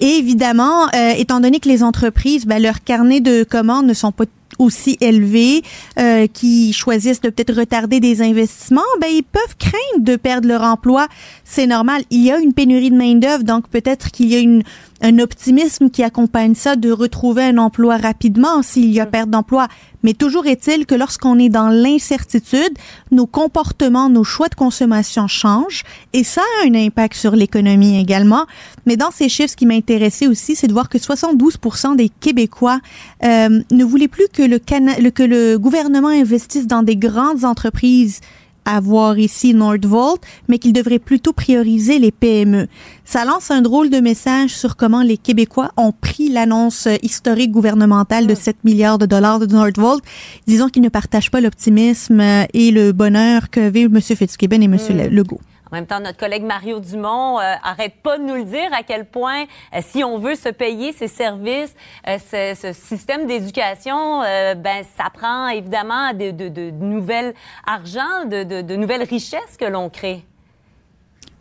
Et 0.00 0.18
évidemment, 0.18 0.88
euh, 0.94 1.12
étant 1.16 1.40
donné 1.40 1.58
que 1.58 1.68
les 1.68 1.82
entreprises, 1.82 2.44
ben, 2.44 2.60
leurs 2.60 2.84
carnets 2.84 3.20
de 3.20 3.44
commandes 3.44 3.86
ne 3.86 3.94
sont 3.94 4.12
pas 4.12 4.26
aussi 4.58 4.96
élevés, 5.00 5.62
euh, 5.98 6.26
qui 6.26 6.72
choisissent 6.72 7.20
de 7.20 7.30
peut-être 7.30 7.54
retarder 7.54 8.00
des 8.00 8.22
investissements, 8.22 8.82
ben 9.00 9.08
ils 9.08 9.22
peuvent 9.22 9.56
craindre 9.58 10.04
de 10.04 10.16
perdre 10.16 10.48
leur 10.48 10.62
emploi. 10.62 11.08
C'est 11.44 11.66
normal. 11.66 12.02
Il 12.10 12.22
y 12.22 12.30
a 12.30 12.38
une 12.38 12.52
pénurie 12.52 12.90
de 12.90 12.96
main 12.96 13.14
d'œuvre, 13.14 13.44
donc 13.44 13.68
peut-être 13.68 14.10
qu'il 14.10 14.26
y 14.26 14.36
a 14.36 14.40
une 14.40 14.62
un 15.02 15.18
optimisme 15.18 15.90
qui 15.90 16.02
accompagne 16.02 16.54
ça 16.54 16.76
de 16.76 16.90
retrouver 16.90 17.44
un 17.44 17.58
emploi 17.58 17.96
rapidement 17.96 18.62
s'il 18.62 18.92
y 18.92 19.00
a 19.00 19.06
mm. 19.06 19.10
perte 19.10 19.30
d'emploi. 19.30 19.68
Mais 20.02 20.14
toujours 20.14 20.46
est-il 20.46 20.86
que 20.86 20.94
lorsqu'on 20.94 21.38
est 21.38 21.48
dans 21.48 21.68
l'incertitude, 21.68 22.78
nos 23.10 23.26
comportements, 23.26 24.08
nos 24.08 24.24
choix 24.24 24.48
de 24.48 24.54
consommation 24.54 25.26
changent 25.26 25.82
et 26.12 26.22
ça 26.22 26.42
a 26.62 26.68
un 26.68 26.74
impact 26.74 27.16
sur 27.16 27.34
l'économie 27.34 27.98
également. 27.98 28.46
Mais 28.86 28.96
dans 28.96 29.10
ces 29.10 29.28
chiffres, 29.28 29.50
ce 29.50 29.56
qui 29.56 29.66
m'intéressait 29.66 30.28
aussi, 30.28 30.54
c'est 30.54 30.68
de 30.68 30.72
voir 30.72 30.88
que 30.88 30.98
72% 30.98 31.96
des 31.96 32.08
Québécois 32.08 32.80
euh, 33.24 33.60
ne 33.70 33.84
voulaient 33.84 34.08
plus 34.08 34.28
que 34.32 34.42
le, 34.42 34.58
que 34.58 35.22
le 35.22 35.58
gouvernement 35.58 36.08
investisse 36.08 36.66
dans 36.66 36.82
des 36.82 36.96
grandes 36.96 37.44
entreprises 37.44 38.20
à 38.66 38.80
voir 38.80 39.18
ici 39.18 39.54
Nordvolt, 39.54 40.20
mais 40.48 40.58
qu'il 40.58 40.74
devrait 40.74 40.98
plutôt 40.98 41.32
prioriser 41.32 41.98
les 41.98 42.10
PME. 42.10 42.66
Ça 43.04 43.24
lance 43.24 43.50
un 43.50 43.62
drôle 43.62 43.88
de 43.88 44.00
message 44.00 44.50
sur 44.50 44.76
comment 44.76 45.02
les 45.02 45.16
Québécois 45.16 45.70
ont 45.76 45.92
pris 45.92 46.28
l'annonce 46.28 46.88
historique 47.02 47.52
gouvernementale 47.52 48.26
de 48.26 48.34
7 48.34 48.56
mm. 48.56 48.68
milliards 48.68 48.98
de 48.98 49.06
dollars 49.06 49.38
de 49.38 49.46
Nordvolt. 49.46 50.04
Disons 50.46 50.68
qu'ils 50.68 50.82
ne 50.82 50.88
partagent 50.88 51.30
pas 51.30 51.40
l'optimisme 51.40 52.20
et 52.52 52.70
le 52.70 52.92
bonheur 52.92 53.48
que 53.50 53.68
vivent 53.70 53.90
M. 53.94 54.00
Fitzgibbon 54.02 54.60
et 54.60 54.64
M. 54.64 54.74
Mm. 54.74 55.14
Legault. 55.14 55.40
En 55.70 55.74
même 55.74 55.86
temps, 55.86 55.98
notre 55.98 56.18
collègue 56.18 56.44
Mario 56.44 56.78
Dumont 56.78 57.40
euh, 57.40 57.54
arrête 57.62 57.94
pas 58.02 58.18
de 58.18 58.22
nous 58.22 58.36
le 58.36 58.44
dire 58.44 58.72
à 58.72 58.84
quel 58.84 59.04
point, 59.04 59.44
euh, 59.74 59.80
si 59.82 60.04
on 60.04 60.18
veut 60.18 60.36
se 60.36 60.48
payer 60.48 60.92
ces 60.92 61.08
services, 61.08 61.74
euh, 62.06 62.18
ce, 62.54 62.72
système 62.72 63.26
d'éducation, 63.26 64.20
ben 64.20 64.84
ça 64.96 65.10
prend 65.12 65.48
évidemment 65.48 66.12
de, 66.12 66.30
de, 66.30 67.34
argent, 67.66 68.24
de 68.26 68.76
nouvelles 68.76 69.02
richesses 69.02 69.56
que 69.58 69.64
l'on 69.64 69.88
crée. 69.90 70.24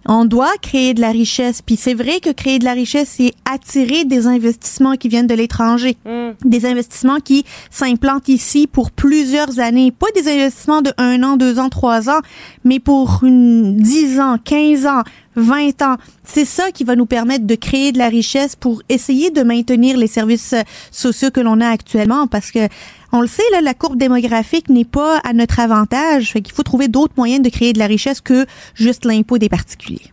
On 0.08 0.26
doit 0.26 0.54
créer 0.62 0.94
de 0.94 1.02
la 1.02 1.12
richesse. 1.12 1.62
Puis 1.62 1.76
c'est 1.76 1.94
vrai 1.94 2.20
que 2.20 2.32
créer 2.32 2.60
de 2.60 2.66
la 2.66 2.74
richesse, 2.74 3.16
c'est 3.18 3.34
attirer 3.46 4.06
des 4.06 4.28
investissements 4.28 4.96
qui 4.96 5.10
viennent 5.10 5.28
de 5.28 5.34
l'étranger. 5.34 5.98
Mm. 6.06 6.32
Des 6.44 6.66
investissements 6.66 7.20
qui 7.20 7.46
s'implantent 7.72 8.30
ici 8.30 8.68
pour 8.68 8.92
plusieurs 8.92 9.60
années. 9.60 9.92
Pas 9.92 10.08
des 10.16 10.28
investissements 10.30 10.82
de 10.82 10.92
un 10.98 11.24
an, 11.24 11.38
deux 11.38 11.60
ans, 11.60 11.70
trois 11.70 12.10
ans, 12.10 12.22
mais 12.64 12.80
pour 12.80 13.22
une 13.24 13.78
dix 13.78 14.20
ans, 14.20 14.38
quinze 14.44 14.86
ans, 14.86 15.04
20 15.36 15.82
ans. 15.82 15.98
C'est 16.24 16.46
ça 16.46 16.72
qui 16.72 16.84
va 16.84 16.96
nous 16.96 17.06
permettre 17.06 17.46
de 17.46 17.56
créer 17.56 17.92
de 17.92 17.98
la 17.98 18.08
richesse 18.08 18.56
pour 18.56 18.82
essayer 18.90 19.32
de 19.32 19.44
maintenir 19.44 19.98
les 19.98 20.08
services 20.08 20.54
euh, 20.54 20.62
sociaux 20.92 21.30
que 21.32 21.42
l'on 21.42 21.62
a 21.62 21.68
actuellement 21.68 22.28
parce 22.28 22.52
que 22.52 22.68
on 23.16 23.22
le 23.22 23.28
sait, 23.28 23.50
là, 23.52 23.62
la 23.62 23.74
courbe 23.74 23.98
démographique 23.98 24.70
n'est 24.70 24.86
pas 24.86 25.20
à 25.20 25.32
notre 25.32 25.62
avantage. 25.62 26.34
Fait 26.34 26.42
qu'il 26.42 26.54
faut 26.54 26.64
trouver 26.64 26.90
d'autres 26.90 27.14
moyens 27.16 27.42
de 27.42 27.50
créer 27.50 27.72
de 27.72 27.80
la 27.80 27.88
richesse 27.88 28.20
que 28.20 28.46
juste 28.74 29.06
l'impôt 29.06 29.38
des 29.38 29.48
particuliers. 29.48 30.12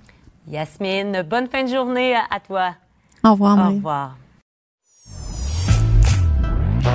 Yasmine, 0.49 1.23
bonne 1.29 1.49
fin 1.49 1.65
de 1.65 1.69
journée 1.69 2.15
à 2.15 2.38
toi. 2.41 2.75
Au 3.25 3.33
revoir. 3.33 3.71
Au 3.71 3.75
revoir. 3.75 4.17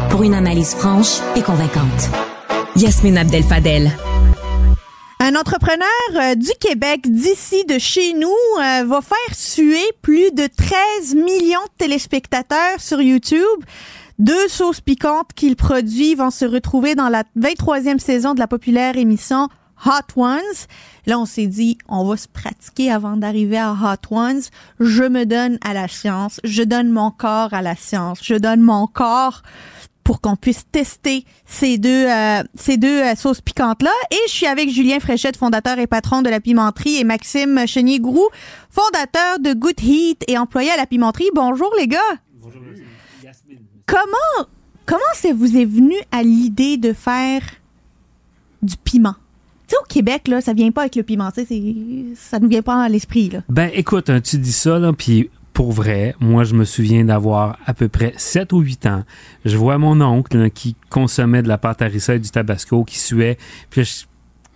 Pour 0.10 0.24
une 0.24 0.34
analyse 0.34 0.76
franche 0.76 1.20
et 1.36 1.42
convaincante, 1.42 2.10
Yasmine 2.76 3.18
Abdel-Fadel. 3.18 3.92
Un 5.20 5.36
entrepreneur 5.36 5.88
euh, 6.16 6.36
du 6.36 6.52
Québec, 6.60 7.02
d'ici, 7.04 7.66
de 7.66 7.80
chez 7.80 8.14
nous, 8.14 8.30
euh, 8.60 8.86
va 8.86 9.02
faire 9.02 9.36
suer 9.36 9.84
plus 10.02 10.32
de 10.32 10.48
13 10.48 11.16
millions 11.16 11.64
de 11.64 11.78
téléspectateurs 11.78 12.80
sur 12.80 13.02
YouTube. 13.02 13.60
Deux 14.20 14.48
sauces 14.48 14.82
piquantes 14.82 15.34
qu'il 15.36 15.56
produit 15.56 16.16
vont 16.16 16.32
se 16.32 16.44
retrouver 16.44 16.96
dans 16.96 17.08
la 17.08 17.24
23e 17.40 18.00
saison 18.00 18.34
de 18.34 18.40
la 18.40 18.48
populaire 18.48 18.98
émission 18.98 19.48
Hot 19.86 20.20
Ones. 20.20 20.40
Là, 21.06 21.20
on 21.20 21.26
s'est 21.26 21.46
dit, 21.46 21.78
on 21.88 22.04
va 22.04 22.18
se 22.18 22.28
pratiquer 22.28 22.92
avant 22.92 23.16
d'arriver 23.16 23.60
à 23.60 23.74
Hot 23.74 24.16
Ones. 24.16 24.42
Je 24.80 25.04
me 25.04 25.26
donne 25.26 25.60
à 25.64 25.76
la 25.76 25.88
science. 25.88 26.40
Je 26.44 26.64
donne 26.64 26.90
mon 26.90 27.12
corps 27.12 27.54
à 27.54 27.62
la 27.62 27.76
science. 27.76 28.20
Je 28.24 28.34
donne 28.34 28.62
mon 28.62 28.88
corps 28.88 29.44
pour 30.04 30.20
qu'on 30.20 30.36
puisse 30.36 30.64
tester 30.72 31.24
ces 31.46 31.78
deux 31.78 32.08
euh, 32.08 32.42
ces 32.56 32.78
deux 32.78 33.02
euh, 33.02 33.14
sauces 33.16 33.42
piquantes 33.42 33.84
là 33.84 33.92
et 34.10 34.28
je 34.28 34.32
suis 34.32 34.46
avec 34.46 34.70
Julien 34.70 35.02
Fréchette 35.02 35.36
fondateur 35.36 35.80
et 35.80 35.86
patron 35.86 36.22
de 36.22 36.30
la 36.30 36.40
pimenterie 36.40 36.96
et 36.96 37.04
Maxime 37.04 37.68
Chenier-Groux 37.68 38.30
fondateur 38.70 39.40
de 39.40 39.52
Good 39.52 39.82
Heat 39.84 40.24
et 40.30 40.38
employé 40.38 40.72
à 40.72 40.78
la 40.78 40.86
pimenterie. 40.86 41.28
Bonjour 41.36 41.70
les 41.78 41.90
gars. 41.90 42.00
Comment, 43.88 44.48
comment 44.86 45.00
c'est 45.14 45.32
vous 45.32 45.56
est 45.58 45.66
venu 45.66 45.96
à 46.12 46.22
l'idée 46.22 46.78
de 46.78 46.94
faire 46.94 47.42
du 48.62 48.76
piment? 48.76 49.16
Tu 49.68 49.76
sais, 49.76 49.78
au 49.82 49.88
Québec, 49.88 50.28
là, 50.28 50.42
ça 50.42 50.54
vient 50.54 50.72
pas 50.72 50.82
avec 50.82 50.96
le 50.96 51.04
piment. 51.04 51.30
Ça 51.32 51.42
ne 51.42 52.44
nous 52.44 52.50
vient 52.50 52.62
pas 52.62 52.84
à 52.84 52.90
l'esprit. 52.90 53.32
Ben, 53.50 53.72
écoute, 53.74 54.10
hein, 54.10 54.22
tu 54.22 54.38
dis 54.38 54.52
ça, 54.52 54.80
puis 54.98 55.30
pour 55.54 55.72
vrai, 55.72 56.16
moi, 56.20 56.44
je 56.44 56.54
me 56.54 56.66
souviens 56.66 57.06
d'avoir 57.06 57.58
à 57.66 57.74
peu 57.74 57.88
près 57.88 58.14
7 58.18 58.54
ou 58.54 58.60
8 58.60 58.86
ans. 58.88 59.04
Je 59.46 59.58
vois 59.58 59.78
mon 59.78 60.00
oncle 60.02 60.50
qui 60.52 60.76
consommait 60.90 61.42
de 61.42 61.48
la 61.48 61.58
pâte 61.58 61.82
à 61.82 61.88
et 61.88 62.20
du 62.20 62.30
tabasco, 62.30 62.84
qui 62.84 63.00
suait. 63.00 63.38
Puis, 63.70 63.84
je, 63.84 64.06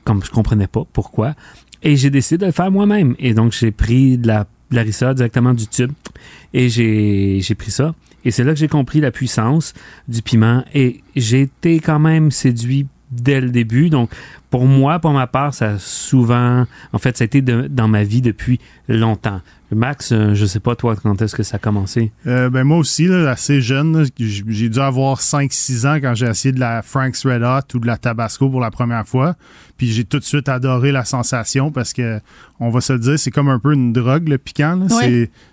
comme 0.04 0.24
je 0.24 0.30
comprenais 0.30 0.67
pas 0.67 0.84
pourquoi. 0.91 1.36
Et 1.84 1.96
j'ai 1.96 2.10
décidé 2.10 2.38
de 2.38 2.46
le 2.48 2.52
faire 2.52 2.70
moi-même. 2.70 3.15
Et 3.17 3.34
donc, 3.34 3.54
j'ai 3.54 3.72
pris 3.72 4.17
de 4.17 4.28
la, 4.28 4.46
de 4.70 4.76
la 4.76 5.13
directement 5.13 5.54
du 5.54 5.67
tube. 5.67 5.91
Et 6.54 6.70
j'ai 6.70 7.56
pris 7.56 7.72
ça. 7.72 7.96
Et 8.26 8.32
c'est 8.32 8.44
là 8.44 8.54
que 8.54 8.60
j'ai 8.60 8.68
compris 8.68 9.02
la 9.02 9.12
puissance 9.12 9.74
du 10.08 10.22
piment 10.22 10.64
et 10.74 11.02
j'ai 11.16 11.42
été 11.42 11.80
quand 11.80 12.00
même 12.00 12.32
séduit 12.32 12.88
dès 13.12 13.42
le 13.42 13.50
début. 13.50 13.90
Donc, 13.90 14.10
pour 14.50 14.66
moi, 14.66 15.00
pour 15.00 15.12
ma 15.12 15.28
part, 15.28 15.54
ça 15.54 15.72
a 15.72 15.80
souvent, 15.80 16.66
en 16.94 16.98
fait, 16.98 17.18
ça 17.18 17.24
a 17.24 17.26
été 17.26 17.42
dans 17.42 17.88
ma 17.88 18.04
vie 18.04 18.22
depuis 18.22 18.60
longtemps. 18.88 19.42
Max, 19.76 20.12
euh, 20.12 20.34
je 20.34 20.46
sais 20.46 20.60
pas 20.60 20.76
toi, 20.76 20.96
quand 20.96 21.22
est-ce 21.22 21.36
que 21.36 21.44
ça 21.44 21.56
a 21.56 21.60
commencé? 21.60 22.12
Euh, 22.28 22.50
ben 22.50 22.64
moi 22.64 22.78
aussi, 22.78 23.08
assez 23.08 23.62
jeune, 23.62 24.06
j'ai 24.18 24.70
dû 24.70 24.80
avoir 24.80 25.22
5-6 25.22 25.88
ans 25.88 25.96
quand 26.02 26.14
j'ai 26.14 26.28
essayé 26.28 26.52
de 26.52 26.60
la 26.60 26.82
Frank's 26.82 27.26
Red 27.26 27.44
Hot 27.44 27.76
ou 27.76 27.80
de 27.80 27.88
la 27.88 27.98
Tabasco 27.98 28.50
pour 28.50 28.60
la 28.60 28.72
première 28.72 29.08
fois. 29.08 29.36
Puis 29.78 29.92
j'ai 29.92 30.04
tout 30.04 30.20
de 30.20 30.24
suite 30.24 30.50
adoré 30.50 30.92
la 30.92 31.06
sensation 31.06 31.72
parce 31.72 31.94
que, 31.94 32.20
on 32.60 32.70
va 32.70 32.82
se 32.82 32.94
le 32.94 33.00
dire, 33.00 33.18
c'est 33.18 33.32
comme 33.32 33.50
un 33.50 33.60
peu 33.60 33.74
une 33.74 33.94
drogue, 33.94 34.28
le 34.28 34.38
piquant. 34.38 34.88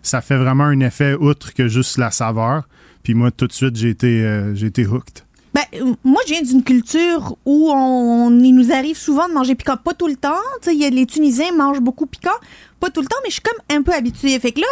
Ça 0.03 0.21
fait 0.21 0.37
vraiment 0.37 0.65
un 0.65 0.81
effet 0.81 1.15
outre 1.15 1.55
que 1.55 1.69
juste 1.69 1.97
la 1.97 2.11
saveur. 2.11 2.69
Puis 3.03 3.15
moi, 3.15 3.31
tout 3.31 3.47
de 3.47 3.53
suite, 3.53 3.77
j'ai 3.77 3.89
été, 3.89 4.23
euh, 4.23 4.55
j'ai 4.55 4.67
été 4.67 4.87
hooked. 4.87 5.23
Ben, 5.55 5.63
moi, 6.05 6.21
je 6.27 6.33
viens 6.33 6.43
d'une 6.43 6.63
culture 6.63 7.37
où 7.45 7.71
on, 7.71 8.31
il 8.39 8.53
nous 8.53 8.73
arrive 8.73 8.97
souvent 8.97 9.29
de 9.29 9.35
manger 9.35 9.55
piquant. 9.55 9.77
Pas 9.77 9.95
tout 9.95 10.09
le 10.09 10.17
temps. 10.17 10.37
Y 10.67 10.85
a, 10.85 10.91
les 10.91 11.07
Tunisiens 11.07 11.53
mangent 11.53 11.81
beaucoup 11.81 12.07
piquant. 12.07 12.31
Pas 12.81 12.91
tout 12.91 13.01
le 13.01 13.07
temps, 13.07 13.17
mais 13.23 13.31
je 13.31 13.35
suis 13.35 13.43
comme 13.43 13.59
un 13.71 13.83
peu 13.83 13.93
habituée. 13.93 14.39
Fait 14.39 14.53
que 14.53 14.61
là, 14.61 14.67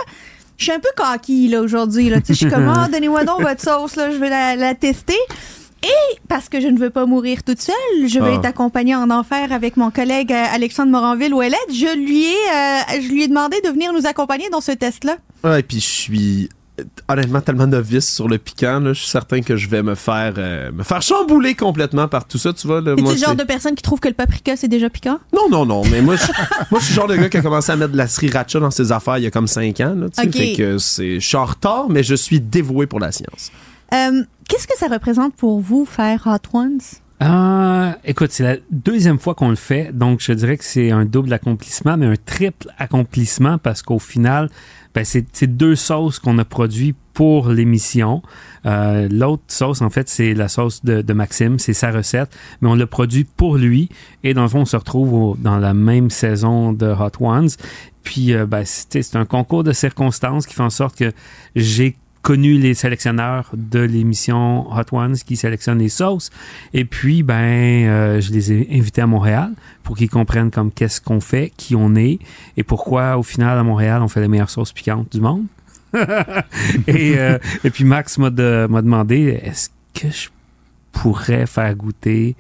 je 0.59 0.65
suis 0.65 0.73
un 0.73 0.81
peu 0.81 0.89
coquille 0.97 1.49
là, 1.49 1.61
aujourd'hui. 1.61 2.13
Je 2.29 2.33
suis 2.33 2.49
comme, 2.49 2.73
oh, 2.75 2.89
donnez-moi 2.93 3.25
donc 3.25 3.43
votre 3.43 3.61
sauce, 3.61 3.97
là, 3.97 4.11
je 4.11 4.17
vais 4.17 4.29
la, 4.29 4.75
tester. 4.75 5.19
Et 5.83 6.19
parce 6.29 6.49
que 6.49 6.61
je 6.61 6.69
ne 6.69 6.79
veux 6.79 6.91
pas 6.91 7.07
mourir 7.07 7.43
toute 7.45 7.61
seule, 7.61 7.75
je 8.07 8.19
vais 8.19 8.31
ah. 8.33 8.35
être 8.37 8.47
accompagnée 8.47 8.97
en 8.97 9.11
enfer 9.11 9.53
avec 9.53 9.77
mon 9.77 9.91
collègue 9.91 10.33
euh, 10.33 10.45
Alexandre 10.53 10.91
Moranville-Ouellette. 10.91 11.71
Je 11.71 11.97
lui 11.97 12.25
ai, 12.25 12.35
euh, 12.35 13.01
je 13.03 13.09
lui 13.09 13.23
ai 13.23 13.29
demandé 13.29 13.61
de 13.61 13.69
venir 13.69 13.93
nous 13.93 14.07
accompagner 14.07 14.49
dans 14.49 14.63
ce 14.63 14.73
test-là. 14.73 15.19
Ouais, 15.45 15.61
et 15.61 15.63
puis 15.63 15.79
je 15.79 15.87
suis 15.87 16.49
honnêtement 17.09 17.41
tellement 17.41 17.67
novice 17.67 18.13
sur 18.13 18.29
le 18.29 18.39
piquant. 18.39 18.81
Là, 18.81 18.93
je 18.93 19.01
suis 19.01 19.09
certain 19.09 19.41
que 19.41 19.57
je 19.57 19.69
vais 19.69 19.83
me 19.83 19.95
faire 19.95 20.35
euh, 20.39 20.73
me 20.73 20.83
faire 20.83 21.03
chambouler 21.03 21.55
complètement 21.55 22.09
par 22.09 22.27
tout 22.27 22.39
ça. 22.39 22.53
Tu 22.53 22.67
vois, 22.67 22.81
là, 22.81 22.93
Es-tu 22.93 23.03
moi, 23.03 23.13
le 23.13 23.19
genre 23.19 23.35
de 23.35 23.45
personne 23.45 23.75
qui 23.75 23.83
trouve 23.83 24.01
que 24.01 24.09
le 24.09 24.15
paprika, 24.15 24.57
c'est 24.57 24.69
déjà 24.69 24.91
piquant? 24.91 25.19
Non, 25.35 25.49
non, 25.51 25.67
non, 25.67 25.83
mais 25.91 26.03
moi, 26.03 26.17
je, 26.17 26.27
moi, 26.71 26.81
je 26.81 26.85
suis 26.87 26.95
le 26.95 27.01
genre 27.01 27.09
de 27.09 27.17
gars 27.17 27.29
qui 27.29 27.37
a 27.37 27.43
commencé 27.43 27.73
à 27.73 27.77
mettre 27.77 27.93
de 27.93 27.97
la 27.97 28.09
sriracha 28.09 28.61
dans 28.61 28.71
ses 28.71 28.93
affaires 28.93 29.19
il 29.19 29.25
y 29.25 29.27
a 29.27 29.31
comme 29.31 29.47
5 29.47 29.81
ans. 29.81 29.95
Là, 29.97 30.07
tu 30.09 30.23
sais. 30.23 30.29
Ok. 30.29 30.35
Fait 30.35 30.53
que 30.55 30.79
c'est, 30.79 31.21
je 31.21 31.27
suis 31.27 31.37
en 31.37 31.45
retard, 31.45 31.89
mais 31.89 32.03
je 32.03 32.15
suis 32.15 32.41
dévoué 32.41 32.87
pour 32.87 33.01
la 33.01 33.13
science. 33.13 33.51
Euh, 33.95 34.23
Qu'est-ce 34.49 34.69
que 34.69 34.77
ça 34.79 34.87
représente 34.87 35.35
pour 35.35 35.61
vous, 35.61 35.85
faire 35.85 36.27
Hot 36.27 36.57
Ones? 36.57 36.79
Ah, 37.19 37.97
écoute, 38.05 38.31
c'est 38.31 38.45
la 38.45 38.57
deuxième 38.71 39.19
fois 39.19 39.35
qu'on 39.35 39.49
le 39.49 39.57
fait, 39.57 39.91
donc 39.93 40.21
je 40.21 40.33
dirais 40.33 40.57
que 40.59 40.65
c'est 40.65 40.91
un 40.91 41.07
double 41.07 41.33
accomplissement, 41.33 41.97
mais 41.97 42.07
un 42.07 42.17
triple 42.17 42.69
accomplissement 42.79 43.57
parce 43.59 43.83
qu'au 43.83 43.99
final, 43.99 44.51
ben, 44.97 45.05
c'est 45.05 45.47
deux 45.47 45.77
sauces 45.77 46.19
qu'on 46.19 46.39
a 46.39 46.45
produit 46.47 46.95
pour 47.13 47.51
l'émission. 47.51 48.23
Euh, 48.65 49.09
L'autre 49.11 49.43
sauce, 49.49 49.83
en 49.83 49.91
fait, 49.91 50.09
c'est 50.09 50.33
la 50.33 50.49
sauce 50.49 50.83
de, 50.85 51.03
de 51.03 51.13
Maxime, 51.13 51.59
c'est 51.59 51.75
sa 51.75 51.91
recette, 51.91 52.31
mais 52.63 52.69
on 52.69 52.75
l'a 52.75 52.87
produit 52.87 53.25
pour 53.25 53.59
lui. 53.59 53.91
Et 54.25 54.33
dans 54.35 54.43
le 54.43 54.49
fond, 54.49 54.61
on 54.61 54.65
se 54.65 54.77
retrouve 54.77 55.13
au- 55.13 55.37
dans 55.39 55.59
la 55.59 55.75
même 55.75 56.09
saison 56.11 56.73
de 56.73 56.87
Hot 56.87 57.13
Ones. 57.25 57.51
Puis, 58.05 58.33
euh, 58.33 58.47
ben, 58.47 58.63
c'est 58.65 59.17
un 59.17 59.25
concours 59.27 59.65
de 59.65 59.73
circonstances 59.73 60.47
qui 60.47 60.55
fait 60.55 60.63
en 60.63 60.71
sorte 60.71 60.97
que 60.97 61.13
j'ai 61.55 61.97
connu 62.27 62.59
les 62.59 62.75
sélectionneurs 62.75 63.49
de 63.55 63.79
l'émission 63.79 64.69
Hot 64.77 64.83
Ones 64.91 65.15
qui 65.15 65.37
sélectionnent 65.37 65.79
les 65.79 65.89
sauces. 65.89 66.31
Et 66.75 66.85
puis, 66.85 67.23
ben, 67.23 67.35
euh, 67.87 68.21
je 68.21 68.33
les 68.33 68.53
ai 68.53 68.69
invités 68.73 69.01
à 69.01 69.07
Montréal 69.07 69.53
pour 69.85 69.97
qu'ils 69.97 70.11
comprennent 70.11 70.51
comme 70.51 70.73
qu'est-ce 70.73 71.01
qu'on 71.01 71.21
fait, 71.21 71.53
qui 71.57 71.77
on 71.77 71.95
est 71.95 72.19
et 72.57 72.65
pourquoi, 72.65 73.17
au 73.17 73.23
final, 73.23 73.57
à 73.57 73.63
Montréal, 73.63 74.03
on 74.03 74.09
fait 74.09 74.21
les 74.21 74.27
meilleures 74.27 74.51
sauces 74.51 74.73
piquantes 74.73 75.13
du 75.13 75.21
monde. 75.21 75.45
et, 76.89 77.15
euh, 77.17 77.39
et 77.63 77.71
puis, 77.71 77.85
Max 77.85 78.19
m'a 78.19 78.31
de- 78.31 78.67
m'a 78.69 78.83
demandé 78.83 79.39
est-ce 79.45 79.69
que 79.95 80.11
je 80.11 80.29
pourrais 80.91 81.47
faire 81.47 81.77
goûter 81.77 82.35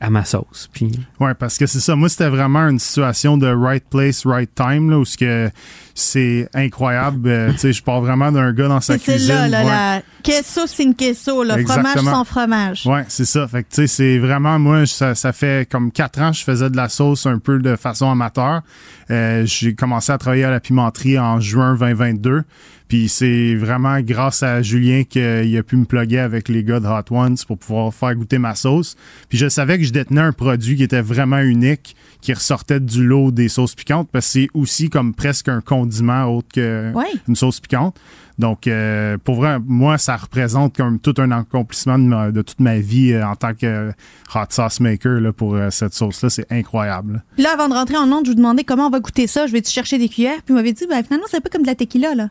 à 0.00 0.08
ma 0.08 0.24
sauce? 0.24 0.70
Puis, 0.72 0.90
parce 1.38 1.58
que 1.58 1.66
c'est 1.66 1.80
ça. 1.80 1.96
Moi, 1.96 2.08
c'était 2.08 2.30
vraiment 2.30 2.66
une 2.66 2.78
situation 2.78 3.36
de 3.36 3.48
right 3.48 3.84
place, 3.90 4.24
right 4.24 4.48
time, 4.54 4.88
là, 4.88 4.98
où 4.98 5.04
ce 5.04 5.18
que 5.18 5.50
c'est 5.98 6.48
incroyable. 6.54 7.28
Euh, 7.28 7.52
tu 7.52 7.58
sais, 7.58 7.72
je 7.72 7.82
pars 7.82 8.00
vraiment 8.00 8.30
d'un 8.30 8.52
gars 8.52 8.68
dans 8.68 8.80
sa 8.80 8.94
C'est 8.94 9.00
cuisine. 9.00 9.34
là, 9.34 9.48
là, 9.48 9.58
ouais. 9.64 9.66
la 9.66 10.02
queso 10.22 10.66
sin 10.66 10.92
queso, 10.92 11.42
là, 11.42 11.58
fromage 11.58 11.98
sans 11.98 12.24
fromage. 12.24 12.86
Ouais, 12.86 13.04
c'est 13.08 13.24
ça. 13.24 13.48
Fait 13.48 13.64
que, 13.64 13.68
tu 13.68 13.74
sais, 13.82 13.86
c'est 13.88 14.18
vraiment, 14.18 14.58
moi, 14.58 14.86
ça, 14.86 15.14
ça 15.14 15.32
fait 15.32 15.68
comme 15.68 15.90
quatre 15.90 16.20
ans 16.20 16.30
que 16.30 16.36
je 16.36 16.44
faisais 16.44 16.70
de 16.70 16.76
la 16.76 16.88
sauce 16.88 17.26
un 17.26 17.38
peu 17.38 17.58
de 17.58 17.74
façon 17.76 18.10
amateur. 18.10 18.62
Euh, 19.10 19.44
j'ai 19.46 19.74
commencé 19.74 20.12
à 20.12 20.18
travailler 20.18 20.44
à 20.44 20.50
la 20.50 20.60
pimenterie 20.60 21.18
en 21.18 21.40
juin 21.40 21.74
2022. 21.74 22.44
Puis 22.88 23.10
c'est 23.10 23.54
vraiment 23.54 24.00
grâce 24.00 24.42
à 24.42 24.62
Julien 24.62 25.04
qu'il 25.04 25.56
a 25.58 25.62
pu 25.62 25.76
me 25.76 25.84
plugger 25.84 26.20
avec 26.20 26.48
les 26.48 26.64
gars 26.64 26.80
de 26.80 26.86
Hot 26.86 27.14
Ones 27.14 27.36
pour 27.46 27.58
pouvoir 27.58 27.92
faire 27.92 28.14
goûter 28.14 28.38
ma 28.38 28.54
sauce. 28.54 28.96
Puis 29.28 29.36
je 29.36 29.48
savais 29.48 29.78
que 29.78 29.84
je 29.84 29.92
détenais 29.92 30.22
un 30.22 30.32
produit 30.32 30.74
qui 30.74 30.84
était 30.84 31.02
vraiment 31.02 31.40
unique, 31.40 31.94
qui 32.22 32.32
ressortait 32.32 32.80
du 32.80 33.06
lot 33.06 33.30
des 33.30 33.48
sauces 33.50 33.74
piquantes, 33.74 34.08
parce 34.10 34.26
que 34.26 34.32
c'est 34.32 34.48
aussi 34.54 34.88
comme 34.88 35.12
presque 35.14 35.48
un 35.48 35.60
condiment 35.60 35.87
autre 36.26 36.48
que 36.54 36.92
Ouais. 36.94 37.06
une 37.28 37.36
sauce 37.36 37.60
piquante. 37.60 37.98
Donc, 38.38 38.66
euh, 38.68 39.18
pour 39.24 39.34
vrai, 39.36 39.58
moi, 39.66 39.98
ça 39.98 40.16
représente 40.16 40.76
comme 40.76 41.00
tout 41.00 41.14
un 41.18 41.30
accomplissement 41.32 41.98
de, 41.98 42.04
ma- 42.04 42.30
de 42.30 42.40
toute 42.42 42.60
ma 42.60 42.78
vie 42.78 43.12
euh, 43.12 43.26
en 43.26 43.34
tant 43.34 43.52
que 43.52 43.90
hot 44.34 44.44
sauce 44.50 44.78
maker 44.80 45.20
là, 45.20 45.32
pour 45.32 45.54
euh, 45.56 45.70
cette 45.70 45.92
sauce-là. 45.94 46.30
C'est 46.30 46.46
incroyable. 46.52 47.24
Puis 47.34 47.42
là, 47.42 47.50
avant 47.54 47.68
de 47.68 47.74
rentrer 47.74 47.96
en 47.96 48.10
onde, 48.12 48.26
je 48.26 48.30
vous 48.30 48.36
demandais 48.36 48.62
comment 48.62 48.86
on 48.86 48.90
va 48.90 49.00
goûter 49.00 49.26
ça. 49.26 49.46
Je 49.48 49.52
vais-tu 49.52 49.70
chercher 49.72 49.98
des 49.98 50.08
cuillères? 50.08 50.36
Puis 50.44 50.44
vous 50.48 50.54
m'avez 50.54 50.72
dit, 50.72 50.86
ben, 50.88 51.02
finalement, 51.02 51.26
c'est 51.28 51.38
un 51.38 51.40
peu 51.40 51.50
comme 51.50 51.62
de 51.62 51.66
la 51.66 51.74
tequila, 51.74 52.14
là. 52.14 52.28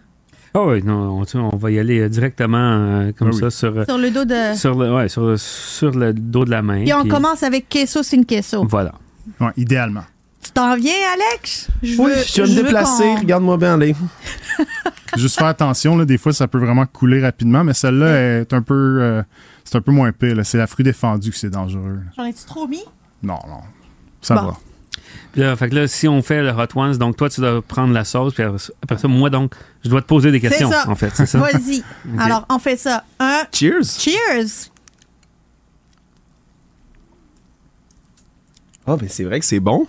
oh 0.53 0.69
oui, 0.71 0.81
non, 0.81 1.21
on, 1.33 1.57
va 1.57 1.71
y 1.71 1.77
aller 1.79 2.07
directement 2.07 2.57
euh, 2.57 3.11
comme 3.11 3.27
Ah 3.33 3.35
oui. 3.35 3.39
ça 3.41 3.49
sur, 3.49 3.83
Sur 3.85 3.97
le 3.97 4.09
dos 4.09 4.23
de. 4.23 4.55
sur, 4.55 4.75
le, 4.75 4.95
ouais, 4.95 5.09
sur, 5.09 5.37
sur 5.37 5.91
le 5.91 6.13
dos 6.13 6.45
de 6.45 6.51
la 6.51 6.61
main. 6.61 6.83
Puis 6.83 6.93
on 6.93 7.01
puis 7.01 7.09
commence 7.09 7.43
avec 7.43 7.67
queso 7.67 8.01
sin 8.01 8.23
queso. 8.23 8.65
Voilà. 8.69 8.93
Ouais, 9.41 9.51
idéalement. 9.57 10.03
Tu 10.43 10.51
t'en 10.51 10.75
viens, 10.77 10.93
Alex? 11.13 11.67
Je 11.83 11.99
Oui, 12.01 12.11
veux- 12.11 12.23
je 12.25 12.41
vais 12.41 12.47
me 12.49 12.55
déplacer. 12.63 13.15
Regarde-moi 13.15 13.57
bien 13.57 13.73
aller. 13.73 13.95
Juste 15.17 15.37
faire 15.37 15.47
attention, 15.47 15.97
là, 15.97 16.05
des 16.05 16.17
fois, 16.17 16.31
ça 16.33 16.47
peut 16.47 16.59
vraiment 16.59 16.85
couler 16.85 17.21
rapidement, 17.21 17.63
mais 17.63 17.73
celle-là 17.73 18.39
est 18.41 18.53
un 18.53 18.61
peu, 18.61 18.99
euh, 19.01 19.23
c'est 19.63 19.77
un 19.77 19.81
peu 19.81 19.91
moins 19.91 20.11
pire. 20.11 20.37
C'est 20.45 20.57
la 20.57 20.67
fruit 20.67 20.83
défendue 20.83 21.31
que 21.31 21.37
c'est 21.37 21.49
dangereux. 21.49 21.99
J'en 22.15 22.25
ai-tu 22.25 22.43
trop 22.45 22.67
mis? 22.67 22.83
Non, 23.23 23.39
non. 23.47 23.61
Ça 24.21 24.35
Bon. 24.35 24.41
va. 24.47 24.57
Puis 25.31 25.41
Là, 25.41 25.55
fait 25.55 25.69
que 25.69 25.75
là, 25.75 25.87
si 25.87 26.07
on 26.07 26.21
fait 26.21 26.41
le 26.43 26.49
Hot 26.51 26.67
Ones, 26.75 26.97
donc 26.97 27.17
toi, 27.17 27.29
tu 27.29 27.41
dois 27.41 27.61
prendre 27.61 27.93
la 27.93 28.03
sauce, 28.03 28.33
puis 28.33 28.43
après 28.43 28.59
ça- 28.59 28.73
après 28.83 28.97
ça, 28.97 29.07
moi, 29.07 29.29
donc, 29.29 29.53
je 29.83 29.89
dois 29.89 30.01
te 30.01 30.07
poser 30.07 30.31
des 30.31 30.39
questions, 30.39 30.69
ça. 30.71 30.87
en 30.89 30.95
fait, 30.95 31.11
c'est 31.15 31.25
ça? 31.25 31.39
Vas-y. 31.39 31.83
Alors, 32.19 32.45
on 32.49 32.59
fait 32.59 32.77
ça. 32.77 33.03
Un. 33.19 33.43
Cheers. 33.51 33.83
Cheers! 33.97 34.69
Ah, 38.85 38.95
ben 38.95 39.09
c'est 39.09 39.23
vrai 39.23 39.39
que 39.39 39.45
c'est 39.45 39.59
bon. 39.59 39.85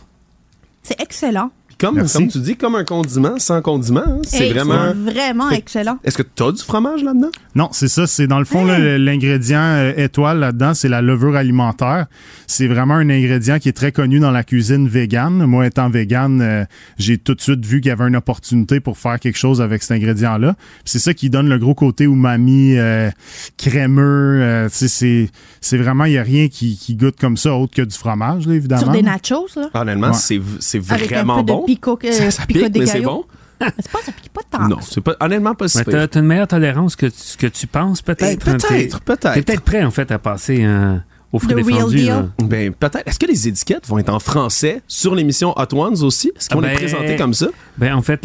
C'est 0.89 1.03
excellent. 1.03 1.51
Comme, 1.81 1.95
Merci. 1.97 2.19
comme 2.19 2.29
tu 2.29 2.39
dis, 2.41 2.57
comme 2.57 2.75
un 2.75 2.83
condiment, 2.85 3.39
sans 3.39 3.63
condiment. 3.63 4.03
hein. 4.05 4.19
C'est 4.25 4.47
Hey, 4.49 4.53
vraiment. 4.53 4.93
C'est 5.07 5.13
vraiment 5.13 5.49
Fait- 5.51 5.59
excellent. 5.59 5.99
Est-ce 6.03 6.19
que 6.19 6.25
tu 6.25 6.43
as 6.43 6.51
du 6.51 6.61
fromage 6.63 7.05
là-dedans? 7.05 7.31
Non, 7.55 7.69
c'est 7.71 7.87
ça. 7.89 8.07
C'est 8.09 8.27
dans 8.27 8.41
le 8.41 8.45
fond, 8.45 8.65
là, 8.65 8.99
l'ingrédient 8.99 9.61
euh, 9.61 9.93
étoile 9.97 10.41
là-dedans, 10.41 10.75
c'est 10.75 10.89
la 10.89 11.03
levure 11.03 11.37
alimentaire. 11.37 12.07
C'est 12.49 12.67
vraiment 12.67 12.95
un 12.95 13.09
ingrédient 13.11 13.59
qui 13.61 13.69
est 13.69 13.73
très 13.73 13.93
connu 13.93 14.19
dans 14.19 14.33
la 14.33 14.43
cuisine 14.43 14.89
végane. 14.89 15.45
Moi, 15.47 15.67
étant 15.69 15.89
végane, 15.89 16.41
euh, 16.43 16.65
j'ai 16.99 17.17
tout 17.19 17.35
de 17.35 17.41
suite 17.41 17.65
vu 17.65 17.81
qu'il 17.81 17.91
y 17.91 17.93
avait 17.93 18.09
une 18.09 18.17
opportunité 18.17 18.81
pour 18.81 18.99
faire 18.99 19.21
quelque 19.21 19.39
chose 19.39 19.61
avec 19.61 19.83
cet 19.83 19.93
ingrédient-là. 19.93 20.57
C'est 20.85 20.99
ça 20.99 21.15
qui 21.15 21.31
donne 21.31 21.49
le 21.49 21.59
gros 21.59 21.75
côté 21.75 22.05
umami, 22.05 22.77
euh, 22.77 23.11
crémeux. 23.57 24.39
euh, 24.43 24.69
tu 24.69 24.75
sais, 24.77 24.89
c'est, 24.89 25.31
c'est 25.61 25.77
vraiment, 25.79 26.05
il 26.05 26.13
n'y 26.13 26.19
a 26.19 26.23
rien 26.23 26.49
qui, 26.49 26.77
qui 26.77 26.95
goûte 26.95 27.17
comme 27.21 27.37
ça 27.37 27.55
autre 27.55 27.75
que 27.75 27.83
du 27.83 27.97
fromage, 27.97 28.47
là, 28.47 28.55
évidemment. 28.55 28.83
Sur 28.83 28.91
des 28.93 29.03
nachos, 29.03 29.47
là. 29.57 29.69
Honnêtement, 29.75 30.09
Ouais. 30.09 30.41
c'est 30.61 30.79
vraiment 30.79 31.43
bon. 31.43 31.65
Pico, 31.75 31.99
euh, 32.05 32.13
ça, 32.13 32.31
ça 32.31 32.47
pico 32.47 32.61
pique, 32.65 32.73
de 32.73 32.79
mais 32.81 32.87
c'est 32.87 33.01
bon. 33.01 33.25
C'est 33.61 33.91
pas, 33.91 33.99
ça 34.05 34.13
pique 34.13 34.33
pas 34.33 34.41
tant. 34.49 34.69
Non, 34.69 34.79
c'est 34.81 35.01
pas 35.01 35.17
honnêtement 35.21 35.55
pas 35.55 35.67
si 35.69 35.83
t'as, 35.85 36.07
une 36.15 36.23
meilleure 36.27 36.47
tolérance 36.47 36.95
que 36.97 37.07
tu, 37.07 37.37
que 37.39 37.47
tu 37.49 37.67
penses, 37.67 38.03
peut-être. 38.03 38.23
Eh, 38.23 38.37
t'es- 38.37 38.51
Peut-être, 38.53 38.69
T'es 38.69 39.05
peut-être. 39.05 39.35
peut-être 39.45 39.61
prêt, 39.63 39.83
en 39.85 39.91
fait, 39.91 40.11
à 40.13 40.19
passer 40.19 40.65
euh, 40.65 40.97
au 41.33 41.39
fruit 41.39 41.55
défendu. 41.55 42.07
Ben, 42.43 42.73
peut-être. 42.73 43.07
Est-ce 43.07 43.19
que 43.19 43.27
les 43.27 43.49
étiquettes 43.49 43.87
vont 43.87 43.99
être 43.99 44.09
en 44.13 44.19
français 44.19 44.81
sur 44.89 45.15
l'émission 45.15 45.53
Hot 45.57 45.75
Ones 45.75 46.03
aussi? 46.03 46.33
Est-ce 46.37 46.49
qu'on 46.49 46.63
Ah 46.63 46.67
est 46.69 46.71
ben- 46.71 46.77
présenté 46.77 47.17
comme 47.17 47.35
ça? 47.35 47.49
Ben, 47.77 47.95
en 47.95 48.03
fait, 48.03 48.19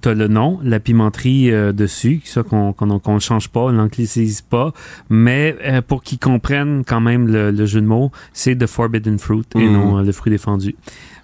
t'as 0.00 0.14
le 0.14 0.28
nom, 0.28 0.60
la 0.62 0.78
pimenterie 0.80 1.50
euh, 1.50 1.72
dessus, 1.72 2.22
ça 2.24 2.42
qu'on 2.42 2.74
ne 2.80 3.18
change 3.18 3.48
pas, 3.48 3.60
on 3.60 3.68
l'anglicise 3.72 4.40
pas, 4.42 4.72
mais 5.10 5.56
euh, 5.64 5.82
pour 5.82 6.02
qu'ils 6.02 6.18
comprennent 6.18 6.84
quand 6.86 7.00
même 7.00 7.26
le, 7.26 7.50
le 7.50 7.66
jeu 7.66 7.80
de 7.80 7.86
mots, 7.86 8.10
c'est 8.32 8.56
The 8.56 8.66
Forbidden 8.66 9.18
Fruit 9.18 9.42
et 9.56 9.58
Mhm. 9.58 9.72
non 9.72 9.98
euh, 9.98 10.02
le 10.02 10.12
fruit 10.12 10.30
défendu. 10.30 10.76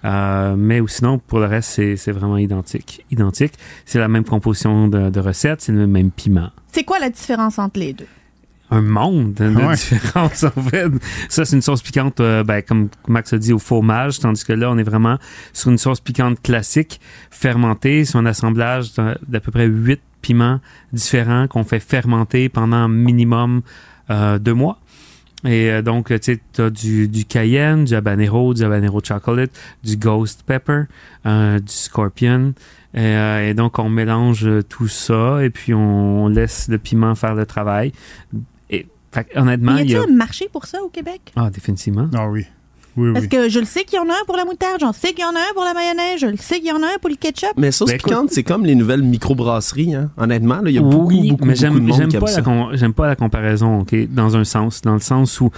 Euh, 0.04 0.54
mais 0.56 0.80
ou 0.80 0.88
sinon, 0.88 1.18
pour 1.18 1.40
le 1.40 1.46
reste, 1.46 1.70
c'est 1.70 1.96
c'est 1.96 2.12
vraiment 2.12 2.38
identique. 2.38 3.04
Identique. 3.10 3.52
C'est 3.84 3.98
la 3.98 4.08
même 4.08 4.24
composition 4.24 4.88
de, 4.88 5.10
de 5.10 5.20
recettes, 5.20 5.60
c'est 5.60 5.72
le 5.72 5.86
même 5.86 6.10
piment. 6.10 6.50
C'est 6.72 6.84
quoi 6.84 6.98
la 6.98 7.10
différence 7.10 7.58
entre 7.58 7.78
les 7.80 7.92
deux? 7.92 8.06
Un 8.70 8.80
monde 8.82 9.34
de 9.34 9.48
Ouais. 9.48 9.74
différence 9.74 10.44
en 10.56 10.62
fait. 10.62 10.88
Ça 11.28 11.44
c'est 11.44 11.56
une 11.56 11.62
sauce 11.62 11.82
piquante 11.82 12.20
euh, 12.20 12.44
ben, 12.44 12.62
comme 12.62 12.88
Max 13.08 13.32
a 13.32 13.38
dit 13.38 13.52
au 13.52 13.58
fromage 13.58 14.20
tandis 14.20 14.44
que 14.44 14.52
là 14.52 14.70
on 14.70 14.78
est 14.78 14.82
vraiment 14.84 15.18
sur 15.52 15.70
une 15.70 15.78
sauce 15.78 16.00
piquante 16.00 16.40
classique 16.42 17.00
fermentée 17.30 18.04
sur 18.04 18.18
un 18.20 18.26
assemblage 18.26 18.92
d'à 18.94 19.40
peu 19.40 19.50
près 19.50 19.66
huit 19.66 20.00
piments 20.22 20.60
différents 20.92 21.48
qu'on 21.48 21.64
fait 21.64 21.80
fermenter 21.80 22.48
pendant 22.48 22.88
minimum 22.88 23.62
euh, 24.10 24.38
deux 24.38 24.54
mois. 24.54 24.78
Et 25.46 25.70
euh, 25.70 25.80
donc, 25.80 26.08
tu 26.08 26.18
sais, 26.20 26.40
t'as 26.52 26.68
du, 26.68 27.08
du 27.08 27.24
cayenne, 27.24 27.86
du 27.86 27.94
habanero, 27.94 28.52
du 28.52 28.62
habanero 28.62 29.00
chocolate, 29.02 29.50
du 29.82 29.96
ghost 29.96 30.42
pepper, 30.44 30.82
euh, 31.24 31.58
du 31.58 31.72
scorpion. 31.72 32.52
Et, 32.92 32.98
euh, 33.00 33.48
et 33.48 33.54
donc, 33.54 33.78
on 33.78 33.88
mélange 33.88 34.46
tout 34.68 34.88
ça 34.88 35.42
et 35.42 35.48
puis 35.48 35.72
on 35.72 36.28
laisse 36.28 36.68
le 36.68 36.76
piment 36.76 37.14
faire 37.14 37.34
le 37.34 37.46
travail. 37.46 37.92
Fait, 39.12 39.24
que, 39.24 39.38
honnêtement, 39.38 39.76
y 39.78 39.82
il 39.82 39.90
y 39.90 39.96
a 39.96 40.00
a... 40.00 40.04
un 40.04 40.12
marché 40.12 40.48
pour 40.52 40.66
ça 40.66 40.82
au 40.82 40.88
Québec? 40.88 41.20
Ah, 41.36 41.50
définitivement. 41.50 42.08
Ah 42.14 42.28
oui. 42.28 42.44
Oui, 42.96 43.12
Parce 43.12 43.24
oui. 43.24 43.28
que 43.28 43.48
je 43.48 43.60
le 43.60 43.66
sais 43.66 43.84
qu'il 43.84 43.96
y 43.96 43.98
en 44.00 44.08
a 44.08 44.12
un 44.12 44.24
pour 44.26 44.36
la 44.36 44.44
moutarde, 44.44 44.80
j'en 44.80 44.92
sais 44.92 45.12
qu'il 45.12 45.20
y 45.20 45.24
en 45.24 45.34
a 45.34 45.38
un 45.38 45.54
pour 45.54 45.64
la 45.64 45.74
mayonnaise, 45.74 46.20
je 46.20 46.26
le 46.26 46.36
sais 46.36 46.56
qu'il 46.56 46.68
y 46.68 46.72
en 46.72 46.82
a 46.82 46.86
un 46.86 46.98
pour 47.00 47.08
le 47.08 47.14
ketchup. 47.14 47.52
Mais 47.56 47.70
sauce 47.70 47.88
Ben, 47.90 47.98
piquante, 47.98 48.30
c'est 48.30 48.42
comme 48.42 48.66
les 48.66 48.74
nouvelles 48.74 49.02
microbrasseries, 49.02 49.94
hein. 49.94 50.10
Honnêtement, 50.16 50.60
là, 50.60 50.70
il 50.70 50.74
y 50.74 50.78
a 50.78 50.82
beaucoup, 50.82 51.06
oui, 51.06 51.30
beaucoup, 51.30 51.44
mais 51.44 51.52
beaucoup 51.52 51.60
j'aime, 51.60 51.74
de 51.74 51.80
monde 51.80 51.96
j'aime 51.96 52.08
qui 52.08 52.16
aime 52.16 52.22
pas 52.22 52.68
la 52.70 52.76
j'aime 52.76 52.92
pas 52.92 53.06
la 53.06 53.16
comparaison, 53.16 53.80
ok, 53.80 53.94
dans 54.12 54.36
un 54.36 54.44
sens, 54.44 54.82
dans 54.82 54.94
le 54.94 55.00
sens 55.00 55.40
où 55.40 55.50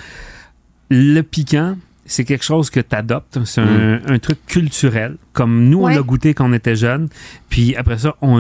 le 0.91 1.23
piquant, 1.23 1.77
c'est 2.05 2.25
quelque 2.25 2.45
chose 2.45 2.69
que 2.71 2.81
tu 2.81 2.95
adoptes, 2.97 3.39
c'est 3.45 3.61
un, 3.61 4.01
un 4.07 4.19
truc 4.19 4.39
culturel, 4.47 5.17
comme 5.33 5.69
nous 5.69 5.83
Ouais. 5.83 5.93
on 5.93 5.97
l'a 5.97 6.03
goûté 6.03 6.35
quand 6.35 6.49
on 6.49 6.53
était 6.53 6.77
jeune, 6.77 7.09
puis 7.49 7.77
après 7.77 7.99
ça 7.99 8.17
on 8.21 8.39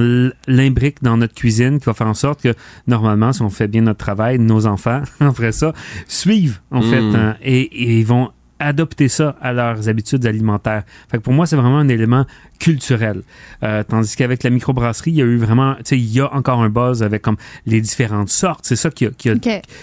l'imbrique 0.48 1.02
dans 1.02 1.16
notre 1.16 1.34
cuisine, 1.34 1.78
qui 1.78 1.86
va 1.86 1.94
faire 1.94 2.08
en 2.08 2.14
sorte 2.14 2.42
que 2.42 2.54
normalement, 2.86 3.32
si 3.32 3.42
on 3.42 3.50
fait 3.50 3.68
bien 3.68 3.82
notre 3.82 3.98
travail, 4.04 4.38
nos 4.38 4.66
enfants 4.66 5.02
après 5.20 5.52
ça 5.52 5.72
suivent 6.08 6.60
en 6.70 6.80
Mm. 6.80 6.90
fait, 6.90 7.16
hein, 7.18 7.36
et, 7.42 7.60
et 7.60 7.98
ils 8.00 8.06
vont 8.06 8.30
adopter 8.66 9.08
ça 9.08 9.36
à 9.40 9.52
leurs 9.52 9.88
habitudes 9.88 10.26
alimentaires. 10.26 10.82
Fait 11.10 11.18
que 11.18 11.22
pour 11.22 11.32
moi, 11.32 11.46
c'est 11.46 11.56
vraiment 11.56 11.78
un 11.78 11.88
élément 11.88 12.26
culturel. 12.58 13.22
Euh, 13.62 13.82
tandis 13.82 14.14
qu'avec 14.16 14.42
la 14.42 14.50
microbrasserie, 14.50 15.10
il 15.10 15.16
y 15.16 15.22
a 15.22 15.24
eu 15.24 15.36
vraiment, 15.36 15.74
tu 15.76 15.82
sais, 15.84 15.98
il 15.98 16.12
y 16.12 16.20
a 16.20 16.32
encore 16.34 16.62
un 16.62 16.68
buzz 16.68 17.02
avec 17.02 17.22
comme 17.22 17.36
les 17.66 17.80
différentes 17.80 18.28
sortes. 18.30 18.64
C'est 18.64 18.76
ça 18.76 18.90
qui 18.90 19.06
a, 19.06 19.10
qui, 19.10 19.30
a, 19.30 19.34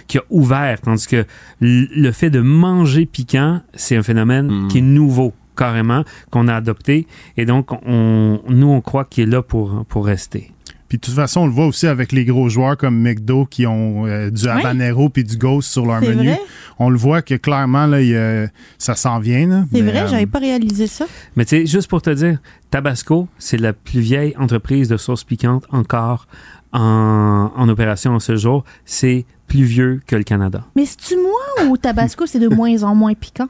qui 0.08 0.18
a 0.18 0.24
ouvert. 0.30 0.82
Tandis 0.82 1.08
que 1.08 1.26
le 1.62 2.12
fait 2.12 2.30
de 2.30 2.40
manger 2.42 3.06
piquant, 3.06 3.62
c'est 3.74 3.96
un 3.96 4.04
phénomène 4.04 4.50
Mm. 4.50 4.68
qui 4.68 4.78
est 4.80 4.82
nouveau 4.82 5.34
carrément, 5.56 6.04
qu'on 6.32 6.48
a 6.48 6.56
adopté. 6.56 7.06
Et 7.36 7.46
donc, 7.46 7.72
on, 7.86 8.40
nous, 8.48 8.68
on 8.68 8.82
croit 8.82 9.06
qu'il 9.06 9.24
est 9.28 9.32
là 9.32 9.42
pour, 9.42 9.86
pour 9.90 10.06
rester. 10.06 10.52
Puis 10.90 10.98
de 10.98 11.06
toute 11.06 11.14
façon, 11.16 11.42
on 11.42 11.46
le 11.46 11.52
voit 11.54 11.68
aussi 11.68 11.88
avec 11.88 12.12
les 12.12 12.26
gros 12.26 12.50
joueurs 12.50 12.76
comme 12.76 13.00
McDo 13.00 13.46
qui 13.46 13.66
ont 13.68 14.06
euh, 14.08 14.30
du 14.32 14.48
habanero 14.50 15.08
puis 15.10 15.24
du 15.24 15.38
ghost 15.38 15.72
sur 15.72 15.86
leur 15.86 16.02
menu. 16.02 16.28
vrai? 16.30 16.42
On 16.80 16.90
le 16.90 16.98
voit 16.98 17.22
que 17.22 17.36
clairement, 17.36 17.86
là, 17.86 18.02
y 18.02 18.16
a- 18.18 18.48
ça 18.78 18.96
s'en 18.96 19.20
vient. 19.20 19.68
C'est 19.72 19.82
Mais, 19.82 19.92
vrai, 19.92 20.02
euh, 20.02 20.08
j'avais 20.08 20.26
pas 20.26 20.40
réalisé 20.40 20.88
ça. 20.88 21.06
Mais 21.36 21.46
tu 21.46 21.50
sais, 21.58 21.66
juste 21.68 21.88
pour 21.88 22.02
te 22.02 22.10
dire, 22.10 22.40
Tabasco, 22.72 23.28
c'est 23.38 23.58
la 23.58 23.72
plus 23.74 24.00
vieille 24.02 24.34
entreprise 24.38 24.88
de 24.90 24.98
sauce 24.98 25.24
piquante 25.24 25.66
encore 25.70 26.28
en, 26.72 27.52
en 27.56 27.70
opération 27.70 28.14
en 28.14 28.20
ce 28.20 28.36
jour. 28.36 28.64
C'est 28.86 29.26
plus 29.48 29.64
vieux 29.64 30.02
que 30.08 30.16
le 30.16 30.24
Canada. 30.24 30.66
Mais 30.76 30.86
c'est-tu 30.86 31.16
moi 31.16 31.68
ou 31.70 31.78
Tabasco, 31.78 32.26
c'est 32.26 32.40
de 32.40 32.48
moins 32.56 32.84
en 32.84 32.96
moins 32.96 33.14
piquant? 33.14 33.48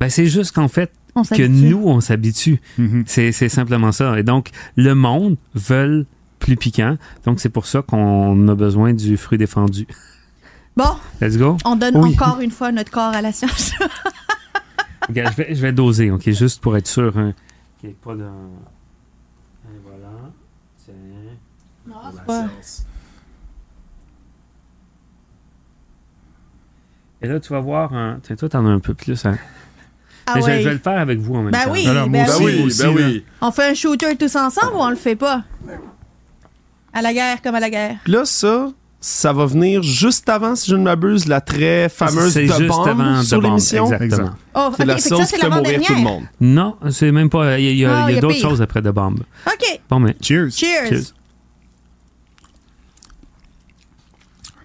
Ben, 0.00 0.08
c'est 0.10 0.26
juste 0.26 0.52
qu'en 0.52 0.68
fait, 0.68 0.92
On 1.14 1.22
que 1.22 1.46
nous, 1.46 1.82
on 1.86 2.00
s'habitue. 2.00 2.60
Mhm. 2.78 3.04
C'est 3.06 3.32
c'est 3.32 3.48
simplement 3.48 3.92
ça. 3.92 4.18
Et 4.18 4.22
donc, 4.22 4.50
le 4.76 4.94
monde 4.94 5.36
veut 5.54 6.06
plus 6.46 6.56
piquant. 6.56 6.96
Donc, 7.24 7.40
c'est 7.40 7.48
pour 7.48 7.66
ça 7.66 7.82
qu'on 7.82 8.46
a 8.48 8.54
besoin 8.54 8.92
du 8.94 9.16
fruit 9.16 9.36
défendu. 9.36 9.86
Bon, 10.76 10.96
Let's 11.20 11.36
go. 11.36 11.56
on 11.64 11.74
donne 11.74 11.96
Oui. 11.96 12.14
encore 12.14 12.40
une 12.40 12.50
fois 12.52 12.70
notre 12.70 12.90
corps 12.92 13.12
à 13.14 13.20
la 13.20 13.32
science. 13.32 13.72
Regarde, 15.08 15.32
je 15.32 15.42
vais, 15.42 15.54
je 15.54 15.60
vais 15.62 15.72
doser, 15.72 16.10
OK? 16.10 16.22
Juste 16.30 16.60
pour 16.62 16.76
être 16.76 16.86
sûr 16.86 17.16
hein, 17.18 17.32
qu'il 17.80 17.88
n'y 17.88 17.94
ait 17.94 17.98
pas 18.02 18.14
de... 18.14 18.22
Et 18.22 19.80
voilà. 19.84 20.12
Tiens. 20.84 20.94
Ouais. 22.28 22.44
Et 27.22 27.28
là, 27.28 27.40
tu 27.40 27.52
vas 27.52 27.60
voir... 27.60 27.92
Hein, 27.94 28.20
tiens, 28.22 28.36
toi, 28.36 28.48
t'en 28.48 28.66
as 28.66 28.70
un 28.70 28.78
peu 28.80 28.94
plus. 28.94 29.24
Hein? 29.26 29.36
Ah 30.26 30.32
Mais 30.36 30.40
je, 30.42 30.46
ouais. 30.46 30.60
je 30.62 30.68
vais 30.68 30.74
le 30.74 30.80
faire 30.80 30.98
avec 30.98 31.18
vous 31.18 31.34
en 31.36 31.42
même 31.42 31.52
Ben 31.52 31.64
temps. 31.64 31.72
oui, 31.72 31.86
Alors, 31.88 32.08
ben 32.08 32.26
Ben 32.26 32.44
oui. 32.44 32.62
aussi, 32.64 32.82
ben 32.82 32.94
là. 32.94 33.06
oui. 33.06 33.24
On 33.40 33.50
fait 33.52 33.70
un 33.70 33.74
shooter 33.74 34.16
tous 34.16 34.34
ensemble 34.36 34.74
ou 34.74 34.78
on 34.80 34.90
le 34.90 34.96
fait 34.96 35.16
pas? 35.16 35.44
À 36.96 37.02
la 37.02 37.12
guerre 37.12 37.42
comme 37.42 37.54
à 37.54 37.60
la 37.60 37.68
guerre. 37.70 37.96
Là, 38.06 38.24
ça, 38.24 38.70
ça 39.00 39.32
va 39.32 39.44
venir 39.46 39.82
juste 39.82 40.28
avant, 40.28 40.56
si 40.56 40.70
je 40.70 40.76
ne 40.76 40.82
m'abuse, 40.82 41.26
la 41.28 41.40
très 41.40 41.88
fameuse 41.90 42.32
C'est 42.32 42.46
de 42.46 42.52
juste 42.52 42.68
bombe 42.68 42.88
avant 42.88 43.22
sur 43.22 43.40
l'émission. 43.42 43.84
Exactement. 43.92 44.22
Exact. 44.28 44.36
Oh, 44.54 44.70
C'est 44.76 44.82
ok, 44.82 44.88
la 44.88 44.98
sauce 44.98 45.26
c'est 45.28 45.36
qui 45.36 45.42
fait 45.42 45.50
mourir 45.50 45.80
tout 45.82 45.94
le 45.94 46.00
monde. 46.00 46.22
Non, 46.40 46.76
c'est 46.90 47.12
même 47.12 47.28
pas... 47.30 47.58
Il 47.58 47.76
y 47.76 47.84
a, 47.84 48.04
Ah, 48.06 48.12
d'autres 48.14 48.34
pire. 48.34 48.48
choses 48.48 48.62
après 48.62 48.80
de 48.82 48.90
bombe. 48.90 49.20
OK, 49.46 49.80
Bon, 49.90 50.00
mais... 50.00 50.16
Cheers. 50.22 50.50
cheers. 50.50 50.88
Cheers. 50.88 51.12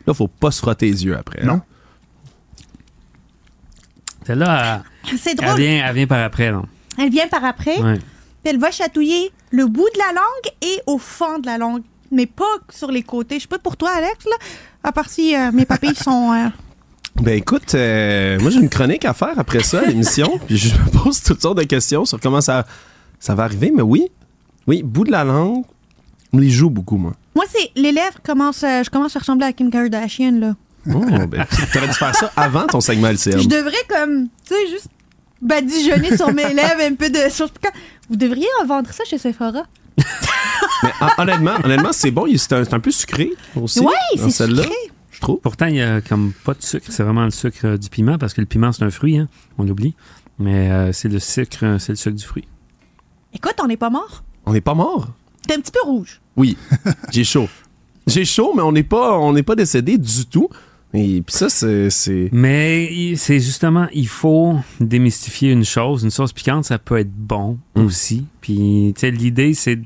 Là, 0.07 0.13
faut 0.13 0.27
pas 0.27 0.51
se 0.51 0.59
frotter 0.59 0.87
les 0.87 1.05
yeux 1.05 1.17
après. 1.17 1.43
Non. 1.43 1.53
hein. 1.55 1.63
Celle-là, 4.25 4.83
C'est 5.17 5.31
elle, 5.31 5.37
elle 5.39 5.45
drôle. 5.47 5.59
vient, 5.59 5.85
elle 5.87 5.95
vient 5.95 6.07
par 6.07 6.23
après, 6.23 6.51
non? 6.51 6.65
Elle 6.97 7.09
vient 7.09 7.27
par 7.27 7.43
après, 7.45 7.79
Ouais. 7.81 7.97
puis 7.97 8.03
elle 8.53 8.59
va 8.59 8.71
chatouiller 8.71 9.31
le 9.51 9.65
bout 9.67 9.87
de 9.93 9.97
la 9.99 10.13
langue 10.13 10.53
et 10.61 10.79
au 10.87 10.97
fond 10.97 11.39
de 11.39 11.45
la 11.45 11.57
langue, 11.57 11.81
mais 12.11 12.25
pas 12.25 12.43
sur 12.69 12.91
les 12.91 13.03
côtés. 13.03 13.35
Je 13.35 13.41
sais 13.43 13.47
pas 13.47 13.59
pour 13.59 13.77
toi, 13.77 13.91
Alex, 13.95 14.25
là, 14.25 14.35
à 14.83 14.91
part 14.91 15.09
si 15.09 15.35
euh, 15.35 15.51
mes 15.51 15.65
papilles 15.65 15.95
sont... 16.03 16.31
euh, 16.33 16.47
Ben 17.21 17.37
écoute, 17.37 17.73
euh, 17.75 18.39
moi 18.39 18.49
j'ai 18.51 18.59
une 18.59 18.69
chronique 18.69 19.05
à 19.05 19.13
faire 19.13 19.37
après 19.39 19.63
ça, 19.63 19.81
l'émission. 19.85 20.39
puis 20.47 20.57
je 20.57 20.75
me 20.75 20.89
pose 21.03 21.21
toutes 21.23 21.41
sortes 21.41 21.57
de 21.57 21.63
questions 21.63 22.05
sur 22.05 22.19
comment 22.19 22.41
ça, 22.41 22.65
ça 23.19 23.35
va 23.35 23.43
arriver. 23.43 23.71
Mais 23.75 23.81
oui, 23.83 24.07
oui, 24.67 24.83
bout 24.83 25.03
de 25.05 25.11
la 25.11 25.23
langue, 25.23 25.63
on 26.33 26.37
les 26.37 26.49
joue 26.49 26.69
beaucoup, 26.69 26.97
moi. 26.97 27.13
Moi, 27.35 27.45
c'est 27.49 27.71
les 27.75 27.91
lèvres 27.91 28.19
commencent... 28.23 28.63
euh, 28.63 28.83
je 28.83 28.89
commence 28.89 29.15
à 29.15 29.19
ressembler 29.19 29.45
à 29.45 29.53
Kim 29.53 29.69
Kardashian, 29.71 30.31
là. 30.39 30.53
Oh, 30.93 30.99
ben, 31.27 31.45
t'aurais 31.71 31.87
dû 31.87 31.93
faire 31.93 32.15
ça 32.15 32.31
avant 32.35 32.65
ton 32.65 32.81
segment 32.81 33.09
LCM. 33.09 33.39
Je 33.39 33.47
devrais 33.47 33.83
comme, 33.87 34.27
tu 34.47 34.55
sais, 34.55 34.67
juste 34.67 34.87
badigeonner 35.41 36.17
sur 36.17 36.33
mes 36.33 36.53
lèvres 36.53 36.81
un 36.81 36.95
peu 36.95 37.09
de. 37.09 37.19
Vous 38.09 38.15
devriez 38.15 38.47
en 38.61 38.65
vendre 38.65 38.91
ça 38.91 39.03
chez 39.05 39.17
Sephora. 39.19 39.63
Mais 40.83 40.91
hon- 41.01 41.21
honnêtement, 41.21 41.53
honnêtement 41.63 41.93
c'est 41.93 42.11
bon. 42.11 42.25
il- 42.27 42.39
C'est 42.39 42.53
un, 42.53 42.63
c'est 42.63 42.73
un 42.73 42.79
peu 42.79 42.91
sucré 42.91 43.31
aussi. 43.55 43.79
Dans 43.81 43.89
c'est 44.17 44.29
celle-là, 44.31 44.63
sucré. 44.63 44.75
Je 45.11 45.19
trouve. 45.21 45.39
Pourtant, 45.41 45.67
il 45.67 45.75
y 45.75 45.81
a 45.81 46.01
comme 46.01 46.33
pas 46.43 46.53
de 46.53 46.61
sucre. 46.63 46.87
C'est 46.89 47.03
vraiment 47.03 47.25
le 47.25 47.31
sucre 47.31 47.59
euh, 47.65 47.77
du 47.77 47.89
piment 47.89 48.17
parce 48.17 48.33
que 48.33 48.41
le 48.41 48.47
piment, 48.47 48.71
c'est 48.71 48.83
un 48.83 48.89
fruit, 48.89 49.17
hein, 49.17 49.27
on 49.57 49.63
l'oublie. 49.63 49.95
Mais 50.39 50.71
euh, 50.71 50.91
c'est 50.93 51.09
le 51.09 51.19
sucre, 51.19 51.59
euh, 51.63 51.77
c'est 51.79 51.91
le 51.91 51.97
sucre 51.97 52.15
du 52.15 52.23
fruit. 52.25 52.47
Écoute, 53.33 53.55
on 53.61 53.67
n'est 53.67 53.77
pas 53.77 53.89
mort. 53.91 54.23
On 54.45 54.53
n'est 54.53 54.61
pas 54.61 54.73
mort? 54.73 55.09
T'es 55.47 55.53
un 55.55 55.59
petit 55.59 55.71
peu 55.71 55.81
rouge. 55.83 56.19
Oui, 56.35 56.57
j'ai 57.11 57.23
chaud. 57.23 57.47
J'ai 58.07 58.25
chaud, 58.25 58.53
mais 58.55 58.63
on 58.63 58.71
n'est 58.71 58.83
pas, 58.83 59.17
on 59.19 59.33
n'est 59.33 59.43
pas 59.43 59.55
décédé 59.55 59.97
du 59.99 60.25
tout. 60.25 60.49
Et 60.93 61.21
puis 61.21 61.33
ça, 61.35 61.47
c'est, 61.49 61.89
c'est- 61.89 62.29
Mais 62.33 63.13
c'est 63.15 63.39
justement, 63.39 63.87
il 63.93 64.07
faut 64.07 64.57
démystifier 64.79 65.51
une 65.51 65.63
chose. 65.65 66.03
Une 66.03 66.09
sauce 66.11 66.33
piquante, 66.33 66.65
ça 66.65 66.77
peut 66.79 66.97
être 66.97 67.11
bon 67.13 67.57
Mm. 67.75 67.81
aussi. 67.85 68.25
Puis, 68.41 68.93
tu 68.95 68.99
sais, 69.01 69.11
l'idée, 69.11 69.53
c'est 69.53 69.79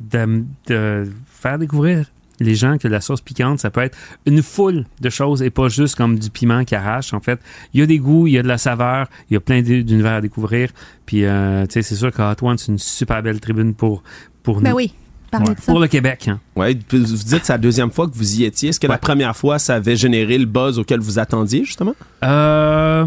de, 0.00 0.44
de 0.66 1.08
faire 1.26 1.58
découvrir 1.58 2.06
les 2.42 2.54
gens 2.54 2.78
que 2.78 2.88
la 2.88 3.02
sauce 3.02 3.20
piquante, 3.20 3.58
ça 3.58 3.70
peut 3.70 3.80
être 3.82 3.96
une 4.26 4.42
foule 4.42 4.86
de 5.00 5.10
choses 5.10 5.42
et 5.42 5.50
pas 5.50 5.68
juste 5.68 5.94
comme 5.96 6.18
du 6.18 6.30
piment 6.30 6.64
qui 6.64 6.74
arrache. 6.74 7.12
En 7.12 7.20
fait, 7.20 7.38
il 7.74 7.80
y 7.80 7.82
a 7.82 7.86
des 7.86 7.98
goûts, 7.98 8.26
il 8.26 8.32
y 8.32 8.38
a 8.38 8.42
de 8.42 8.48
la 8.48 8.56
saveur, 8.58 9.08
il 9.30 9.34
y 9.34 9.36
a 9.36 9.40
plein 9.40 9.60
d'u- 9.60 9.84
d'univers 9.84 10.12
à 10.14 10.20
découvrir. 10.22 10.70
Puis, 11.04 11.24
euh, 11.24 11.66
tu 11.66 11.72
sais, 11.74 11.82
c'est 11.82 11.96
sûr 11.96 12.10
que 12.10 12.22
Hot 12.22 12.46
One, 12.46 12.56
c'est 12.56 12.72
une 12.72 12.78
super 12.78 13.22
belle 13.22 13.40
tribune 13.40 13.74
pour, 13.74 14.02
pour 14.42 14.60
Ben 14.62 14.70
nous. 14.70 14.76
oui, 14.76 14.94
parlez 15.30 15.48
Ouais. 15.48 15.54
de 15.54 15.60
ça. 15.60 15.66
Pour 15.66 15.80
le 15.80 15.86
Québec. 15.88 16.28
hein. 16.28 16.38
Ouais, 16.56 16.74
puis 16.74 16.98
vous 16.98 17.16
dites 17.16 17.40
c'est 17.44 17.52
la 17.52 17.58
deuxième 17.58 17.90
fois 17.90 18.06
que 18.08 18.14
vous 18.14 18.40
y 18.40 18.44
étiez. 18.44 18.70
Est-ce 18.70 18.80
que 18.80 18.86
la 18.86 18.98
première 18.98 19.36
fois, 19.36 19.58
ça 19.58 19.74
avait 19.76 19.96
généré 19.96 20.36
le 20.38 20.46
buzz 20.46 20.78
auquel 20.78 21.00
vous 21.00 21.18
attendiez, 21.18 21.64
justement? 21.64 21.94
Euh, 22.24 23.06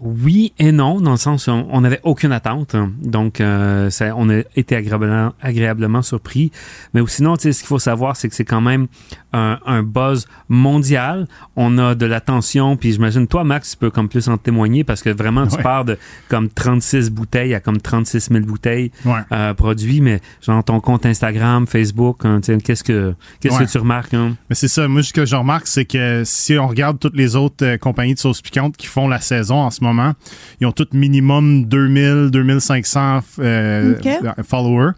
oui 0.00 0.52
et 0.58 0.70
non, 0.72 1.00
dans 1.00 1.10
le 1.12 1.16
sens 1.16 1.46
où 1.48 1.50
on 1.50 1.80
n'avait 1.80 2.00
aucune 2.04 2.32
attente. 2.32 2.76
Donc, 3.02 3.40
euh, 3.40 3.90
ça, 3.90 4.14
on 4.16 4.28
a 4.30 4.38
été 4.56 4.76
agréablement, 4.76 5.32
agréablement 5.42 6.02
surpris. 6.02 6.52
Mais 6.94 7.02
sinon, 7.08 7.34
ce 7.36 7.48
qu'il 7.48 7.66
faut 7.66 7.78
savoir, 7.78 8.14
c'est 8.16 8.28
que 8.28 8.34
c'est 8.34 8.44
quand 8.44 8.60
même 8.60 8.86
un, 9.32 9.58
un 9.66 9.82
buzz 9.82 10.26
mondial. 10.48 11.26
On 11.56 11.78
a 11.78 11.94
de 11.94 12.06
l'attention, 12.06 12.76
puis 12.76 12.92
j'imagine, 12.92 13.26
toi, 13.26 13.44
Max, 13.44 13.72
tu 13.72 13.76
peux 13.76 13.90
comme 13.90 14.08
plus 14.08 14.28
en 14.28 14.36
témoigner 14.36 14.84
parce 14.84 15.02
que 15.02 15.10
vraiment, 15.10 15.46
tu 15.46 15.56
pars 15.62 15.84
de 15.84 15.98
comme 16.28 16.48
36 16.48 17.10
bouteilles 17.10 17.54
à 17.54 17.60
comme 17.60 17.78
36 17.80 18.28
000 18.30 18.44
bouteilles 18.44 18.90
Ouais. 19.04 19.20
euh, 19.32 19.54
produits, 19.54 20.00
mais 20.00 20.20
genre 20.42 20.62
ton 20.62 20.80
compte 20.80 21.06
Instagram, 21.06 21.66
Facebook, 21.66 22.24
hein, 22.24 22.40
qu'est-ce 22.40 22.84
que 22.84 23.14
qu'est-ce 23.40 23.58
Ouais. 23.58 23.66
que 23.66 23.70
tu 23.70 23.78
remarques? 23.78 24.14
hein? 24.14 24.36
Mais 24.48 24.54
c'est 24.54 24.68
ça, 24.68 24.86
moi, 24.88 25.02
ce 25.02 25.12
que 25.12 25.24
je 25.26 25.36
remarque, 25.36 25.66
c'est 25.66 25.84
que 25.84 26.22
si 26.24 26.56
on 26.58 26.66
regarde 26.68 26.98
toutes 26.98 27.16
les 27.16 27.36
autres 27.36 27.64
euh, 27.64 27.76
compagnies 27.78 28.14
de 28.14 28.18
sauce 28.18 28.40
piquante 28.42 28.76
qui 28.76 28.86
font 28.86 29.08
la 29.08 29.20
saison 29.20 29.56
en 29.56 29.70
ce 29.70 29.82
moment, 29.82 29.87
ils 30.60 30.66
ont 30.66 30.72
toutes 30.72 30.94
minimum 30.94 31.64
2000, 31.66 32.30
2500 32.30 33.20
euh, 33.40 33.94
followers. 34.46 34.92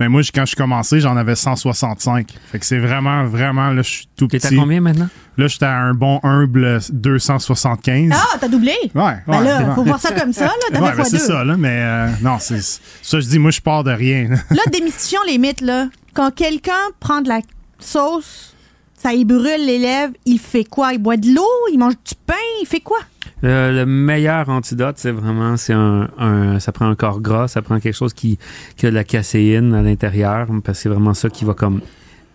Mais 0.00 0.08
moi, 0.08 0.22
quand 0.32 0.42
je 0.42 0.46
suis 0.48 0.56
commencé, 0.56 1.00
j'en 1.00 1.16
avais 1.16 1.34
165. 1.34 2.28
Fait 2.52 2.60
que 2.60 2.64
c'est 2.64 2.78
vraiment, 2.78 3.24
vraiment, 3.24 3.70
là, 3.72 3.82
je 3.82 3.88
suis 3.90 4.08
tout 4.16 4.28
T'es 4.28 4.36
à 4.44 4.48
petit. 4.48 4.56
combien 4.56 4.80
maintenant? 4.80 5.08
Là, 5.36 5.48
j'étais 5.48 5.64
à 5.66 5.76
un 5.80 5.92
bon 5.92 6.20
humble 6.22 6.78
275. 6.92 8.10
Ah, 8.14 8.36
t'as 8.40 8.46
doublé? 8.46 8.74
Ouais, 8.82 8.90
Ben 8.94 9.38
ouais, 9.38 9.44
là, 9.44 9.68
ouais. 9.68 9.74
faut 9.74 9.82
voir 9.84 9.98
ça 9.98 10.12
comme 10.12 10.32
ça, 10.32 10.44
là. 10.46 10.52
T'as 10.72 10.80
Ouais, 10.80 10.90
fait 10.92 10.96
ben, 10.98 11.04
c'est 11.04 11.18
ça, 11.18 11.42
là, 11.44 11.56
mais 11.56 11.80
euh, 11.82 12.08
non, 12.22 12.36
c'est 12.38 12.60
ça, 12.60 13.18
je 13.18 13.26
dis, 13.26 13.38
moi, 13.40 13.50
je 13.50 13.60
pars 13.60 13.82
de 13.82 13.90
rien. 13.90 14.28
là. 14.28 14.36
Là, 14.50 14.62
démystifions 14.72 15.20
les 15.26 15.38
mythes, 15.38 15.60
là. 15.62 15.88
Quand 16.14 16.32
quelqu'un 16.32 16.72
prend 17.00 17.20
de 17.20 17.28
la 17.28 17.40
sauce, 17.80 18.54
ça 19.00 19.12
y 19.14 19.24
brûle 19.24 19.66
les 19.66 19.78
lèvres, 19.78 20.12
il 20.26 20.38
fait 20.38 20.64
quoi? 20.64 20.92
Il 20.92 20.98
boit 20.98 21.16
de 21.16 21.28
l'eau? 21.34 21.42
Il 21.72 21.78
mange 21.78 21.94
du 21.94 22.14
pain? 22.26 22.34
Il 22.62 22.66
fait 22.66 22.80
quoi? 22.80 22.98
Le, 23.42 23.72
le 23.72 23.86
meilleur 23.86 24.48
antidote, 24.48 24.96
c'est 24.98 25.12
vraiment, 25.12 25.56
c'est 25.56 25.72
un, 25.72 26.08
un- 26.18 26.58
ça 26.58 26.72
prend 26.72 26.86
un 26.88 26.96
corps 26.96 27.20
gras, 27.20 27.46
ça 27.48 27.62
prend 27.62 27.78
quelque 27.78 27.94
chose 27.94 28.12
qui, 28.12 28.38
qui 28.76 28.86
a 28.86 28.90
de 28.90 28.94
la 28.96 29.04
caséine 29.04 29.74
à 29.74 29.82
l'intérieur, 29.82 30.48
parce 30.64 30.78
que 30.78 30.82
c'est 30.82 30.88
vraiment 30.88 31.14
ça 31.14 31.30
qui 31.30 31.44
va 31.44 31.54
comme 31.54 31.80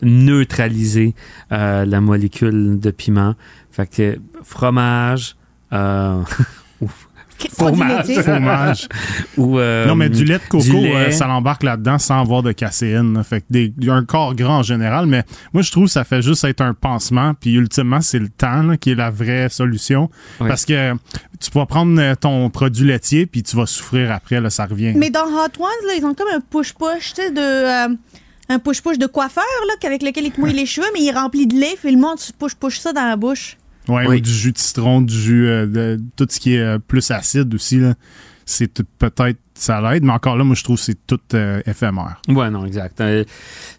neutraliser 0.02 1.14
euh, 1.52 1.86
la 1.86 2.02
molécule 2.02 2.80
de 2.80 2.92
piment. 2.92 3.36
Fait 3.72 3.88
que 3.88 4.18
fromage, 4.44 5.36
euh, 5.74 6.22
produit 6.80 6.92
Fromage. 7.52 8.06
Fromage. 8.22 8.88
ou 9.38 9.60
euh, 9.60 9.86
non, 9.86 9.96
mais 9.96 10.10
du 10.10 10.24
lait 10.26 10.40
de 10.40 10.44
coco, 10.50 10.64
lait. 10.64 10.96
euh, 10.96 11.12
ça 11.12 11.28
l'embarque 11.28 11.64
là-dedans 11.64 12.00
sans 12.00 12.20
avoir 12.22 12.44
de 12.44 12.52
caséine. 12.52 13.16
là. 13.16 13.24
Fait 13.24 13.42
que 13.42 13.46
des, 13.50 13.74
un 13.90 14.04
corps 14.06 14.36
gras 14.36 14.54
en 14.60 14.64
général, 14.64 15.06
mais 15.06 15.24
moi, 15.54 15.62
je 15.64 15.72
trouve 15.72 15.86
que 15.86 15.92
ça 15.92 16.04
fait 16.04 16.22
juste 16.22 16.44
être 16.44 16.62
un 16.62 16.74
pansement. 16.74 17.34
Puis 17.40 17.54
ultimement, 17.54 18.02
c'est 18.02 18.20
le 18.20 18.30
temps 18.30 18.64
là, 18.64 18.78
qui 18.78 18.92
est 18.92 18.96
la 18.96 19.10
vraie 19.10 19.50
solution. 19.50 20.10
Oui. 20.40 20.48
Parce 20.48 20.66
que 20.66 20.94
tu 21.40 21.52
vas 21.54 21.66
prendre 21.66 22.00
euh, 22.00 22.16
ton 22.16 22.50
produit 22.50 22.86
laitier, 22.88 23.26
puis 23.26 23.44
tu 23.44 23.56
vas 23.56 23.66
souffrir 23.66 24.12
après, 24.12 24.40
là, 24.42 24.50
ça 24.50 24.66
revient. 24.66 24.94
Mais 24.96 25.10
dans 25.10 25.26
Hot 25.26 25.60
Ones, 25.60 25.88
là, 25.88 25.94
ils 25.98 26.06
ont 26.06 26.14
comme 26.14 26.30
un 26.34 26.40
push-push, 26.40 27.14
tu 27.14 27.22
sais, 27.22 27.32
de. 27.32 27.40
euh, 27.40 27.96
un 28.50 28.60
push-push 28.60 28.98
de 28.98 29.08
coiffeur, 29.08 29.44
là, 29.68 29.74
avec 29.88 30.04
lequel 30.04 30.26
ils 30.26 30.32
te 30.32 30.40
mouillent 30.40 30.54
les 30.54 30.66
cheveux, 30.66 30.88
mais 30.94 31.00
il 31.02 31.08
est 31.08 31.12
rempli 31.18 31.48
de 31.48 31.56
lait, 31.56 31.76
puis 31.82 31.92
le 31.92 31.98
monde, 32.00 32.18
tu 32.18 32.32
push-push 32.34 32.80
ça 32.80 32.92
dans 32.94 33.06
la 33.08 33.16
bouche. 33.16 33.58
Ouais, 33.88 34.08
Oui. 34.08 34.18
ou 34.18 34.20
du 34.22 34.32
jus 34.32 34.52
de 34.54 34.58
citron, 34.58 35.02
du 35.02 35.14
jus 35.14 35.48
euh, 35.48 35.66
de 35.66 36.00
tout 36.16 36.26
ce 36.30 36.40
qui 36.40 36.56
est 36.56 36.60
euh, 36.60 36.80
plus 36.80 37.12
acide 37.12 37.54
aussi 37.54 37.80
là. 37.80 37.96
C'est 38.46 38.82
peut-être 38.98 39.38
ça 39.54 39.80
l'aide, 39.80 40.04
mais 40.04 40.12
encore 40.12 40.36
là, 40.36 40.44
moi 40.44 40.56
je 40.56 40.64
trouve 40.64 40.76
que 40.76 40.82
c'est 40.84 40.98
tout 41.08 41.20
euh, 41.34 41.62
éphémère. 41.66 42.22
Ouais, 42.28 42.50
non, 42.50 42.66
exact. 42.66 43.00
Euh, 43.02 43.24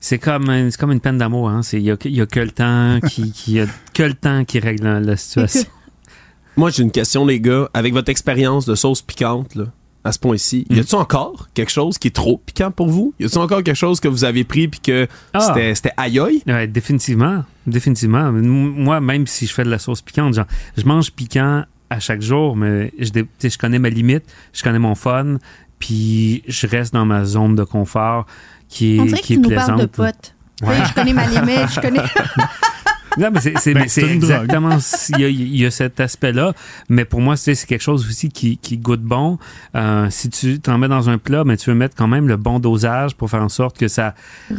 c'est 0.01 0.19
comme, 0.19 0.47
comme 0.79 0.93
une 0.93 1.01
peine 1.01 1.19
d'amour. 1.19 1.51
Hein. 1.51 1.63
C'est- 1.63 1.79
Il 1.79 1.85
y 1.85 1.91
a, 1.91 1.97
y 2.05 2.21
a 2.23 2.27
que 2.27 2.41
le 2.41 2.51
temps 2.51 2.99
qui, 3.09 3.31
qui 3.33 3.53
y 3.55 3.61
a 3.61 3.67
que 3.93 4.03
le 4.05 4.15
temps 4.15 4.45
qui 4.45 4.59
règle 4.61 4.85
la, 4.85 5.01
la 5.01 5.17
situation. 5.17 5.69
Moi, 6.57 6.71
j'ai 6.71 6.83
une 6.83 6.93
question, 6.93 7.27
les 7.27 7.41
gars. 7.41 7.69
Avec 7.75 7.93
votre 7.93 8.09
expérience 8.11 8.65
de 8.65 8.75
sauce 8.75 9.03
piquante, 9.03 9.55
là, 9.57 9.65
à 10.05 10.13
ce 10.13 10.19
point-ci, 10.19 10.67
Mm. 10.71 10.75
y 10.75 10.81
a-t-il 10.81 10.97
encore 10.97 11.49
quelque 11.55 11.71
chose 11.73 11.97
qui 11.99 12.09
est 12.09 12.15
trop 12.15 12.39
piquant 12.45 12.71
pour 12.71 12.89
vous? 12.89 13.15
Y 13.19 13.25
a-t-il 13.25 13.39
encore 13.39 13.63
quelque 13.63 13.75
chose 13.77 14.01
que 14.01 14.09
vous 14.09 14.25
avez 14.25 14.45
pris 14.45 14.69
puis 14.69 14.81
que 14.81 15.07
Ah. 15.33 15.41
c'était, 15.41 15.75
c'était 15.75 15.93
aïe 15.97 16.19
aïe? 16.21 16.43
Ouais, 16.47 16.67
définitivement. 16.67 17.45
Définitivement. 17.67 18.29
M- 18.29 18.41
Moi, 18.77 19.01
même 19.01 19.27
si 19.27 19.47
je 19.47 19.55
fais 19.55 19.65
de 19.65 19.71
la 19.71 19.79
sauce 19.79 20.03
piquante, 20.03 20.35
genre, 20.35 20.45
je 20.77 20.85
mange 20.85 21.11
piquant 21.11 21.65
à 21.91 22.01
chaque 22.01 22.21
jour, 22.23 22.55
mais 22.57 22.93
je, 22.99 23.11
tu 23.11 23.51
je 23.51 23.57
connais 23.59 23.79
ma 23.79 23.89
limite, 23.89 24.25
je 24.53 24.63
connais 24.63 24.79
mon 24.79 24.95
fun, 24.95 25.37
puis 25.79 26.43
je 26.49 26.67
reste 26.67 26.93
dans 26.93 27.05
ma 27.07 27.25
zone 27.25 27.55
de 27.57 27.65
confort 27.65 28.27
qui 28.69 28.97
est, 28.97 29.01
On 29.01 29.05
dirait 29.07 29.21
que 29.21 29.27
qui 29.27 29.35
tu 29.35 29.39
est 29.39 29.43
nous 29.43 29.49
plaisante. 29.49 29.67
parles 29.69 29.81
de 29.81 29.87
potes. 29.87 30.35
Tu. 30.61 30.65
Je 30.67 30.95
connais 30.95 31.13
ma 31.13 31.27
limite, 31.27 31.69
je 31.75 31.81
connais. 31.81 32.01
Non, 33.19 33.31
mais 33.33 33.41
c'est, 33.41 33.55
c'est- 33.59 33.75
Ben, 33.75 33.83
exactement. 33.85 34.79
Il 35.11 35.21
y, 35.21 35.25
a, 35.25 35.29
il 35.29 35.57
y 35.57 35.65
a 35.67 35.71
cet 35.71 36.01
aspect-là. 36.01 36.53
Mais 36.89 37.05
pour 37.05 37.21
moi, 37.21 37.37
c'est, 37.37 37.55
c'est 37.55 37.67
quelque 37.67 37.83
chose 37.83 38.07
aussi 38.09 38.29
qui, 38.29 38.57
qui 38.59 38.77
goûte 38.79 39.03
bon. 39.03 39.39
Euh, 39.77 40.09
si 40.11 40.31
tu 40.31 40.59
t'en 40.61 40.79
mets 40.79 40.89
dans 40.89 41.09
un 41.11 41.19
plat, 41.19 41.45
mais 41.45 41.57
tu 41.57 41.71
veux 41.71 41.77
mettre 41.77 41.95
quand 41.97 42.09
même 42.09 42.27
le 42.29 42.37
bon 42.37 42.59
dosage 42.59 43.15
pour 43.15 43.31
faire 43.31 43.43
en 43.43 43.49
sorte 43.49 43.79
que 43.79 43.89
ça, 43.89 44.15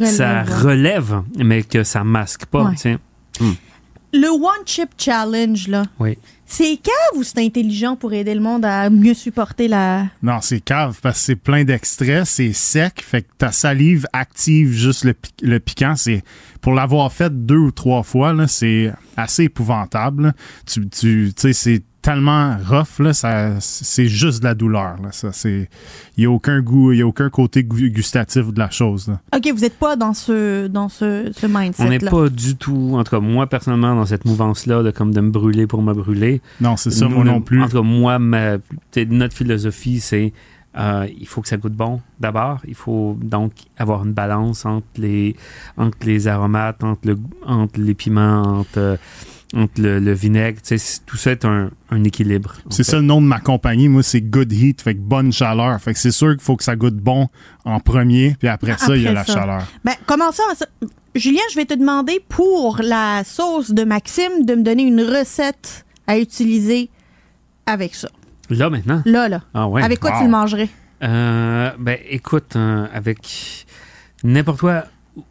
ça 0.05 0.43
Relève. 0.43 0.61
relève, 0.63 1.21
mais 1.37 1.63
que 1.63 1.83
ça 1.83 2.03
masque 2.03 2.45
pas. 2.45 2.63
Ouais. 2.65 2.75
tu 2.75 2.77
sais. 2.81 2.97
Le 4.13 4.29
One 4.29 4.65
Chip 4.65 4.89
Challenge, 4.97 5.67
là. 5.67 5.83
Oui. 5.99 6.17
C'est 6.45 6.77
cave 6.77 7.17
ou 7.17 7.23
c'est 7.23 7.39
intelligent 7.39 7.95
pour 7.95 8.13
aider 8.13 8.35
le 8.35 8.41
monde 8.41 8.65
à 8.65 8.89
mieux 8.89 9.15
supporter 9.15 9.67
la. 9.67 10.05
Non, 10.21 10.39
c'est 10.41 10.59
cave 10.59 10.99
parce 11.01 11.17
que 11.19 11.25
c'est 11.25 11.35
plein 11.35 11.63
d'extraits, 11.63 12.25
c'est 12.25 12.53
sec, 12.53 13.01
fait 13.01 13.23
que 13.23 13.31
ta 13.37 13.51
salive 13.51 14.05
active 14.13 14.71
juste 14.71 15.05
le, 15.05 15.15
le 15.41 15.59
piquant. 15.59 15.95
C'est 15.95 16.23
pour 16.61 16.73
l'avoir 16.73 17.11
fait 17.11 17.45
deux 17.45 17.57
ou 17.57 17.71
trois 17.71 18.03
fois 18.03 18.33
c'est 18.47 18.91
assez 19.17 19.43
épouvantable. 19.43 20.33
tu, 20.65 20.87
tu 20.89 21.31
sais, 21.35 21.53
c'est 21.53 21.83
tellement 22.05 22.55
rough 22.69 22.99
là, 22.99 23.13
ça, 23.13 23.59
c'est 23.59 24.05
juste 24.05 24.39
de 24.41 24.45
la 24.45 24.53
douleur 24.53 24.97
là. 25.01 25.09
Ça, 25.11 25.31
c'est, 25.31 25.69
il 26.17 26.23
y 26.23 26.27
a 26.27 26.31
aucun 26.31 26.61
goût, 26.61 26.91
il 26.91 26.99
y 26.99 27.01
a 27.01 27.07
aucun 27.07 27.29
côté 27.31 27.63
gu- 27.63 27.89
gustatif 27.89 28.53
de 28.53 28.59
la 28.59 28.69
chose. 28.69 29.07
Là. 29.07 29.19
Ok, 29.35 29.51
vous 29.51 29.61
n'êtes 29.61 29.77
pas 29.79 29.95
dans 29.95 30.13
ce, 30.13 30.67
dans 30.67 30.87
ce, 30.87 31.31
ce 31.35 31.47
On 31.79 31.89
n'est 31.89 31.97
pas 31.97 32.29
du 32.29 32.55
tout, 32.55 32.91
en 32.93 33.03
tout 33.03 33.09
cas 33.09 33.19
moi 33.19 33.47
personnellement, 33.47 33.95
dans 33.95 34.05
cette 34.05 34.25
mouvance-là 34.25 34.83
de 34.83 34.91
comme 34.91 35.13
de 35.13 35.21
me 35.21 35.31
brûler 35.31 35.65
pour 35.65 35.81
me 35.81 35.93
brûler. 35.93 36.41
Non, 36.61 36.77
c'est 36.77 36.91
ça, 36.91 37.05
Nous, 37.05 37.15
moi 37.15 37.23
non 37.23 37.41
plus. 37.41 37.61
En 37.63 37.67
tout 37.67 37.77
cas, 37.77 37.81
moi, 37.81 38.19
ma- 38.19 38.57
notre 38.95 39.35
philosophie, 39.35 39.99
c'est 39.99 40.31
euh, 40.77 41.07
il 41.19 41.25
faut 41.27 41.41
que 41.41 41.47
ça 41.47 41.57
goûte 41.57 41.73
bon 41.73 42.01
d'abord. 42.19 42.59
Il 42.67 42.75
faut 42.75 43.17
donc 43.21 43.53
avoir 43.77 44.05
une 44.05 44.13
balance 44.13 44.65
entre 44.65 44.85
les, 44.97 45.35
entre 45.77 45.97
les 46.05 46.27
aromates, 46.27 46.83
entre, 46.83 47.07
le, 47.07 47.17
entre 47.45 47.79
les 47.79 47.93
piments, 47.93 48.41
entre, 48.59 48.77
euh, 48.77 48.97
entre 49.55 49.81
le, 49.81 49.99
le 49.99 50.13
vinaigre. 50.13 50.61
Tu 50.61 50.67
sais, 50.69 50.77
c'est- 50.77 51.05
tout 51.05 51.17
ça 51.17 51.31
est 51.31 51.45
un, 51.45 51.71
un 51.89 52.03
équilibre. 52.03 52.55
C'est 52.69 52.83
ça 52.83 52.97
le 52.97 53.03
nom 53.03 53.21
de 53.21 53.25
ma 53.27 53.39
compagnie. 53.39 53.87
Moi, 53.87 54.03
c'est 54.03 54.21
Good 54.21 54.51
Heat, 54.51 54.81
fait 54.81 54.95
que 54.95 54.99
bonne 54.99 55.31
chaleur. 55.31 55.79
Fait 55.81 55.93
que 55.93 55.99
c'est 55.99 56.11
sûr 56.11 56.31
qu'il 56.31 56.41
faut 56.41 56.55
que 56.57 56.63
ça 56.63 56.75
goûte 56.75 56.97
bon 56.97 57.29
en 57.63 57.79
premier, 57.79 58.35
puis 58.37 58.47
après, 58.47 58.77
ça, 58.77 58.95
il 58.95 59.03
y 59.03 59.07
a 59.07 59.13
la 59.13 59.25
chaleur. 59.25 59.63
Ben, 59.83 59.93
commençons 60.05 60.43
à 60.51 60.55
ça. 60.55 60.65
Julien, 61.15 61.41
je 61.51 61.55
vais 61.55 61.65
te 61.65 61.73
demander 61.73 62.21
pour 62.27 62.81
la 62.83 63.23
sauce 63.23 63.71
de 63.71 63.83
Maxime 63.85 64.45
de 64.45 64.55
me 64.55 64.63
donner 64.63 64.83
une 64.83 65.01
recette 65.01 65.85
à 66.07 66.17
utiliser 66.19 66.89
avec 67.65 67.95
ça. 67.95 68.09
Là, 68.49 68.69
maintenant? 68.69 69.01
Là, 69.05 69.29
là. 69.29 69.41
Ah 69.53 69.67
ouais. 69.67 69.81
avec 69.81 69.99
quoi 69.99 70.11
wow. 70.11 70.17
tu 70.19 70.23
le 70.25 70.29
mangerais? 70.29 70.69
Euh, 71.03 71.71
ben, 71.79 71.97
écoute, 72.09 72.55
euh, 72.57 72.85
avec 72.93 73.65
n'importe 74.23 74.59
quoi 74.59 74.83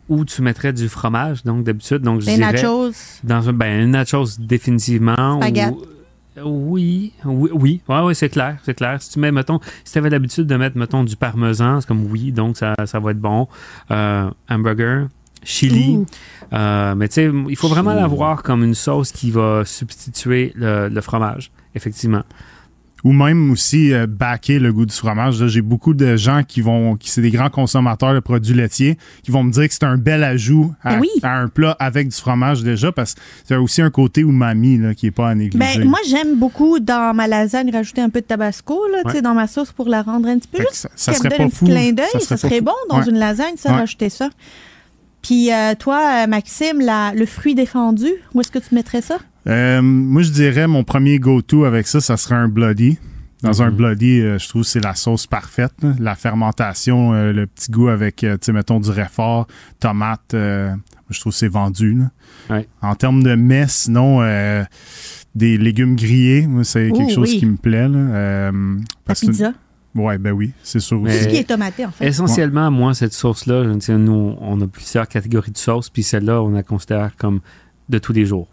où 0.09 0.25
tu 0.25 0.43
mettrais 0.43 0.73
du 0.73 0.89
fromage, 0.89 1.43
donc 1.45 1.65
d'habitude. 1.65 1.99
Donc, 2.03 2.21
je 2.21 2.27
Des 2.27 2.37
dirais- 2.37 2.53
nachos? 2.53 2.93
Dans 3.23 3.49
un, 3.49 3.53
ben, 3.53 3.83
une 3.85 3.91
nachos, 3.91 4.39
définitivement. 4.39 5.41
Ou- 5.41 5.83
oui, 6.45 7.13
oui, 7.25 7.51
oui. 7.53 7.81
Ouais, 7.89 8.01
ouais, 8.01 8.15
c'est 8.15 8.29
clair, 8.29 8.57
c'est 8.65 8.75
clair. 8.75 9.01
Si 9.01 9.11
tu 9.11 9.21
mets, 9.21 9.31
mettons, 9.31 9.61
si 9.85 9.93
tu 9.93 9.99
avais 9.99 10.11
l'habitude 10.11 10.47
de 10.49 10.57
mettre, 10.57 10.77
mettons, 10.77 11.05
du 11.05 11.15
parmesan, 11.17 11.81
c'est 11.81 11.87
comme 11.87 12.11
oui, 12.11 12.33
donc 12.33 12.57
ça, 12.57 12.75
ça 12.87 12.99
va 12.99 13.13
être 13.13 13.21
bon. 13.21 13.47
Euh, 13.93 14.29
hamburger, 14.51 15.07
chili. 15.45 15.99
Euh, 16.53 16.95
mais 16.97 17.07
tu 17.09 17.15
sais, 17.15 17.31
il 17.49 17.57
faut 17.57 17.69
vraiment 17.69 17.95
l'avoir 17.95 18.43
comme 18.43 18.65
une 18.65 18.75
sauce 18.75 19.13
qui 19.13 19.31
va 19.31 19.63
substituer 19.65 20.53
le, 20.57 20.89
le 20.89 21.01
fromage, 21.01 21.53
effectivement. 21.77 22.23
Ou 23.05 23.13
même 23.13 23.51
aussi 23.51 23.93
euh, 23.93 24.07
backer 24.09 24.59
le 24.59 24.73
goût 24.73 24.87
du 24.87 24.95
fromage. 24.95 25.47
J'ai 25.47 25.61
beaucoup 25.61 25.95
de 25.95 26.17
gens 26.17 26.43
qui 26.43 26.61
vont, 26.63 26.97
qui 26.97 27.11
c'est 27.11 27.21
des 27.21 27.31
grands 27.31 27.51
consommateurs 27.51 28.15
de 28.15 28.21
produits 28.21 28.55
laitiers, 28.55 28.99
qui 29.23 29.31
vont 29.31 29.45
me 29.45 29.53
dire 29.53 29.69
que 29.69 29.75
c'est 29.75 29.85
un 29.85 29.99
bel 29.99 30.25
ajout 30.25 30.75
à, 30.83 30.97
oui. 30.99 31.09
à 31.23 31.39
un 31.39 31.49
plat 31.49 31.77
avec 31.79 32.09
du 32.09 32.17
fromage 32.17 32.63
déjà, 32.63 32.91
parce 32.93 33.15
que 33.15 33.21
c'est 33.45 33.57
aussi 33.57 33.83
un 33.83 33.91
côté 33.91 34.23
umami 34.23 34.79
là, 34.79 34.95
qui 34.95 35.07
est 35.07 35.11
pas 35.11 35.29
à 35.29 35.35
négliger. 35.35 35.79
Ben, 35.81 35.85
moi, 35.89 35.99
j'aime 36.09 36.37
beaucoup 36.39 36.81
dans 36.81 37.15
ma 37.15 37.29
lasagne 37.29 37.71
rajouter 37.71 38.01
un 38.01 38.09
peu 38.11 38.21
de 38.23 38.27
tabasco, 38.27 38.81
là, 38.91 39.03
Ouais. 39.13 39.21
dans 39.23 39.35
ma 39.35 39.47
sauce 39.47 39.71
pour 39.71 39.89
la 39.89 40.03
rendre 40.03 40.29
un 40.29 40.39
petit 40.39 40.49
peu 40.49 40.59
juste. 40.59 40.75
ça- 40.75 40.89
ça 40.97 41.13
qu'elle 41.13 41.15
me 41.15 41.19
serait 41.19 41.29
donne 41.29 41.39
pas 41.39 41.45
un 41.45 41.49
petit 41.49 41.57
fou. 41.59 41.65
clin 41.67 41.93
d'œil, 41.93 42.07
Ça 42.13 42.21
ça 42.21 42.37
serait 42.39 42.49
serait, 42.49 42.61
bon 42.63 42.73
dans 42.89 43.01
Ouais. 43.01 43.09
une 43.11 43.19
lasagne, 43.19 43.55
ça, 43.57 43.71
Ouais. 43.71 43.77
rajouter 43.81 44.09
ça. 44.09 44.31
Puis 45.23 45.53
euh, 45.53 45.75
toi, 45.79 46.25
euh, 46.25 46.27
Maxime, 46.27 46.81
la- 46.81 47.13
le 47.15 47.27
fruit 47.27 47.55
défendu, 47.55 48.09
où 48.35 48.41
est-ce 48.41 48.51
que 48.51 48.59
tu 48.59 48.75
mettrais 48.75 49.03
ça? 49.03 49.19
Euh, 49.47 49.83
moi, 49.83 50.23
je 50.23 50.31
dirais 50.31 50.67
mon 50.67 50.85
premier 50.85 51.19
go-to 51.19 51.65
avec 51.65 51.87
ça, 51.87 52.01
ça 52.01 52.17
serait 52.17 52.35
un 52.37 52.49
bloody. 52.49 52.99
Dans 53.43 53.63
un 53.63 53.71
Mhm. 53.71 53.77
bloody, 53.77 54.21
euh, 54.23 54.39
je 54.39 54.49
trouve 54.49 54.63
que 54.63 54.69
c'est 54.69 54.83
la 54.83 54.95
sauce 54.95 55.27
parfaite. 55.27 55.73
là. 55.83 55.93
La 55.99 56.15
fermentation, 56.15 57.13
euh, 57.13 57.31
le 57.33 57.47
petit 57.47 57.71
goût 57.71 57.89
avec, 57.89 58.17
tu 58.17 58.29
sais, 58.41 58.53
mettons, 58.53 58.81
du 58.81 58.89
réfort, 58.91 59.47
tomate, 59.81 60.33
euh, 60.33 60.75
je 61.11 61.21
trouve 61.21 61.33
que 61.33 61.39
c'est 61.39 61.49
vendu. 61.49 61.95
là. 61.95 62.11
Ouais. 62.57 62.69
En 62.81 62.95
termes 62.95 63.23
de 63.23 63.35
mets, 63.35 63.67
sinon, 63.69 64.23
euh, 64.23 64.65
des 65.35 65.59
légumes 65.59 65.95
grillés, 65.97 66.47
moi, 66.47 66.65
c'est 66.65 66.91
quelque 66.91 67.11
Oh, 67.11 67.15
chose 67.17 67.31
oui. 67.33 67.39
qui 67.39 67.45
me 67.47 67.57
plaît. 67.57 67.89
Là. 67.89 67.99
Euh, 67.99 68.79
La 69.07 69.15
pizza. 69.15 69.53
Ouais, 69.95 70.17
ben 70.19 70.33
oui, 70.33 70.53
c'est 70.63 70.81
sûr 70.81 71.01
Mais- 71.01 71.11
aussi. 71.11 71.19
Tout 71.19 71.25
ce 71.25 71.29
qui 71.29 71.37
est 71.41 71.45
tomaté, 71.49 71.85
en 71.85 71.91
fait. 71.91 72.07
Essentiellement, 72.07 72.71
moi, 72.71 72.95
cette 72.95 73.13
sauce-là, 73.13 73.63
je 73.65 73.69
veux 73.69 73.77
dire, 73.77 73.99
nous, 73.99 74.37
on 74.41 74.61
a 74.63 74.67
plusieurs 74.67 75.07
catégories 75.07 75.53
de 75.53 75.59
sauces, 75.59 75.91
puis 75.91 76.03
celle-là, 76.03 76.43
on 76.43 76.49
la 76.51 76.63
considère 76.63 77.11
comme 77.19 77.41
de 77.91 77.99
tous 77.99 78.13
les 78.15 78.25
jours. 78.25 78.49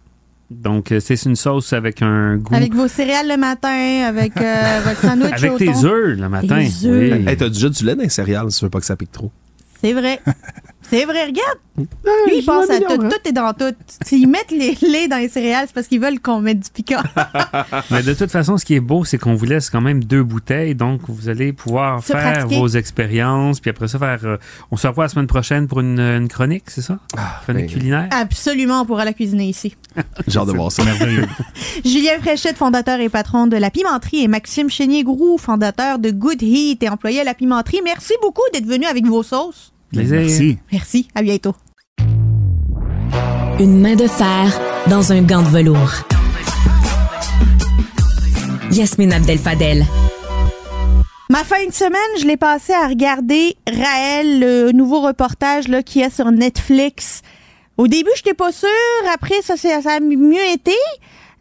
Donc, 0.51 0.91
euh, 0.91 0.99
c'est 0.99 1.23
une 1.23 1.37
sauce 1.37 1.71
avec 1.71 2.01
un 2.01 2.35
goût. 2.35 2.53
Avec 2.53 2.73
vos 2.73 2.89
céréales 2.89 3.29
le 3.29 3.37
matin, 3.37 4.03
avec 4.05 4.35
euh, 4.35 4.81
votre 4.85 4.99
sandwich 4.99 5.31
Avec 5.31 5.57
tes 5.57 5.85
œufs 5.85 6.17
le 6.17 6.29
matin. 6.29 6.57
Des 6.57 6.85
œufs. 6.85 7.13
Oui. 7.19 7.27
Hey, 7.27 7.37
t'as 7.37 7.47
déjà 7.47 7.69
du 7.69 7.85
lait 7.85 7.95
dans 7.95 8.03
les 8.03 8.09
céréales 8.09 8.51
si 8.51 8.59
tu 8.59 8.65
veux 8.65 8.69
pas 8.69 8.79
que 8.79 8.85
ça 8.85 8.97
pique 8.97 9.11
trop. 9.11 9.31
C'est 9.81 9.93
vrai. 9.93 10.19
C'est 10.91 11.05
vrai, 11.05 11.23
regarde. 11.25 11.57
Lui, 12.27 12.39
il 12.39 12.45
pense 12.45 12.69
à 12.69 12.77
tout. 12.81 12.97
Tout 12.97 13.27
est 13.29 13.31
dans 13.31 13.53
tout. 13.53 13.73
S'ils 14.05 14.27
mettent 14.27 14.51
les 14.51 14.75
laits 14.81 15.09
dans 15.09 15.15
les 15.19 15.29
céréales, 15.29 15.63
c'est 15.67 15.73
parce 15.73 15.87
qu'ils 15.87 16.01
veulent 16.01 16.19
qu'on 16.19 16.41
mette 16.41 16.59
du 16.59 16.69
piquant. 16.69 17.01
Mais 17.91 18.03
de 18.03 18.13
toute 18.13 18.29
façon, 18.29 18.57
ce 18.57 18.65
qui 18.65 18.75
est 18.75 18.81
beau, 18.81 19.05
c'est 19.05 19.17
qu'on 19.17 19.33
vous 19.35 19.45
laisse 19.45 19.69
quand 19.69 19.79
même 19.79 20.03
deux 20.03 20.21
bouteilles, 20.21 20.75
donc 20.75 20.99
vous 21.07 21.29
allez 21.29 21.53
pouvoir 21.53 22.03
Se 22.03 22.11
faire 22.11 22.33
pratiquer. 22.33 22.59
vos 22.59 22.67
expériences, 22.67 23.61
puis 23.61 23.69
après 23.69 23.87
ça, 23.87 23.99
faire. 23.99 24.19
euh, 24.25 24.35
on 24.69 24.75
se 24.75 24.85
revoit 24.85 25.05
la 25.05 25.09
semaine 25.09 25.27
prochaine 25.27 25.69
pour 25.69 25.79
une, 25.79 25.97
une 25.99 26.27
chronique, 26.27 26.65
c'est 26.67 26.81
ça? 26.81 26.99
chronique 27.45 27.67
ben, 27.67 27.71
culinaire? 27.71 28.07
Absolument, 28.11 28.81
on 28.81 28.85
pourra 28.85 29.05
la 29.05 29.13
cuisiner 29.13 29.45
ici. 29.45 29.73
Hâte 29.97 30.47
de 30.47 30.51
voir 30.51 30.73
ça. 30.73 30.83
merveilleux. 30.83 31.25
Julien 31.85 32.19
Fréchette, 32.21 32.57
fondateur 32.57 32.99
et 32.99 33.07
patron 33.07 33.47
de 33.47 33.55
La 33.55 33.69
Pimenterie, 33.71 34.23
et 34.23 34.27
Maxime 34.27 34.69
Chénier-Groux, 34.69 35.37
fondateur 35.37 35.99
de 35.99 36.11
Good 36.11 36.41
Heat 36.41 36.83
et 36.83 36.89
employé 36.89 37.21
à 37.21 37.23
La 37.23 37.33
Pimenterie. 37.33 37.79
Merci 37.81 38.13
beaucoup 38.21 38.41
d'être 38.53 38.67
venu 38.67 38.85
avec 38.85 39.05
vos 39.05 39.23
sauces. 39.23 39.70
Plaisir. 39.91 40.19
Merci. 40.19 40.57
Merci. 40.71 41.07
À 41.15 41.21
bientôt. 41.21 41.53
Une 43.59 43.79
main 43.81 43.95
de 43.95 44.07
fer 44.07 44.59
dans 44.87 45.11
un 45.11 45.21
gant 45.21 45.41
de 45.41 45.47
velours. 45.49 45.93
Yasmine 48.71 49.13
Abdel 49.13 49.37
Fadel. 49.37 49.85
Ma 51.29 51.43
fin 51.43 51.65
de 51.65 51.73
semaine, 51.73 52.19
je 52.19 52.25
l'ai 52.25 52.37
passé 52.37 52.73
à 52.73 52.87
regarder 52.87 53.55
Raël, 53.67 54.39
le 54.39 54.71
nouveau 54.71 55.01
reportage 55.01 55.67
là, 55.67 55.81
qui 55.83 56.01
est 56.01 56.09
sur 56.13 56.31
Netflix. 56.31 57.21
Au 57.77 57.87
début, 57.87 58.09
je 58.15 58.21
n'étais 58.21 58.33
pas 58.33 58.51
sûre. 58.51 58.67
Après, 59.13 59.41
ça, 59.41 59.55
s'est- 59.57 59.81
ça 59.81 59.93
a 59.93 59.99
mieux 59.99 60.45
été. 60.53 60.75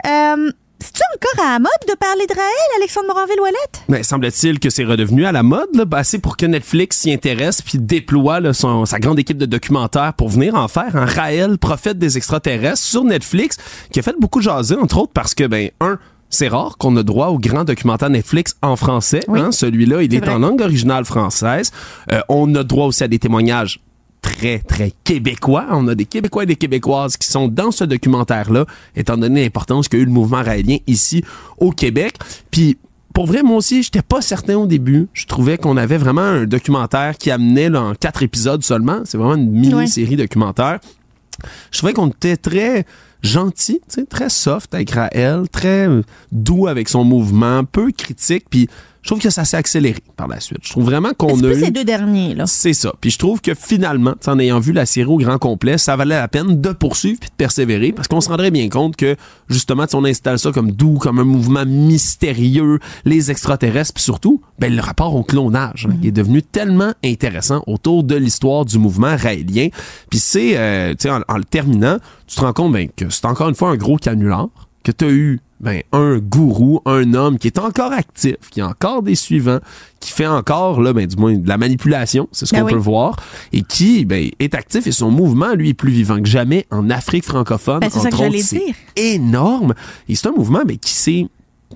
Euh, 0.06 0.50
C'est-tu 0.82 1.02
encore 1.14 1.44
à 1.46 1.52
la 1.52 1.58
mode 1.58 1.70
de 1.88 1.94
parler 1.94 2.26
de 2.26 2.32
Raël, 2.34 2.70
Alexandre 2.78 3.08
Moranville-Ouellette? 3.08 3.82
Mais 3.88 4.02
semble-t-il 4.02 4.58
que 4.58 4.70
c'est 4.70 4.84
redevenu 4.84 5.26
à 5.26 5.32
la 5.32 5.42
mode, 5.42 5.68
là, 5.74 5.84
assez 5.92 6.18
pour 6.18 6.36
que 6.36 6.46
Netflix 6.46 6.98
s'y 6.98 7.12
intéresse 7.12 7.60
puis 7.60 7.78
déploie 7.78 8.40
là, 8.40 8.52
son- 8.54 8.86
sa 8.86 8.98
grande 8.98 9.18
équipe 9.18 9.36
de 9.38 9.46
documentaires 9.46 10.14
pour 10.14 10.28
venir 10.30 10.54
en 10.54 10.68
faire 10.68 10.96
un 10.96 11.04
Raël, 11.04 11.58
prophète 11.58 11.98
des 11.98 12.16
extraterrestres, 12.16 12.78
sur 12.78 13.04
Netflix, 13.04 13.58
qui 13.92 14.00
a 14.00 14.02
fait 14.02 14.14
beaucoup 14.18 14.40
jaser, 14.40 14.76
entre 14.76 14.98
autres 14.98 15.12
parce 15.12 15.34
que, 15.34 15.44
ben, 15.46 15.70
un, 15.80 15.98
c'est 16.30 16.48
rare 16.48 16.78
qu'on 16.78 16.96
a 16.96 17.02
droit 17.02 17.26
au 17.28 17.38
grand 17.38 17.64
documentaire 17.64 18.08
Netflix 18.08 18.56
en 18.62 18.76
français. 18.76 19.20
Oui. 19.28 19.40
hein. 19.40 19.52
Celui-là, 19.52 20.02
il 20.02 20.14
est, 20.14 20.28
en 20.28 20.38
langue 20.38 20.60
originale 20.62 21.04
française. 21.04 21.72
Euh, 22.12 22.20
on 22.28 22.54
a 22.54 22.62
droit 22.64 22.86
aussi 22.86 23.04
à 23.04 23.08
des 23.08 23.18
témoignages 23.18 23.80
très, 24.20 24.58
très 24.58 24.92
québécois. 25.04 25.66
On 25.70 25.88
a 25.88 25.94
des 25.94 26.04
Québécois 26.04 26.44
et 26.44 26.46
des 26.46 26.56
Québécoises 26.56 27.16
qui 27.16 27.28
sont 27.28 27.48
dans 27.48 27.70
ce 27.70 27.84
documentaire-là, 27.84 28.66
étant 28.96 29.16
donné 29.16 29.42
l'importance 29.42 29.88
qu'a 29.88 29.98
eu 29.98 30.04
le 30.04 30.10
mouvement 30.10 30.42
raélien 30.42 30.78
ici 30.86 31.24
au 31.58 31.70
Québec. 31.70 32.14
Puis, 32.50 32.78
pour 33.12 33.26
vrai, 33.26 33.42
moi 33.42 33.56
aussi, 33.56 33.82
j'étais 33.82 34.02
pas 34.02 34.20
certain 34.20 34.56
au 34.56 34.66
début. 34.66 35.08
Je 35.12 35.26
trouvais 35.26 35.58
qu'on 35.58 35.76
avait 35.76 35.98
vraiment 35.98 36.20
un 36.20 36.44
documentaire 36.46 37.18
qui 37.18 37.30
amenait 37.30 37.68
là, 37.68 37.82
en 37.82 37.94
quatre 37.94 38.22
épisodes 38.22 38.62
seulement. 38.62 39.00
C'est 39.04 39.18
vraiment 39.18 39.34
une 39.34 39.50
mini-série 39.50 40.16
documentaire. 40.16 40.78
Je 41.70 41.78
trouvais 41.78 41.92
qu'on 41.92 42.08
était 42.08 42.36
très 42.36 42.84
gentil, 43.22 43.80
très 44.08 44.28
soft 44.28 44.74
avec 44.74 44.90
Raël, 44.90 45.48
très 45.50 45.88
doux 46.32 46.66
avec 46.66 46.88
son 46.88 47.04
mouvement, 47.04 47.64
peu 47.64 47.90
critique, 47.90 48.44
puis 48.48 48.68
je 49.02 49.08
trouve 49.08 49.20
que 49.20 49.30
ça 49.30 49.44
s'est 49.44 49.56
accéléré 49.56 50.00
par 50.16 50.28
la 50.28 50.40
suite. 50.40 50.60
Je 50.62 50.70
trouve 50.70 50.84
vraiment 50.84 51.12
qu'on 51.16 51.36
C'est 51.36 51.46
a 51.46 51.52
eu... 51.52 51.60
ces 51.60 51.70
deux 51.70 51.84
derniers, 51.84 52.34
là. 52.34 52.46
C'est 52.46 52.74
ça. 52.74 52.92
Puis 53.00 53.10
je 53.10 53.18
trouve 53.18 53.40
que 53.40 53.54
finalement, 53.54 54.14
en 54.26 54.38
ayant 54.38 54.60
vu 54.60 54.72
la 54.72 54.84
série 54.86 55.08
au 55.08 55.16
grand 55.16 55.38
complet, 55.38 55.78
ça 55.78 55.96
valait 55.96 56.16
la 56.16 56.28
peine 56.28 56.60
de 56.60 56.70
poursuivre 56.72 57.18
puis 57.18 57.30
de 57.30 57.34
persévérer 57.34 57.92
parce 57.92 58.08
qu'on 58.08 58.20
se 58.20 58.28
rendrait 58.28 58.50
bien 58.50 58.68
compte 58.68 58.96
que 58.96 59.16
justement, 59.48 59.86
si 59.88 59.94
on 59.94 60.04
installe 60.04 60.38
ça 60.38 60.52
comme 60.52 60.72
doux, 60.72 60.98
comme 60.98 61.18
un 61.18 61.24
mouvement 61.24 61.64
mystérieux, 61.64 62.78
les 63.04 63.30
extraterrestres, 63.30 63.94
puis 63.94 64.02
surtout, 64.02 64.40
ben, 64.58 64.74
le 64.74 64.82
rapport 64.82 65.14
au 65.14 65.22
clonage 65.22 65.86
hein, 65.88 65.96
qui 66.00 66.08
est 66.08 66.12
devenu 66.12 66.42
tellement 66.42 66.92
intéressant 67.04 67.62
autour 67.66 68.04
de 68.04 68.16
l'histoire 68.16 68.64
du 68.64 68.78
mouvement 68.78 69.16
raélien. 69.16 69.68
Puis 70.10 70.18
c'est, 70.18 70.56
euh, 70.56 70.90
tu 70.90 71.08
sais, 71.08 71.10
en, 71.10 71.20
en 71.26 71.36
le 71.36 71.44
terminant, 71.44 71.98
tu 72.26 72.36
te 72.36 72.40
rends 72.40 72.52
compte 72.52 72.72
ben, 72.72 72.88
que 72.94 73.08
c'est 73.08 73.24
encore 73.24 73.48
une 73.48 73.54
fois 73.54 73.70
un 73.70 73.76
gros 73.76 73.96
canular, 73.96 74.48
que 74.84 74.92
tu 74.92 75.04
as 75.04 75.10
eu 75.10 75.40
ben, 75.60 75.82
un 75.92 76.18
gourou, 76.18 76.80
un 76.86 77.12
homme 77.14 77.38
qui 77.38 77.46
est 77.46 77.58
encore 77.58 77.92
actif, 77.92 78.36
qui 78.50 78.60
a 78.60 78.68
encore 78.68 79.02
des 79.02 79.14
suivants, 79.14 79.60
qui 80.00 80.10
fait 80.10 80.26
encore, 80.26 80.80
là, 80.80 80.92
ben, 80.92 81.06
du 81.06 81.16
moins, 81.16 81.36
de 81.36 81.46
la 81.46 81.58
manipulation, 81.58 82.28
c'est 82.32 82.46
ce 82.46 82.52
Ben 82.52 82.60
qu'on 82.60 82.66
oui. 82.66 82.72
peut 82.72 82.78
voir, 82.78 83.16
et 83.52 83.62
qui 83.62 84.04
ben, 84.06 84.30
est 84.38 84.54
actif 84.54 84.86
et 84.86 84.92
son 84.92 85.10
mouvement, 85.10 85.54
lui, 85.54 85.70
est 85.70 85.74
plus 85.74 85.92
vivant 85.92 86.20
que 86.20 86.28
jamais 86.28 86.66
en 86.70 86.88
Afrique 86.88 87.24
francophone. 87.24 87.80
Ben, 87.80 87.90
c'est 87.90 88.00
ça 88.00 88.10
que 88.10 88.16
j'allais 88.16 88.42
dire. 88.42 88.74
énorme. 88.96 89.74
Et 90.08 90.14
c'est 90.14 90.28
un 90.28 90.32
mouvement 90.32 90.62
ben, 90.64 90.78
qui 90.78 90.94
s'est 90.94 91.26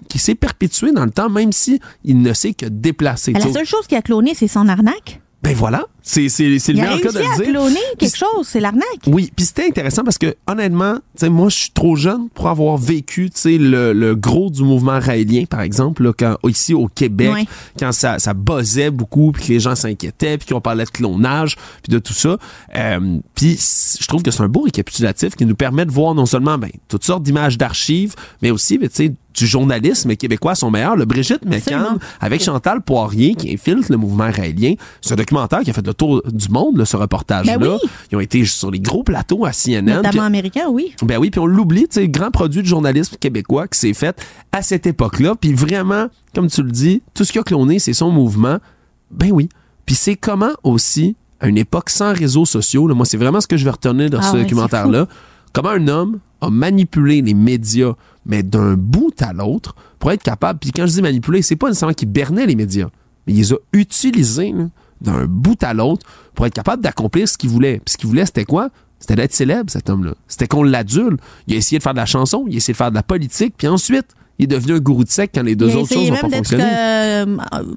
qui 0.08 0.18
s'est 0.18 0.34
perpétué 0.34 0.90
dans 0.90 1.04
le 1.04 1.12
temps, 1.12 1.30
même 1.30 1.52
si 1.52 1.80
il 2.02 2.20
ne 2.20 2.32
s'est 2.32 2.52
que 2.52 2.66
déplacé. 2.66 3.32
Ben, 3.32 3.44
la 3.44 3.52
seule 3.52 3.66
chose 3.66 3.86
qui 3.86 3.94
a 3.94 4.02
cloné, 4.02 4.34
c'est 4.34 4.48
son 4.48 4.68
arnaque. 4.68 5.20
Ben 5.44 5.54
voilà, 5.54 5.84
c'est 6.02 6.28
c'est- 6.30 6.58
c'est 6.58 6.72
le 6.72 6.78
Il 6.78 6.80
a 6.80 6.84
meilleur 6.86 7.00
cas 7.02 7.12
de 7.12 7.18
le 7.18 7.36
dire. 7.44 7.52
cloner 7.52 7.76
quelque 7.98 8.16
chose, 8.16 8.46
c'est 8.48 8.60
l'arnaque. 8.60 8.84
oui, 9.06 9.30
puis 9.36 9.44
c'était 9.44 9.66
intéressant 9.66 10.02
parce 10.02 10.16
que 10.18 10.34
honnêtement, 10.46 10.94
tu 10.94 11.00
sais 11.16 11.28
moi 11.28 11.48
je 11.50 11.56
suis 11.56 11.70
trop 11.70 11.96
jeune 11.96 12.28
pour 12.30 12.48
avoir 12.48 12.78
vécu, 12.78 13.28
tu 13.30 13.38
sais 13.40 13.58
le, 13.58 13.92
le 13.92 14.14
gros 14.16 14.48
du 14.50 14.62
mouvement 14.62 14.98
raélien 14.98 15.44
par 15.44 15.60
exemple 15.60 16.02
là, 16.02 16.12
quand 16.18 16.36
ici 16.48 16.72
au 16.74 16.88
Québec, 16.88 17.30
Ouais. 17.32 17.44
quand 17.78 17.92
ça 17.92 18.18
ça 18.18 18.32
buzzait 18.34 18.90
beaucoup 18.90 19.32
puis 19.32 19.44
que 19.46 19.52
les 19.52 19.60
gens 19.60 19.74
s'inquiétaient 19.74 20.38
puis 20.38 20.48
qu'on 20.54 20.60
parlait 20.62 20.84
de 20.84 20.90
clonage 20.90 21.56
puis 21.82 21.92
de 21.92 21.98
tout 21.98 22.14
ça. 22.14 22.38
Euh, 22.74 23.18
puis 23.34 23.58
je 24.00 24.06
trouve 24.06 24.22
que 24.22 24.30
c'est 24.30 24.42
un 24.42 24.48
beau 24.48 24.62
récapitulatif 24.62 25.36
qui 25.36 25.44
nous 25.46 25.54
permet 25.56 25.84
de 25.84 25.92
voir 25.92 26.14
non 26.14 26.26
seulement 26.26 26.56
ben 26.58 26.70
toutes 26.88 27.04
sortes 27.04 27.22
d'images 27.22 27.58
d'archives, 27.58 28.14
mais 28.40 28.50
aussi 28.50 28.78
ben, 28.78 28.88
tu 28.88 28.94
sais 28.96 29.12
du 29.34 29.46
journalisme 29.46 30.14
québécois 30.16 30.52
à 30.52 30.54
son 30.54 30.70
meilleur. 30.70 30.96
Le 30.96 31.04
Brigitte 31.04 31.44
McCann 31.44 31.98
avec 32.20 32.42
Chantal 32.42 32.80
Poirier 32.80 33.34
qui 33.34 33.52
infiltre 33.52 33.90
le 33.90 33.96
mouvement 33.96 34.30
raélien. 34.30 34.74
C'est 35.00 35.12
un 35.12 35.16
documentaire 35.16 35.60
qui 35.60 35.70
a 35.70 35.72
fait 35.72 35.86
le 35.86 35.94
tour 35.94 36.22
du 36.30 36.48
monde, 36.48 36.78
là, 36.78 36.84
ce 36.84 36.96
reportage-là. 36.96 37.58
Ben 37.58 37.72
oui. 37.72 37.90
Ils 38.12 38.16
ont 38.16 38.20
été 38.20 38.44
sur 38.44 38.70
les 38.70 38.80
gros 38.80 39.02
plateaux 39.02 39.44
à 39.44 39.50
CNN. 39.52 40.02
Notamment 40.02 40.22
américain, 40.22 40.68
oui. 40.70 40.94
ben 41.02 41.18
oui, 41.18 41.30
puis 41.30 41.40
on 41.40 41.46
l'oublie, 41.46 41.88
tu 41.88 42.00
sais, 42.00 42.08
grand 42.08 42.30
produit 42.30 42.62
de 42.62 42.66
journalisme 42.66 43.16
québécois 43.18 43.68
qui 43.68 43.78
s'est 43.78 43.94
fait 43.94 44.16
à 44.52 44.62
cette 44.62 44.86
époque-là. 44.86 45.34
Puis 45.40 45.52
vraiment, 45.52 46.06
comme 46.34 46.48
tu 46.48 46.62
le 46.62 46.70
dis, 46.70 47.02
tout 47.14 47.24
ce 47.24 47.32
qui 47.32 47.38
a 47.38 47.42
cloné, 47.42 47.78
c'est 47.78 47.92
son 47.92 48.10
mouvement. 48.10 48.58
Ben 49.10 49.30
oui. 49.32 49.48
Puis 49.86 49.94
c'est 49.96 50.16
comment 50.16 50.52
aussi, 50.62 51.16
à 51.40 51.48
une 51.48 51.58
époque 51.58 51.90
sans 51.90 52.12
réseaux 52.12 52.44
sociaux, 52.46 52.86
là, 52.88 52.94
moi, 52.94 53.04
c'est 53.04 53.16
vraiment 53.16 53.40
ce 53.40 53.46
que 53.46 53.56
je 53.56 53.64
vais 53.64 53.70
retenir 53.70 54.10
dans 54.10 54.18
Ah 54.18 54.22
ce 54.22 54.36
ouais, 54.36 54.42
documentaire-là, 54.42 55.06
comment 55.52 55.70
un 55.70 55.88
homme 55.88 56.18
a 56.40 56.50
manipulé 56.50 57.22
les 57.22 57.34
médias, 57.34 57.92
mais 58.26 58.42
d'un 58.42 58.74
bout 58.74 59.14
à 59.20 59.32
l'autre, 59.32 59.74
pour 59.98 60.12
être 60.12 60.22
capable, 60.22 60.58
puis 60.58 60.70
quand 60.70 60.86
je 60.86 60.92
dis 60.92 61.02
manipuler, 61.02 61.42
c'est 61.42 61.56
pas 61.56 61.68
nécessairement 61.68 61.94
qu'il 61.94 62.10
bernait 62.10 62.46
les 62.46 62.56
médias, 62.56 62.88
mais 63.26 63.32
il 63.32 63.38
les 63.38 63.52
a 63.52 63.56
utilisés 63.72 64.54
d'un 65.00 65.26
bout 65.26 65.62
à 65.62 65.74
l'autre 65.74 66.06
pour 66.34 66.46
être 66.46 66.54
capable 66.54 66.82
d'accomplir 66.82 67.28
ce 67.28 67.36
qu'il 67.36 67.50
voulait. 67.50 67.80
Puis 67.84 67.92
ce 67.92 67.96
qu'il 67.98 68.08
voulait, 68.08 68.26
c'était 68.26 68.44
quoi? 68.44 68.70
C'était 68.98 69.16
d'être 69.16 69.34
célèbre, 69.34 69.70
cet 69.70 69.90
homme-là. 69.90 70.14
C'était 70.28 70.46
qu'on 70.46 70.62
l'adule. 70.62 71.18
Il 71.46 71.54
a 71.54 71.56
essayé 71.56 71.78
de 71.78 71.82
faire 71.82 71.92
de 71.92 71.98
la 71.98 72.06
chanson, 72.06 72.46
il 72.48 72.54
a 72.54 72.56
essayé 72.56 72.72
de 72.72 72.78
faire 72.78 72.90
de 72.90 72.94
la 72.94 73.02
politique, 73.02 73.54
puis 73.56 73.68
ensuite, 73.68 74.14
il 74.38 74.44
est 74.44 74.46
devenu 74.48 74.74
un 74.74 74.78
gourou 74.80 75.04
de 75.04 75.10
sec 75.10 75.30
quand 75.34 75.42
les 75.42 75.54
deux 75.56 75.70
Il 75.70 75.76
autres 75.76 75.92
choses 75.92 76.06
n'ont 76.08 76.12
même 76.12 76.20
pas 76.22 76.28
d'être 76.28 76.36
fonctionné. 76.48 76.64
euh, 76.66 77.26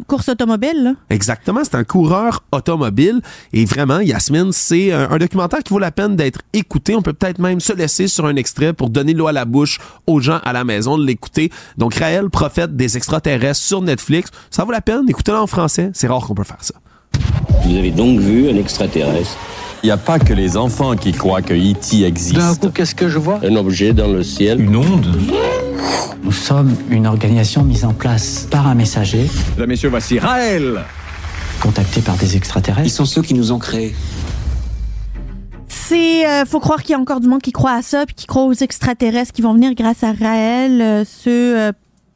course 0.07 0.29
automobile, 0.29 0.83
là. 0.83 0.93
Exactement, 1.09 1.61
c'est 1.63 1.75
un 1.75 1.83
coureur 1.83 2.43
automobile 2.51 3.21
et 3.53 3.65
vraiment, 3.65 3.99
Yasmine, 3.99 4.51
c'est 4.51 4.91
un, 4.91 5.09
un 5.11 5.17
documentaire 5.17 5.59
qui 5.59 5.73
vaut 5.73 5.79
la 5.79 5.91
peine 5.91 6.15
d'être 6.15 6.41
écouté. 6.53 6.95
On 6.95 7.01
peut 7.01 7.13
peut-être 7.13 7.39
même 7.39 7.59
se 7.59 7.73
laisser 7.73 8.07
sur 8.07 8.25
un 8.25 8.35
extrait 8.35 8.73
pour 8.73 8.89
donner 8.89 9.13
l'eau 9.13 9.27
à 9.27 9.31
la 9.31 9.45
bouche 9.45 9.79
aux 10.07 10.19
gens 10.19 10.39
à 10.43 10.53
la 10.53 10.63
maison 10.63 10.97
de 10.97 11.05
l'écouter. 11.05 11.51
Donc, 11.77 11.95
Raël, 11.95 12.29
prophète 12.29 12.75
des 12.75 12.97
extraterrestres 12.97 13.61
sur 13.61 13.81
Netflix, 13.81 14.31
ça 14.49 14.63
vaut 14.63 14.71
la 14.71 14.81
peine. 14.81 15.03
Écoutez-le 15.07 15.37
en 15.37 15.47
français, 15.47 15.91
c'est 15.93 16.07
rare 16.07 16.21
qu'on 16.25 16.35
peut 16.35 16.43
faire 16.43 16.57
ça. 16.63 16.73
Vous 17.65 17.75
avez 17.75 17.91
donc 17.91 18.19
vu 18.19 18.49
un 18.49 18.55
extraterrestre 18.55 19.37
Il 19.83 19.87
n'y 19.87 19.91
a 19.91 19.97
pas 19.97 20.17
que 20.17 20.33
les 20.33 20.57
enfants 20.57 20.95
qui 20.95 21.11
croient 21.11 21.41
que 21.41 21.53
E.T. 21.53 22.03
existe. 22.03 22.73
qu'est-ce 22.73 22.95
que 22.95 23.07
je 23.09 23.19
vois? 23.19 23.39
Un 23.43 23.55
objet 23.55 23.93
dans 23.93 24.07
le 24.07 24.23
ciel. 24.23 24.59
Une 24.59 24.75
onde 24.75 25.05
Nous 26.23 26.31
sommes 26.31 26.75
une 26.89 27.05
organisation 27.05 27.63
mise 27.63 27.85
en 27.85 27.93
place 27.93 28.47
par 28.49 28.67
un 28.67 28.75
messager, 28.75 29.29
Là, 29.57 29.67
messieurs, 29.67 29.89
voici 29.89 30.19
Raël 30.19 30.83
contacté 31.61 32.01
par 32.01 32.15
des 32.17 32.35
extraterrestres. 32.37 32.89
sont 32.91 33.05
ceux 33.05 33.21
qui 33.21 33.33
nous 33.33 33.51
ont 33.51 33.59
créés. 33.59 33.95
C'est 35.67 36.27
euh, 36.27 36.45
faut 36.45 36.59
croire 36.59 36.81
qu'il 36.81 36.91
y 36.91 36.95
a 36.95 36.99
encore 36.99 37.19
du 37.19 37.27
monde 37.27 37.41
qui 37.41 37.51
croit 37.51 37.71
à 37.73 37.81
ça 37.81 38.05
puis 38.05 38.13
qui 38.15 38.27
croit 38.27 38.43
aux 38.43 38.53
extraterrestres 38.53 39.31
qui 39.31 39.41
vont 39.41 39.53
venir 39.53 39.73
grâce 39.73 40.03
à 40.03 40.11
Raël, 40.11 40.81
euh, 40.81 41.03
ce 41.05 41.29
euh, 41.29 41.71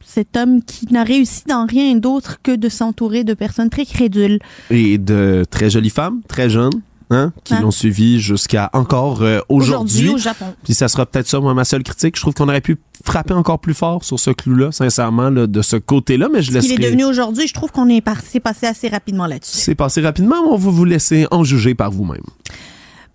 cet 0.05 0.35
homme 0.35 0.61
qui 0.63 0.91
n'a 0.91 1.03
réussi 1.03 1.43
dans 1.47 1.65
rien 1.65 1.95
d'autre 1.95 2.39
que 2.43 2.55
de 2.55 2.69
s'entourer 2.69 3.23
de 3.23 3.33
personnes 3.33 3.69
très 3.69 3.85
crédules. 3.85 4.39
Et 4.69 4.97
de 4.97 5.45
très 5.49 5.69
jolies 5.69 5.89
femmes, 5.89 6.21
très 6.27 6.49
jeunes, 6.49 6.81
hein, 7.11 7.31
qui 7.43 7.53
Hein? 7.53 7.61
l'ont 7.61 7.71
suivi 7.71 8.19
jusqu'à 8.19 8.69
encore 8.73 9.21
euh, 9.21 9.39
aujourd'hui. 9.49 10.09
au 10.09 10.17
Japon. 10.17 10.55
Puis 10.63 10.73
ça 10.73 10.87
sera 10.87 11.05
peut-être 11.05 11.27
ça, 11.27 11.39
moi, 11.39 11.53
ma 11.53 11.65
seule 11.65 11.83
critique. 11.83 12.15
Je 12.15 12.21
trouve 12.21 12.33
qu'on 12.33 12.49
aurait 12.49 12.61
pu 12.61 12.77
frapper 13.03 13.33
encore 13.33 13.59
plus 13.59 13.73
fort 13.73 14.03
sur 14.03 14.19
ce 14.19 14.31
clou-là, 14.31 14.71
sincèrement, 14.71 15.29
là, 15.29 15.47
de 15.47 15.61
ce 15.61 15.75
côté-là, 15.75 16.29
mais 16.31 16.41
je 16.41 16.51
Ce 16.51 16.59
qu'il 16.59 16.73
est 16.73 16.77
devenu 16.79 17.03
aujourd'hui, 17.05 17.47
je 17.47 17.53
trouve 17.53 17.71
qu'on 17.71 17.89
est 17.89 18.01
passé, 18.01 18.39
passé 18.39 18.65
assez 18.65 18.87
rapidement 18.87 19.27
là-dessus. 19.27 19.57
C'est 19.57 19.75
passé 19.75 20.01
rapidement, 20.01 20.37
mais 20.43 20.49
on 20.49 20.57
va 20.57 20.71
vous 20.71 20.85
laisser 20.85 21.27
en 21.31 21.43
juger 21.43 21.75
par 21.75 21.91
vous-même. 21.91 22.23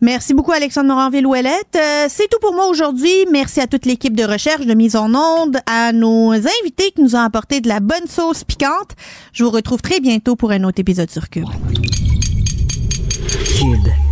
Merci 0.02 0.34
beaucoup, 0.34 0.52
Alexandre 0.52 0.88
Moranville-Ouellette. 0.88 1.74
Euh, 1.76 2.06
c'est 2.10 2.28
tout 2.28 2.38
pour 2.40 2.52
moi 2.52 2.66
aujourd'hui. 2.68 3.10
Merci 3.32 3.60
à 3.60 3.66
toute 3.66 3.86
l'équipe 3.86 4.14
de 4.14 4.24
recherche, 4.24 4.66
de 4.66 4.74
mise 4.74 4.94
en 4.94 5.14
onde, 5.14 5.56
à 5.66 5.92
nos 5.92 6.32
invités 6.32 6.90
qui 6.94 7.00
nous 7.02 7.16
ont 7.16 7.20
apporté 7.20 7.62
de 7.62 7.68
la 7.68 7.80
bonne 7.80 8.06
sauce 8.06 8.44
piquante. 8.44 8.90
Je 9.32 9.42
vous 9.44 9.50
retrouve 9.50 9.80
très 9.80 10.00
bientôt 10.00 10.36
pour 10.36 10.50
un 10.50 10.64
autre 10.64 10.80
épisode 10.80 11.10
sur 11.10 11.30
Cube. 11.30 11.46
Cube. 13.28 14.05